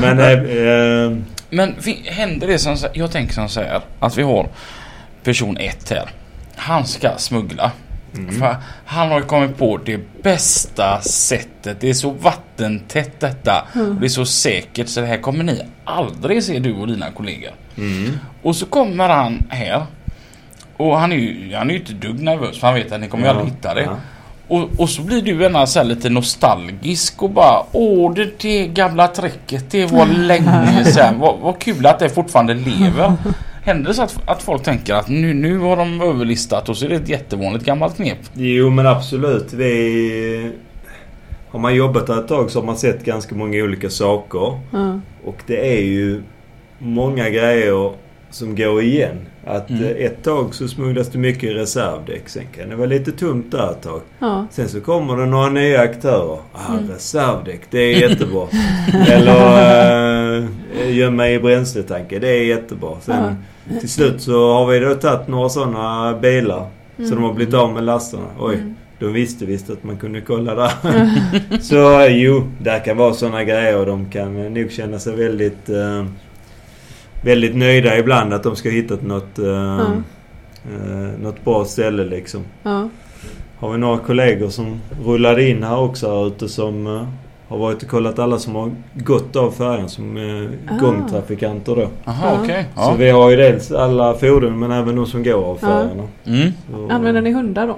[0.00, 1.18] Men eh,
[1.50, 1.74] Men
[2.04, 4.48] händer det som, jag tänker som så här att vi har
[5.24, 6.10] person ett här.
[6.56, 7.72] Han ska smuggla.
[8.16, 8.38] mm.
[8.38, 11.80] För han har kommit på det bästa sättet.
[11.80, 13.66] Det är så vattentätt detta.
[13.74, 13.88] Mm.
[13.90, 17.10] Och det är så säkert så det här kommer ni aldrig se du och dina
[17.10, 17.52] kollegor.
[17.78, 18.18] Mm.
[18.42, 19.86] Och så kommer han här.
[20.76, 23.08] Och han är ju, han är ju inte dugg nervös för han vet att ni
[23.08, 23.82] kommer ju aldrig hitta det.
[23.82, 23.96] Ja.
[24.50, 28.66] Och, och så blir du ena så här lite nostalgisk och bara Åh det, det
[28.66, 31.18] gamla tricket det var länge sedan.
[31.18, 33.12] Vad, vad kul att det fortfarande lever.
[33.62, 36.84] Händer det så att, att folk tänker att nu, nu har de överlistat och så
[36.84, 38.18] är det ett jättevanligt gammalt knep?
[38.34, 39.52] Jo men absolut.
[39.52, 40.52] Vi...
[41.50, 44.58] Har man jobbat här ett tag så har man sett ganska många olika saker.
[44.72, 45.00] Ja.
[45.24, 46.22] Och det är ju
[46.78, 47.92] många grejer
[48.30, 49.26] som går igen.
[49.44, 49.82] Att Mm.
[49.84, 52.28] eh, ett tag så smugglas det mycket reservdäck.
[52.28, 54.00] Sen kan det vara lite tomt där ett tag.
[54.18, 54.46] Ja.
[54.50, 56.38] Sen så kommer det några nya aktörer.
[56.52, 56.88] Ah, Mm.
[56.90, 58.46] reservdäck, det är jättebra.
[59.08, 62.90] Eller äh, gömma i bränsletanken, det är jättebra.
[63.00, 63.34] Sen
[63.80, 66.66] till slut så har vi då tagit några sådana bilar.
[66.96, 68.26] Så de har blivit av med lasterna.
[68.38, 68.74] Oj, Mm.
[68.98, 70.70] de visste visst att man kunde kolla där.
[71.60, 76.04] så jo, där kan vara sådana grejer de kan nog känna sig väldigt eh,
[77.22, 82.44] Väldigt nöjda ibland att de ska ha hittat något, eh, eh, något bra ställe liksom.
[82.62, 82.88] Ja.
[83.58, 87.06] Har vi några kollegor som rullade in här också här ute som eh,
[87.48, 90.78] har varit och kollat alla som har gått av färjan som eh, Ah.
[90.80, 91.88] gångtrafikanter då.
[92.04, 92.38] Jaha Ja.
[92.42, 92.64] okej.
[92.74, 92.94] Så Ja.
[92.98, 95.68] vi har ju dels alla fordon men även de som går av Ja.
[95.68, 96.08] färjorna.
[96.26, 96.50] Mm.
[96.70, 97.72] Så, Använder ni hundar då?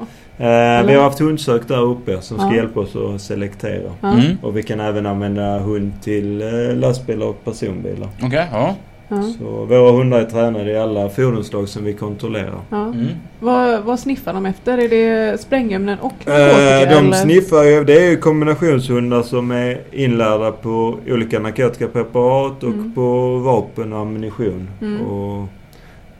[0.45, 2.55] eh, vi har haft hundsök där uppe som ska Ja.
[2.55, 3.91] hjälpa oss att selektera.
[4.01, 4.13] Ja.
[4.13, 4.37] Mm.
[4.43, 8.09] Och vi kan även använda hund till eh, lastbilar och personbilar.
[8.23, 8.75] Okej, ja.
[9.15, 9.23] Ja.
[9.39, 12.61] Så våra hundar är tränade i alla fordonslag som vi kontrollerar.
[12.71, 12.85] Ja.
[12.85, 13.07] Mm.
[13.41, 14.79] Vad, vad sniffar de efter?
[14.79, 16.81] Är det sprängämnen och narkotika?
[16.83, 17.13] Eh, de eller?
[17.13, 22.93] sniffar ju, det är ju kombinationshundar som är inlärda på olika narkotikapreparat och Mm.
[22.95, 24.69] på vapen och ammunition.
[24.81, 25.01] Mm.
[25.07, 25.47] Och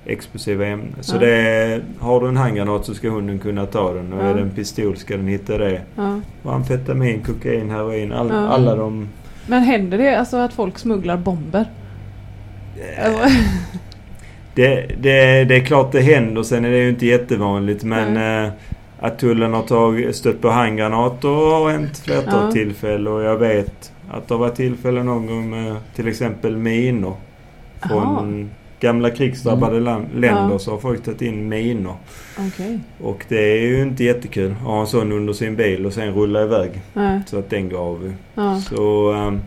[0.07, 0.95] explosiva ämnen.
[1.01, 1.21] Så Ja.
[1.21, 4.13] det är, har du en handgranat så ska hunden kunna ta den.
[4.13, 4.29] Och Ja.
[4.29, 5.81] är det en pistol ska den hitta det.
[5.97, 6.21] Ja.
[6.43, 8.13] Och amfetamin, kokain, heroin.
[8.13, 8.35] All, Ja.
[8.49, 9.09] Alla de...
[9.47, 11.67] Men händer det alltså att folk smugglar bomber?
[13.05, 13.29] Alltså,
[14.55, 16.43] Det, det, det är klart det händer.
[16.43, 17.85] Sen är det ju inte jättevanligt.
[17.85, 18.51] Men eh,
[19.01, 22.53] att tullen har tagit, stött på handgranater har hänt flertal Ja.
[22.53, 23.13] tillfällen.
[23.13, 27.15] Och jag vet att det har varit tillfällen någon gång med till exempel minor.
[27.89, 30.59] Från gamla krigsdrabbade lan- länder Ja.
[30.59, 31.95] så har folk tagit in minor.
[32.39, 32.79] Okej.
[33.01, 36.15] Och det är ju inte jättekul att ha en sån under sin bil och sen
[36.15, 36.71] rulla iväg.
[36.95, 37.21] Nej.
[37.27, 38.13] Så att den går av.
[38.35, 38.61] Ja.
[38.61, 39.41] Så, ehm,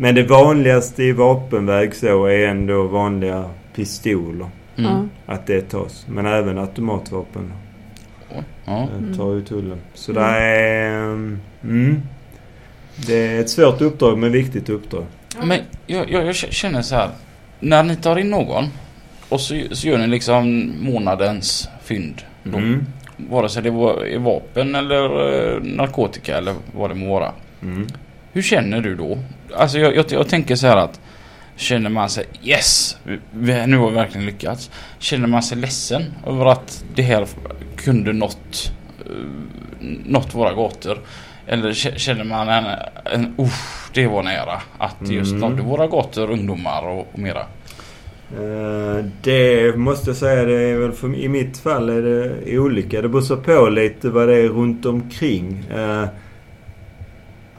[0.00, 3.44] men det vanligaste i vapenväg så är ändå vanliga
[3.74, 4.48] pistoler.
[4.78, 5.10] Mm.
[5.26, 6.06] Att det tas.
[6.08, 7.52] Men även automatvapen
[8.64, 8.72] Ja.
[8.72, 9.16] eh, Mm.
[9.16, 9.78] tar ju tullen.
[9.94, 10.22] Så Mm.
[10.22, 11.02] det är...
[11.02, 12.02] ehm, Mm,
[13.06, 15.04] det är ett svårt uppdrag men viktigt uppdrag.
[15.44, 17.08] Men jag, jag, jag känner så här.
[17.60, 18.64] När ni tar in någon
[19.28, 22.22] och så, så gör ni liksom månadens fynd.
[22.42, 22.58] Då.
[22.58, 22.86] Mm.
[23.16, 25.04] Vare sig det var är vapen eller
[25.54, 27.32] eh, narkotika eller vad det må vara.
[27.62, 27.86] Mm.
[28.32, 29.18] Hur känner du då?
[29.56, 31.00] Alltså jag, jag, jag tänker så här att
[31.56, 32.96] Känner man sig yes,
[33.32, 34.70] vi, nu har vi verkligen lyckats.
[34.98, 37.26] Känner man sig ledsen över att det här
[37.76, 38.72] kunde nått,
[39.10, 39.26] uh,
[40.04, 40.98] nått våra gator?
[41.46, 42.64] Eller känner man en,
[43.04, 45.40] en usch, det var nära att det just Mm.
[45.40, 47.40] nådde våra gator, ungdomar och, och mera?
[48.38, 53.02] Eh, Det måste jag säga, det är väl för, i mitt fall är det olika.
[53.02, 55.64] Det beror på lite vad det är runt omkring.
[55.74, 56.04] Eh,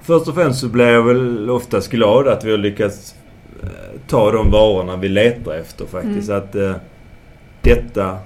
[0.02, 3.16] Först och främst så blir jag väl oftast glad att vi har lyckats
[3.64, 3.70] eh,
[4.08, 6.30] ta de varorna vi letar efter faktiskt.
[6.30, 6.76] Att eh,
[7.62, 8.18] detta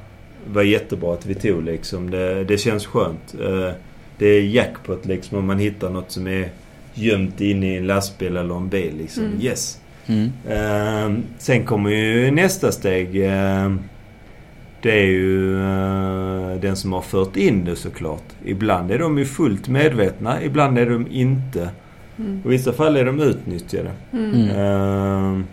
[0.48, 2.10] var jättebra att vi tog liksom.
[2.10, 3.36] Det, det känns skönt.
[3.42, 3.72] Eh,
[4.18, 6.50] det är jackpot liksom om man hittar något som är
[6.94, 9.24] gömt inne i en lastbil eller en bil liksom.
[9.24, 9.42] Mm.
[9.42, 9.80] Yes!
[10.08, 10.32] Mm.
[10.50, 13.16] Ehm, sen kommer ju nästa steg.
[14.86, 18.24] Det är ju eh, den som har fört in det såklart.
[18.46, 21.70] Ibland är de ju fullt medvetna, ibland är de inte.
[22.20, 22.42] Mm.
[22.46, 23.92] I vissa fall är de utnyttjade.
[24.14, 24.50] Mm.
[24.50, 25.46] Ehm,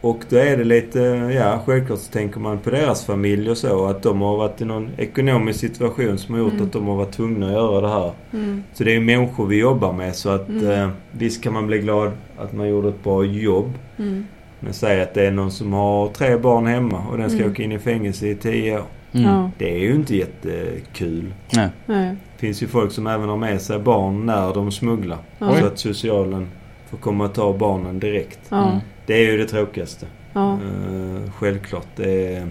[0.00, 0.98] och då är det lite,
[1.34, 3.86] ja självklart så tänker man på deras familj och så.
[3.86, 6.64] Att de har varit i någon ekonomisk situation som har gjort Mm.
[6.66, 8.12] att de har varit tvungna att göra det här.
[8.32, 8.62] Mm.
[8.72, 10.70] Så det är ju människor vi jobbar med så att Mm.
[10.70, 13.72] eh, visst kan man bli glad att man gjorde ett bra jobb.
[13.98, 14.26] Mm.
[14.60, 17.50] Men säg att det är någon som har tre barn hemma och den ska Mm.
[17.52, 18.84] åka in i fängelse i tio år.
[19.12, 19.48] Mm.
[19.58, 21.34] Det är ju inte jättekul.
[21.56, 21.68] Nej.
[21.86, 22.08] Nej.
[22.36, 25.18] Det finns ju folk som även har med sig barn när de smugglar.
[25.38, 25.54] Ja.
[25.60, 26.48] Så att socialen
[26.90, 28.38] får komma och ta barnen direkt.
[28.48, 28.68] Ja.
[28.68, 28.78] Mm.
[29.06, 30.06] Det är ju det tråkigaste.
[30.32, 30.52] Ja.
[30.52, 31.86] Eh, självklart.
[31.96, 32.46] Det är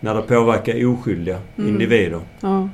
[0.00, 1.70] när det påverkar oskyldiga Mm.
[1.70, 2.20] individer.
[2.40, 2.68] Ja.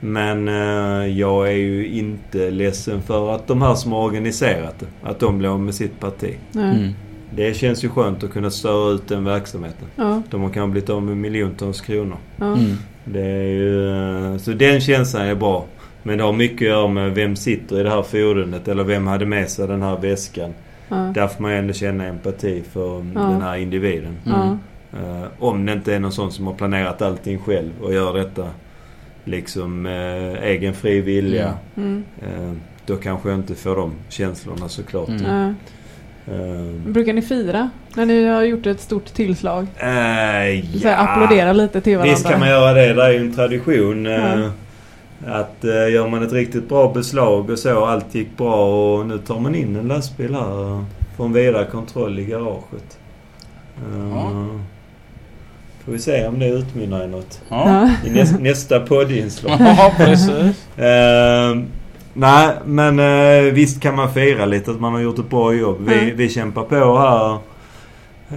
[0.00, 4.86] Men eh, jag är ju inte ledsen för att de här som har organiserat det,
[5.08, 6.36] att de blir av med sitt parti.
[6.54, 6.88] Mm.
[7.30, 9.88] Det känns ju skönt att kunna störa ut den verksamheten.
[9.96, 10.22] Ja.
[10.30, 12.16] De har kanske blivit av med miljontals kronor.
[12.36, 12.46] Ja.
[12.46, 12.76] Mm.
[13.04, 13.90] Det är ju,
[14.32, 15.64] eh, så den känslan är bra.
[16.02, 19.06] Men det har mycket att göra med vem sitter i det här fordonet eller vem
[19.06, 20.54] hade med sig den här väskan.
[20.88, 20.96] Ja.
[21.14, 23.20] Där får man ju ändå känna empati för Ja.
[23.20, 24.16] den här individen.
[24.24, 24.58] Ja.
[24.92, 28.48] Eh, om det inte är någon sån som har planerat allting själv och gör detta
[29.24, 31.54] liksom eh, egen fri vilja.
[31.76, 32.04] Mm.
[32.22, 32.52] Eh,
[32.86, 35.08] då kanske jag inte får de känslorna såklart.
[35.08, 35.54] Mm.
[36.28, 36.32] Ja.
[36.34, 39.66] Eh, Brukar ni fira när ni har gjort ett stort tillslag?
[40.82, 42.14] Så här, applådera lite till varandra?
[42.14, 42.92] Visst kan man göra det.
[42.94, 44.04] Det är ju en tradition.
[44.04, 44.50] Ja.
[45.26, 48.54] Att eh, gör man ett riktigt bra beslag och så, allt gick bra
[48.98, 50.82] och nu tar man in en lastbil här och
[51.16, 52.98] får en vidare kontroll i garaget.
[53.76, 54.46] Eh, Ja.
[55.84, 57.40] Får vi se om det utmynnar i något.
[57.48, 57.70] Ja.
[58.02, 58.08] Ja.
[58.08, 59.56] I näs, nästa poddinslag.
[59.60, 60.66] ja, precis.
[62.18, 65.76] Nej, men eh, visst kan man fira lite att man har gjort ett bra jobb.
[65.88, 66.16] Vi, Mm.
[66.16, 67.38] vi kämpar på här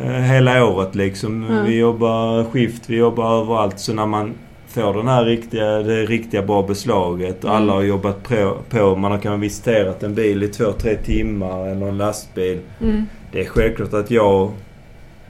[0.03, 1.43] eh, hela året liksom.
[1.47, 1.65] Mm.
[1.65, 3.79] Vi jobbar skift, vi jobbar överallt.
[3.79, 4.33] Så när man
[4.67, 7.61] får den här riktiga, det riktiga bra beslaget och Mm.
[7.61, 8.95] alla har jobbat på, på.
[8.95, 12.59] Man har kanske visiterat en bil i två, tre timmar eller en lastbil.
[12.81, 13.05] Mm.
[13.31, 14.51] Det är självklart att jag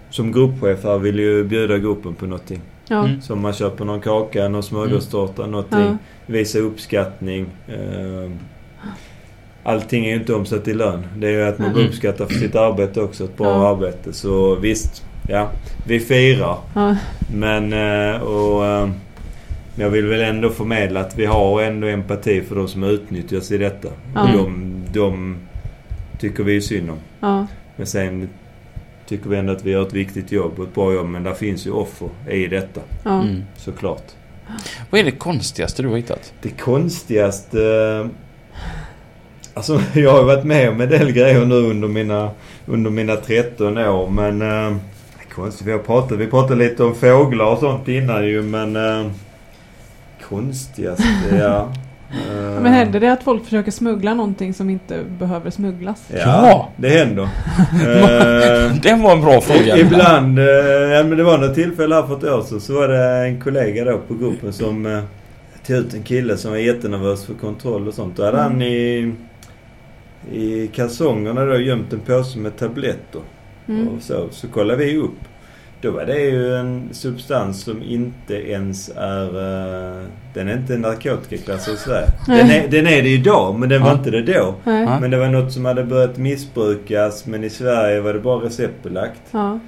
[0.09, 2.61] som gruppchef här vill ju bjuda gruppen på någonting.
[2.89, 3.05] Ja.
[3.05, 3.21] Mm.
[3.21, 5.97] Som man köper någon kaka, någon smörgåstårta, någonting Ja.
[6.25, 7.45] visa uppskattning.
[7.67, 8.31] Eh,
[9.63, 11.05] Allting är ju inte omsatt i lön.
[11.17, 11.89] Det är ju att man blir Mm.
[11.89, 13.23] uppskattad för sitt arbete också.
[13.23, 13.67] Ett bra Ja.
[13.69, 14.13] arbete.
[14.13, 15.49] Så visst, ja.
[15.87, 16.57] Vi firar.
[16.75, 16.95] Ja.
[17.33, 18.87] Men eh, och, eh,
[19.75, 23.51] men jag vill väl ändå förmedla att vi har ändå empati för de som utnyttjas
[23.51, 23.87] i detta.
[24.15, 24.21] Ja.
[24.21, 25.37] Och de, de
[26.19, 26.97] tycker vi är synd om.
[27.19, 27.47] Ja.
[27.75, 28.29] Men sen
[29.09, 31.07] tycker vi ändå att vi gör ett viktigt jobb och ett bra jobb.
[31.07, 33.21] Men där finns ju offer i detta Ja.
[33.21, 33.43] Mm.
[33.57, 34.03] såklart.
[34.89, 36.33] Vad är det konstigaste du har hittat?
[36.41, 37.61] Det konstigaste...
[37.63, 38.07] eh,
[39.53, 42.31] Alltså jag har varit med om en del grejer nu under mina,
[42.65, 44.41] under mina 13 år men...
[44.41, 44.77] Eh,
[45.35, 48.75] konstigt, vi har pratat, vi pratade lite om fåglar och sånt innan ju men...
[48.75, 49.11] Eh,
[50.29, 51.03] konstigaste,
[51.39, 51.73] ja.
[52.11, 56.03] Eh, Men händer det att folk försöker smuggla någonting som inte behöver smugglas?
[56.13, 56.69] Ja, Ja.
[56.75, 57.23] det händer.
[57.73, 59.77] Eh, Det var en bra fråga.
[59.77, 62.87] Ibland, eh, ja, men det var något tillfälle här för ett år sedan så var
[62.87, 64.99] det en kollega då på gruppen som eh,
[65.67, 68.17] tog ut en kille som var jättenervös för kontroll och sånt.
[68.17, 69.13] Då hade han i,
[70.33, 73.21] i kalsongerna då gömt en påse med tabletter.
[73.67, 73.87] Mm.
[73.87, 75.19] Och så, så kollade vi upp.
[75.81, 79.25] Då var det ju en substans som inte ens är...
[79.25, 80.03] eh,
[80.33, 82.07] den är inte narkotikaklassad i Sverige.
[82.27, 83.93] Den är, den är det idag, men den var Ja.
[83.97, 84.55] inte det då.
[84.63, 84.87] Nej.
[85.01, 89.21] Men det var något som hade börjat missbrukas men i Sverige var det bara receptbelagt.
[89.31, 89.59] Ja.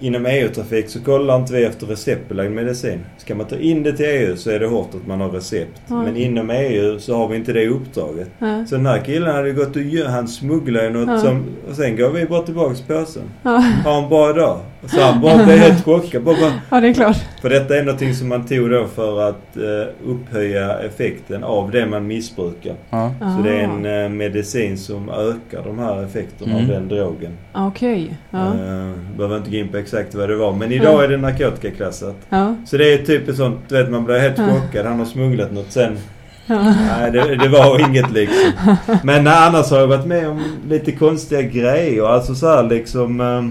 [0.00, 3.00] Inom EU-trafik så kollar inte vi efter receptbelagd medicin.
[3.18, 5.82] Ska man ta in det till EU så är det hårt att man har recept.
[5.88, 6.02] Ja.
[6.02, 8.28] Men inom EU så har vi inte det uppdraget.
[8.38, 8.64] Ja.
[8.68, 11.18] Så den här killen hade gått och han smugglade något Ja.
[11.18, 11.44] som...
[11.70, 13.22] Och sen gav vi bara tillbaks påsen.
[13.42, 13.64] Ja.
[13.84, 14.60] Ha en bra dag.
[14.86, 16.22] Så han bara blev helt chockad.
[16.22, 17.16] Bara, bara, ja, det är klart.
[17.42, 21.86] för detta är någonting som man tog då för att eh, upphöja effekten av det
[21.86, 22.74] man missbrukar.
[22.90, 23.12] Ja.
[23.20, 26.62] Så det är en eh, medicin som ökar de här effekterna Mm.
[26.64, 27.32] av den drogen.
[27.52, 28.16] Ah, Okej.
[28.30, 28.46] Ja.
[28.46, 30.52] Eh, behöver inte gå in på exakt vad det var.
[30.52, 31.04] Men idag Ja.
[31.04, 32.16] är det narkotikaklassat.
[32.28, 32.54] Ja.
[32.66, 34.86] Så det är typ ett sånt, du vet man blir helt chockad.
[34.86, 35.98] Han har smugglat något sen.
[36.46, 36.62] Ja.
[36.62, 38.76] Nej det, det var inget liksom.
[39.02, 42.02] Men nej, annars har jag varit med om lite konstiga grejer.
[42.08, 43.20] Alltså så här liksom.
[43.20, 43.42] ja,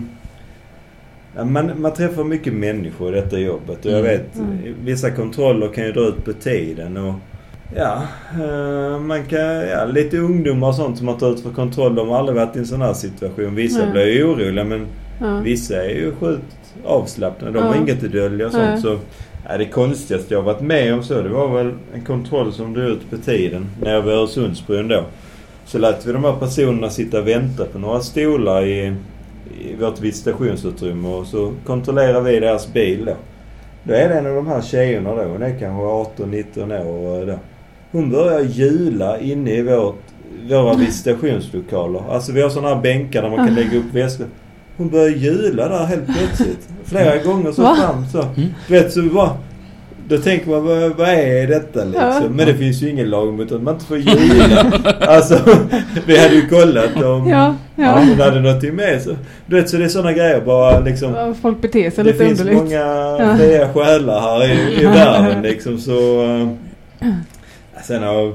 [1.46, 3.86] man, man träffar mycket människor i detta jobbet.
[3.86, 4.12] Och jag Mm.
[4.12, 4.58] vet, Mm.
[4.84, 6.98] vissa kontroller kan ju dra ut på tiden.
[6.98, 7.14] Och
[7.76, 8.02] Ja,
[8.44, 11.96] eh, man kan, ja, lite ungdomar och sånt som man tar ut för kontroll.
[11.96, 13.56] De har aldrig varit i en sån här situation.
[13.56, 13.92] Vissa Nej.
[13.92, 14.86] blir ju oroliga men
[15.22, 15.40] Ja.
[15.40, 17.54] Vissa är ju sjukt avslappnade.
[17.60, 18.82] De har inget att dölja och sånt.
[18.82, 18.98] Så,
[19.50, 22.74] ja, det konstigaste jag har varit med om så det var väl en kontroll som
[22.74, 23.66] drog ut på tiden.
[23.82, 25.04] Nere vid Öresundsbron då.
[25.66, 28.94] Så lät vi de här personerna sitta och vänta på några stolar i,
[29.62, 33.14] i vårt visitationsutrymme och så kontrollerar vi deras bil då.
[33.84, 35.24] Då är det en av de här tjejerna då.
[35.24, 37.40] Hon är kanske 18-19 år då.
[37.92, 40.04] Hon börjar jula inne i vårt,
[40.50, 42.04] våra visitationslokaler.
[42.10, 44.28] Alltså vi har sådana här bänkar där man kan lägga upp väskor.
[44.78, 46.70] Hon börjar jula där helt plötsligt.
[46.84, 47.76] Flera gånger så Va?
[47.76, 48.22] fram så.
[48.22, 48.50] Mm.
[48.68, 49.38] Du vet så bara...
[50.10, 52.04] Då tänker man vad, vad är detta liksom?
[52.04, 52.22] Ja.
[52.30, 54.74] Men det finns ju ingen lag mot att man inte får jula.
[55.00, 55.40] alltså
[56.08, 57.84] vi hade ju kollat om Ja, ja.
[57.84, 58.00] ja.
[58.00, 59.16] hon hade någonting med sig.
[59.46, 61.14] Du vet så det är sådana grejer bara liksom.
[61.14, 62.64] Ja, Folk beter sig Det lite finns underligt.
[62.64, 62.80] många
[63.20, 63.36] Ja.
[63.38, 66.24] fria själar här i, i världen liksom så...
[66.24, 66.48] Uh,
[67.84, 68.34] sen har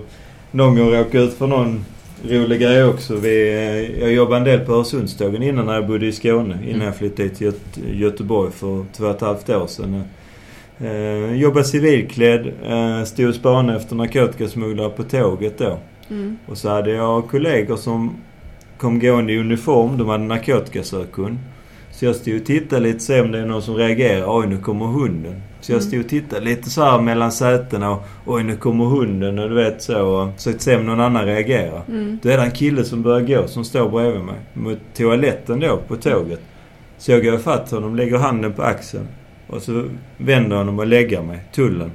[0.51, 1.85] någon gång råkat ut för någon
[2.29, 3.14] rolig grej också.
[3.14, 6.59] Vi, eh, jag jobbade en del på Öresundstågen innan när jag bodde i Skåne.
[6.68, 10.05] Innan jag flyttade till Göte, Göteborg för två och ett halvt år sedan.
[10.81, 12.47] Uh, jobbade civilklädd.
[12.70, 15.79] Uh, stod och spanade efter narkotikasmugglare på tåget då.
[16.11, 16.39] Mm.
[16.47, 18.16] Och så hade jag kollegor som
[18.79, 19.99] kom gående i uniform.
[19.99, 21.39] De hade narkotikasökund.
[21.91, 24.39] Så jag stod och tittade lite se om det är någon som reagerar.
[24.39, 25.43] Oj, nu kommer hunden.
[25.61, 25.89] Så jag Mm.
[25.89, 29.55] stod och tittade lite så här mellan sätena och oj, nu kommer hunden och du
[29.55, 30.07] vet så.
[30.07, 31.83] Och försökte se om någon annan reagerar.
[31.89, 32.18] Mm.
[32.23, 34.35] Då är det en kille som börjar gå som står bredvid mig.
[34.55, 36.41] Mot toaletten då på tåget.
[36.99, 39.09] Så jag går ifatt honom, lägger handen på axeln.
[39.53, 39.84] Och så
[40.16, 41.38] vänder honom och lägger mig.
[41.55, 41.90] Tullen.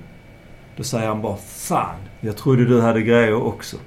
[0.77, 3.77] Då säger han bara Fan, jag trodde du hade grejer också.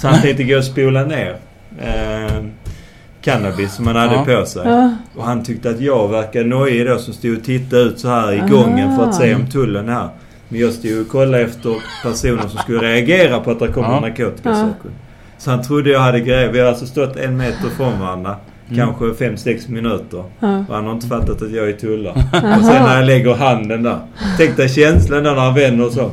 [0.00, 1.36] Så han tänkte gå och spola ner
[1.80, 2.44] eh,
[3.22, 4.24] cannabis som han hade Ja.
[4.40, 4.62] på sig.
[4.68, 4.94] Ja.
[5.16, 8.32] Och han tyckte att jag verkade nojig då som stod och tittade ut så här
[8.32, 8.46] i Ah.
[8.46, 10.08] gången för att se om tullen är här.
[10.48, 14.00] Men jag stod och kollade efter personer som skulle reagera på att det kommer Ja.
[14.00, 14.96] narkotikasökande.
[15.38, 16.52] Så han trodde jag hade grejer.
[16.52, 18.36] Vi har alltså stått en meter från varandra.
[18.70, 18.86] Mm.
[18.86, 20.24] Kanske fem sex minuter.
[20.40, 20.64] Ja.
[20.68, 22.14] Och han har inte fattat att jag är tullare.
[22.58, 23.98] Och sen när jag lägger handen där.
[24.38, 26.10] Tänk dig känslan då när han vänder och så.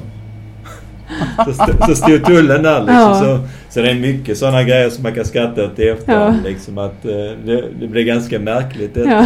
[1.45, 2.95] Så, st- så stod tullen där liksom.
[2.95, 3.15] Ja.
[3.19, 3.39] Så,
[3.69, 6.37] så det är mycket sådana grejer som man kan skratta åt i efterhand.
[6.43, 6.49] Ja.
[6.49, 7.11] Liksom att eh,
[7.45, 9.09] det, det blir ganska märkligt detta.
[9.11, 9.25] Ja.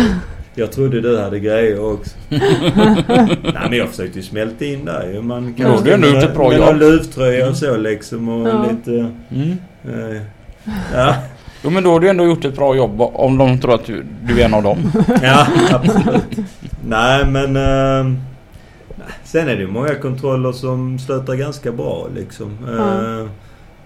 [0.55, 2.11] Jag trodde du hade grejer också.
[2.29, 5.21] Nej men jag försökte ju smälta in där ju.
[5.21, 6.67] Man Ja, du har ändå gjort ett bra med jobb.
[6.67, 8.29] någon luvtröja och så liksom.
[8.29, 8.65] Och Ja.
[8.71, 9.11] lite...
[9.31, 9.57] Mm.
[9.85, 10.21] Eh,
[10.95, 11.15] ja.
[11.63, 14.05] Jo men då har du ändå gjort ett bra jobb om de tror att du,
[14.23, 14.77] du är en av dem.
[15.23, 16.37] Ja, absolut.
[16.87, 17.53] Nej, men...
[17.53, 18.17] nej.
[19.23, 22.57] sen är det ju många kontroller som slutar ganska bra liksom.
[22.77, 23.19] Ja.
[23.21, 23.27] Eh,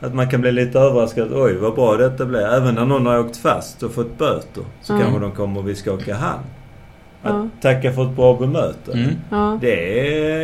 [0.02, 1.28] att man kan bli lite överraskad.
[1.34, 2.42] Oj, vad bra detta blev.
[2.42, 5.00] Även när någon har åkt fast och fått böter så Ja.
[5.00, 6.42] kanske de kommer och vill skaka hand.
[7.24, 7.48] Att Ja.
[7.62, 9.04] tacka för ett bra bemötande.
[9.04, 9.16] Mm.
[9.30, 9.58] Ja.
[9.62, 10.00] Det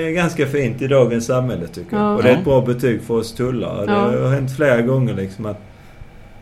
[0.07, 2.05] är ganska fint i dagens samhälle tycker jag.
[2.05, 2.15] Ja.
[2.15, 3.85] Och det är ett bra betyg för oss tullare.
[3.87, 4.07] Ja.
[4.07, 5.61] Det har hänt flera gånger liksom att...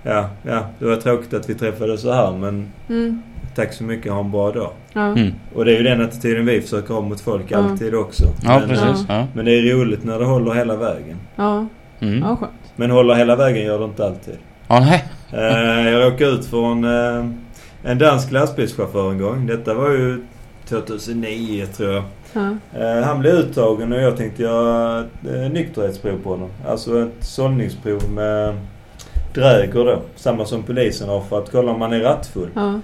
[0.04, 3.22] Ja, ja, det var tråkigt att vi träffades så här men Mm.
[3.56, 4.72] tack så mycket, ha en bra dag.
[4.94, 5.02] Ja.
[5.06, 5.34] Mm.
[5.56, 7.58] Och det är ju den attityden vi försöker ha mot folk Ja.
[7.58, 8.24] alltid också.
[8.44, 9.06] Ja, men, precis.
[9.10, 9.28] Ja.
[9.34, 11.18] men det är roligt när det håller hela vägen.
[11.36, 11.66] Ja.
[12.00, 12.20] Mm.
[12.20, 12.52] ja, skönt.
[12.76, 14.38] Men håller hela vägen gör det inte alltid.
[14.68, 15.04] Ja, nej.
[15.34, 17.26] Eh, jag råkade ut för en, eh,
[17.84, 19.46] en dansk lastbilschaufför en gång.
[19.48, 20.22] Detta var ju
[20.66, 22.04] 2009 tror jag.
[22.34, 22.56] Ja.
[22.80, 25.04] Eh, han blev uttagen och jag tänkte göra
[25.52, 26.50] nykterhetsprov på honom.
[26.68, 28.58] Alltså ett sållningsprov med
[29.40, 30.02] dräger då.
[30.16, 32.50] Samma som polisen har för att kolla om man är rattfull.
[32.56, 32.80] Ja.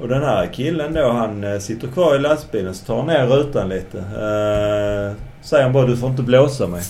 [0.00, 3.26] Och den här killen då han eh, sitter kvar i lastbilen så tar han ner
[3.26, 3.98] rutan lite.
[3.98, 6.82] Eh, säger han bara du får inte blåsa mig.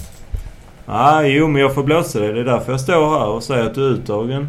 [0.86, 2.32] Ah, jo men jag får blåsa dig.
[2.32, 4.48] Det är därför jag står här och säger att du är uttagen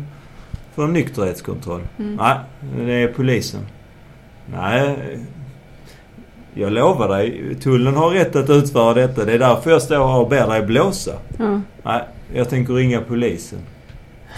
[0.75, 1.81] för en nykterhetskontroll.
[1.99, 2.15] Mm.
[2.15, 2.37] Nej,
[2.85, 3.61] det är polisen.
[4.45, 4.95] Nej,
[6.53, 7.55] jag lovar dig.
[7.61, 9.25] Tullen har rätt att utföra detta.
[9.25, 11.13] Det är därför jag står här och ber dig blåsa.
[11.37, 11.61] Ja.
[11.83, 12.01] Nej,
[12.33, 13.59] jag tänker ringa polisen.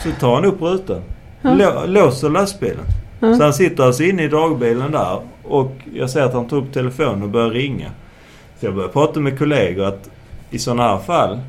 [0.04, 1.02] Så tar han upp rutan.
[1.42, 1.50] Ja.
[1.50, 2.86] Lå- låser lastbilen.
[3.20, 3.34] Ja.
[3.36, 6.74] Så han sitter alltså inne i dragbilen där och jag ser att han tar upp
[6.74, 7.92] telefonen och börjar ringa.
[8.60, 10.10] Så jag börjar prata med kollegor att
[10.50, 11.40] i sådana här fall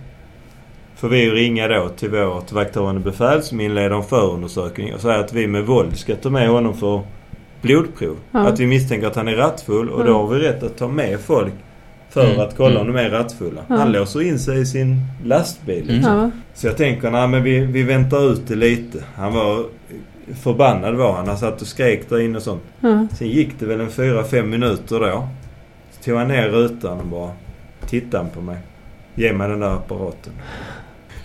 [0.96, 5.32] får vi ringa då till vårt vakthavande befäl som inleder en förundersökning och säga att
[5.32, 7.00] vi med våld ska ta med honom för
[7.62, 8.16] blodprov.
[8.30, 8.40] Ja.
[8.40, 11.20] Att vi misstänker att han är rattfull och då har vi rätt att ta med
[11.20, 11.52] folk
[12.24, 12.40] för Mm.
[12.48, 12.96] att kolla om Mm.
[12.96, 13.60] de är rattfulla.
[13.68, 13.76] Ja.
[13.76, 15.82] Han låser in sig i sin lastbil.
[15.82, 15.94] Mm.
[15.96, 16.16] Liksom.
[16.16, 16.30] Ja.
[16.54, 19.04] Så jag tänker, nej men vi, vi väntar ut det lite.
[19.16, 19.64] Han var
[20.42, 21.28] förbannad var han.
[21.28, 22.62] Han satt och skrek där inne och sånt.
[22.80, 23.06] Ja.
[23.14, 25.28] Sen gick det väl en fyra fem minuter då.
[25.90, 27.30] Så tog han ner rutan och bara
[27.86, 28.56] tittade på mig.
[29.14, 30.32] Ge mig den där apparaten.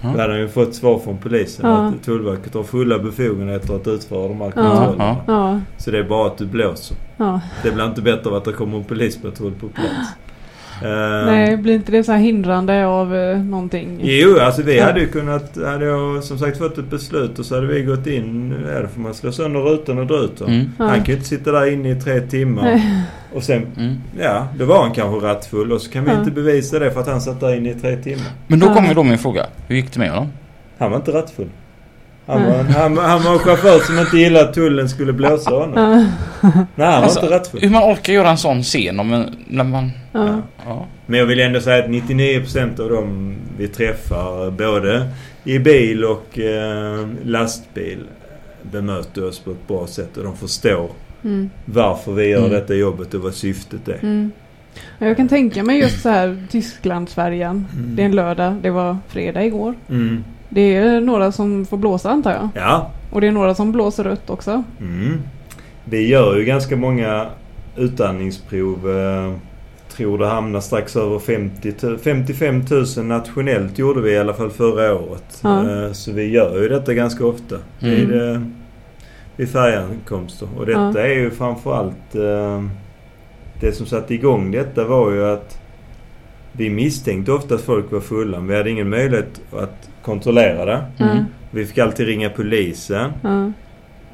[0.01, 1.77] Då hade han ju fått svar från polisen Ja.
[1.87, 5.15] att Tullverket har fulla befogenheter att utföra de här kontrollerna.
[5.27, 5.59] Ja.
[5.77, 6.97] Så det är bara att du blåser.
[7.17, 7.41] Ja.
[7.63, 9.89] Det blir inte bättre av att det kommer en polispatrull på plats.
[10.81, 13.99] Eh, Nej, blir inte det så här hindrande av eh, någonting?
[14.03, 14.85] Jo, alltså vi Ja.
[14.85, 18.07] hade ju kunnat, hade jag som sagt fått ett beslut och så hade vi gått
[18.07, 20.41] in, ja då får man slå sönder rutan och dra ut.
[20.41, 20.65] Mm.
[20.79, 20.85] Ja.
[20.85, 22.63] Han kan ju inte sitta där inne i tre timmar.
[22.63, 23.01] Nej.
[23.33, 23.95] Och sen, Mm.
[24.19, 26.19] ja, då var han kanske rattfull och så kan vi Ja.
[26.19, 28.27] inte bevisa det för att han satt där inne i tre timmar.
[28.47, 28.73] Men då Ja.
[28.73, 29.45] kommer då min fråga.
[29.67, 30.27] Hur gick det med honom?
[30.77, 31.47] Han var inte rattfull.
[32.25, 35.73] Han var, han, han var en chaufför som inte gillade att tullen skulle blåsa honom.
[36.41, 36.49] Ja.
[36.75, 37.61] Nej, han var Alltså, inte rattfull.
[37.61, 39.91] Hur man orkar göra en sån scen om en, när man...
[40.11, 40.41] Ja.
[40.65, 40.85] Ja.
[41.05, 45.09] Men jag vill ändå säga att 99% av dem vi träffar, både
[45.43, 47.99] i bil och eh, lastbil,
[48.71, 50.89] bemöter oss på ett bra sätt och de förstår
[51.25, 51.49] Mm.
[51.65, 52.51] varför vi gör Mm.
[52.51, 53.99] detta jobbet och vad syftet är.
[54.01, 54.31] Mm.
[54.99, 57.67] Ja, Jag kan tänka mig just så här Tysklandsfärjan.
[57.73, 57.95] Mm.
[57.95, 59.73] Det är en lördag, det var fredag igår.
[59.89, 60.23] Mm.
[60.53, 62.49] Det är några som får blåsa antar jag.
[62.55, 62.91] Ja.
[63.11, 64.63] Och det är några som blåser rött också.
[64.81, 65.19] Mm.
[65.85, 67.25] Vi gör ju ganska många
[67.75, 68.89] utandningsprov.
[68.97, 69.34] Eh,
[69.95, 72.63] tror det hamnar strax över 50 000, 55
[72.97, 75.39] 000 nationellt gjorde vi i alla fall förra året.
[75.43, 75.69] Ja.
[75.85, 77.55] Eh, så vi gör ju detta ganska ofta.
[77.81, 77.95] Mm.
[77.95, 78.41] Vid, eh,
[79.35, 80.47] vid färjankomster.
[80.57, 80.99] Och detta Ja.
[80.99, 82.15] är ju framförallt...
[82.15, 82.63] Eh,
[83.59, 85.57] det som satte igång detta var ju att
[86.51, 88.38] vi misstänkte ofta att folk var fulla.
[88.38, 90.84] Men vi hade ingen möjlighet att kontrollera det.
[90.99, 91.25] Mm.
[91.51, 93.11] Vi fick alltid ringa polisen.
[93.23, 93.51] Ja.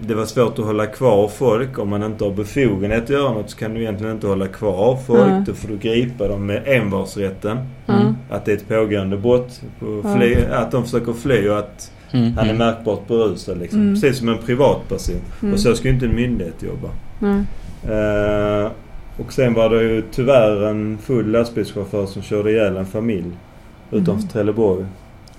[0.02, 1.80] Det var svårt att hålla kvar folk.
[1.80, 4.98] Om man inte har befogenhet att göra något så kan du egentligen inte hålla kvar
[5.08, 5.28] folk.
[5.32, 5.44] Nej.
[5.46, 7.58] Då får du gripa dem med envarsrätten.
[7.86, 8.14] Ja.
[8.30, 9.62] Att det är ett pågående brott.
[9.80, 12.34] På fly, Att de försöker fly och att Mm.
[12.38, 13.58] han är märkbart berusad.
[13.60, 13.82] Liksom.
[13.82, 13.94] Mm.
[13.94, 15.16] Precis som en privatperson.
[15.42, 15.54] Mm.
[15.54, 16.88] Och så ska ju inte en myndighet jobba.
[17.84, 18.72] Eh,
[19.18, 23.32] och sen var det ju tyvärr en full lastbilschaufför som körde ihjäl en familj.
[23.92, 24.28] Utanför Mhm.
[24.28, 24.86] Trelleborg.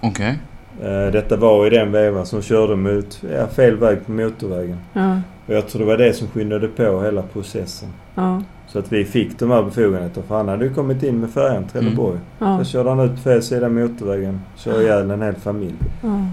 [0.00, 0.38] Okej.
[0.82, 4.76] Eh, detta var i den vevan som körde mot ja, fel väg på motorvägen.
[4.92, 5.20] Ja.
[5.46, 7.88] Och jag tror det var det som skyndade på hela processen.
[8.14, 8.42] Ja.
[8.66, 10.26] Så att vi fick de här befogenheterna.
[10.28, 12.18] För han hade ju kommit in med färjan Trelleborg.
[12.38, 12.58] Ja.
[12.58, 14.40] Så körde han ut på fel sida motorvägen.
[14.56, 15.74] Körde ihjäl en hel familj.
[16.02, 16.26] Ja.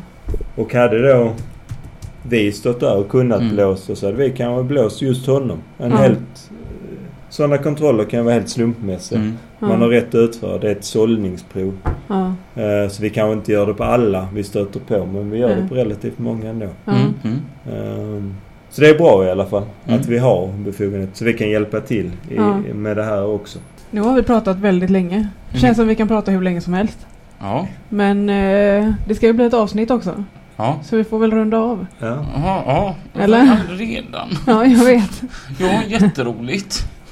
[0.56, 1.32] Och hade då
[2.30, 3.56] vi stått där och kunnat Mm.
[3.56, 5.58] blåsa så hade vi kanske blåst just honom.
[5.78, 5.98] En Ja.
[5.98, 6.52] helt...
[7.30, 9.20] Sådana kontroller kan vara helt slumpmässiga.
[9.20, 9.38] Mm.
[9.60, 10.58] Man har rätt att utföra.
[10.58, 11.78] Det är ett sållningsprov.
[12.08, 12.34] Ja.
[12.62, 15.06] Eh, Så vi kanske inte gör det på alla vi stöter på.
[15.06, 16.68] Men vi gör det på relativt många ändå.
[16.86, 16.92] Ja.
[16.92, 17.14] Mm.
[17.24, 17.40] Mm.
[18.18, 18.34] Ehm,
[18.70, 19.64] Så det är bra i alla fall.
[19.88, 20.00] Mm.
[20.00, 21.10] Att vi har befogenhet.
[21.14, 22.58] Så vi kan hjälpa till i, Ja.
[22.74, 23.60] med det här också.
[23.92, 25.16] Nu har vi pratat väldigt länge.
[25.16, 25.62] Mm.
[25.62, 27.08] Känns som vi kan prata hur länge som helst.
[27.40, 27.68] Ja.
[27.90, 30.24] Men eh, det ska ju bli ett avsnitt också.
[30.56, 30.80] Ja.
[30.84, 31.86] Så vi får väl runda av.
[32.00, 32.26] Ja.
[32.36, 32.96] Jaha, ja.
[33.22, 33.60] Eller?
[33.70, 34.30] Redan?
[34.48, 35.22] Ja, jag vet.
[35.60, 36.88] Ja, jätteroligt.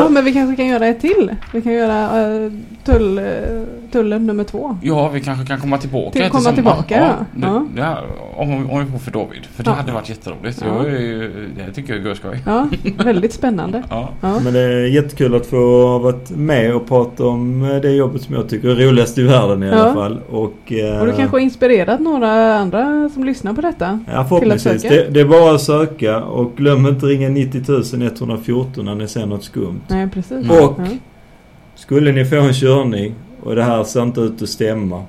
[0.00, 1.30] Ja, men vi kanske kan göra ett till.
[1.52, 2.52] Vi kan göra uh,
[2.84, 3.24] tull, uh,
[3.92, 4.76] tullen nummer två.
[4.82, 7.26] Ja, vi kanske kan komma tillbaka Till- komma tillbaka, ja.
[7.40, 7.66] det, Ja.
[7.76, 8.02] Det här,
[8.36, 9.42] om, om vi får för David.
[9.56, 9.74] För det Ja.
[9.76, 10.62] hade varit jätteroligt.
[10.66, 10.86] Ja.
[10.88, 12.42] Jag det tycker jag är skoj.
[12.46, 12.68] Ja,
[13.04, 13.82] väldigt spännande.
[13.90, 14.08] Ja.
[14.20, 14.40] Ja.
[14.44, 18.34] Men det är jättekul att få varit med och prata om eh, det jobbet som
[18.34, 19.74] jag tycker är roligast i världen i Ja.
[19.74, 20.20] alla fall.
[20.30, 24.00] Och, eh, Och du kanske har inspirerat några andra som lyssnar på detta.
[24.12, 24.82] Ja förhoppningsvis.
[24.82, 27.62] Det, det är bara att söka och glöm inte ringa 90
[28.02, 29.80] 114 när ni ser något skumt.
[29.88, 30.50] Nej, precis.
[30.50, 30.86] Och Ja.
[31.74, 35.02] skulle ni få en körning och det här ser inte ut att stämma.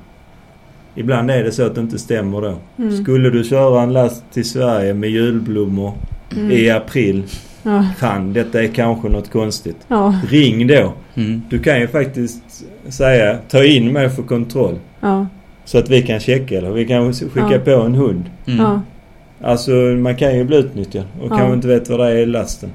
[0.96, 2.54] Ibland är det så att det inte stämmer då.
[2.78, 3.04] Mm.
[3.04, 5.94] Skulle du köra en last till Sverige med julblommor
[6.36, 6.52] Mm.
[6.52, 7.24] i april.
[7.64, 7.86] Ja.
[7.98, 9.78] Fan, detta är kanske något konstigt.
[9.88, 10.16] Ja.
[10.30, 10.94] Ring då.
[11.16, 11.42] Mm.
[11.50, 14.76] Du kan ju faktiskt säga ta in mig för kontroll.
[15.00, 15.28] Ja.
[15.66, 17.60] Så att vi kan checka eller vi kan skicka Ja.
[17.60, 18.24] på en hund.
[18.48, 18.60] Mm.
[18.60, 18.82] Ja.
[19.42, 21.38] Alltså man kan ju bli utnyttjad och Ja.
[21.38, 22.70] kanske inte vet vad det är i lasten.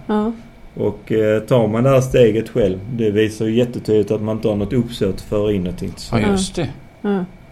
[0.79, 4.49] Och eh, tar man det här steget själv, det visar ju jättetydligt att man inte
[4.49, 5.93] har något uppsåt att föra in någonting.
[5.97, 6.69] Så, Ja, just det.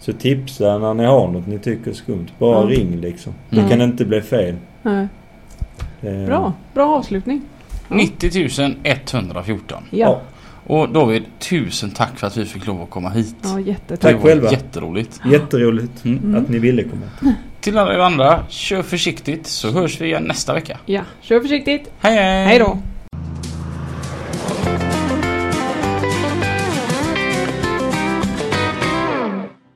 [0.01, 2.27] Så tipsa när ni har något ni tycker är skumt.
[2.39, 2.77] Bara Ja.
[2.77, 3.33] ring liksom.
[3.51, 3.65] Mm.
[3.65, 4.55] Det kan inte bli fel.
[4.83, 5.09] Nej.
[6.01, 6.53] Det- Bra.
[6.75, 7.43] Bra avslutning.
[7.89, 7.97] Ja.
[7.97, 9.83] 90 114.
[9.91, 10.21] Ja.
[10.67, 13.37] Och David, tusen tack för att vi fick lov att komma hit.
[13.43, 14.01] Ja, jättetack.
[14.01, 14.51] Tack det var själva.
[14.51, 15.21] jätteroligt.
[15.33, 16.19] Jätteroligt Mm.
[16.25, 16.43] Mm.
[16.43, 17.07] att ni ville komma.
[17.61, 20.79] Till alla er andra, kör försiktigt så hörs vi igen nästa vecka.
[20.87, 21.91] Ja, kör försiktigt.
[22.01, 22.47] Hej hej!
[22.47, 22.79] Hej då.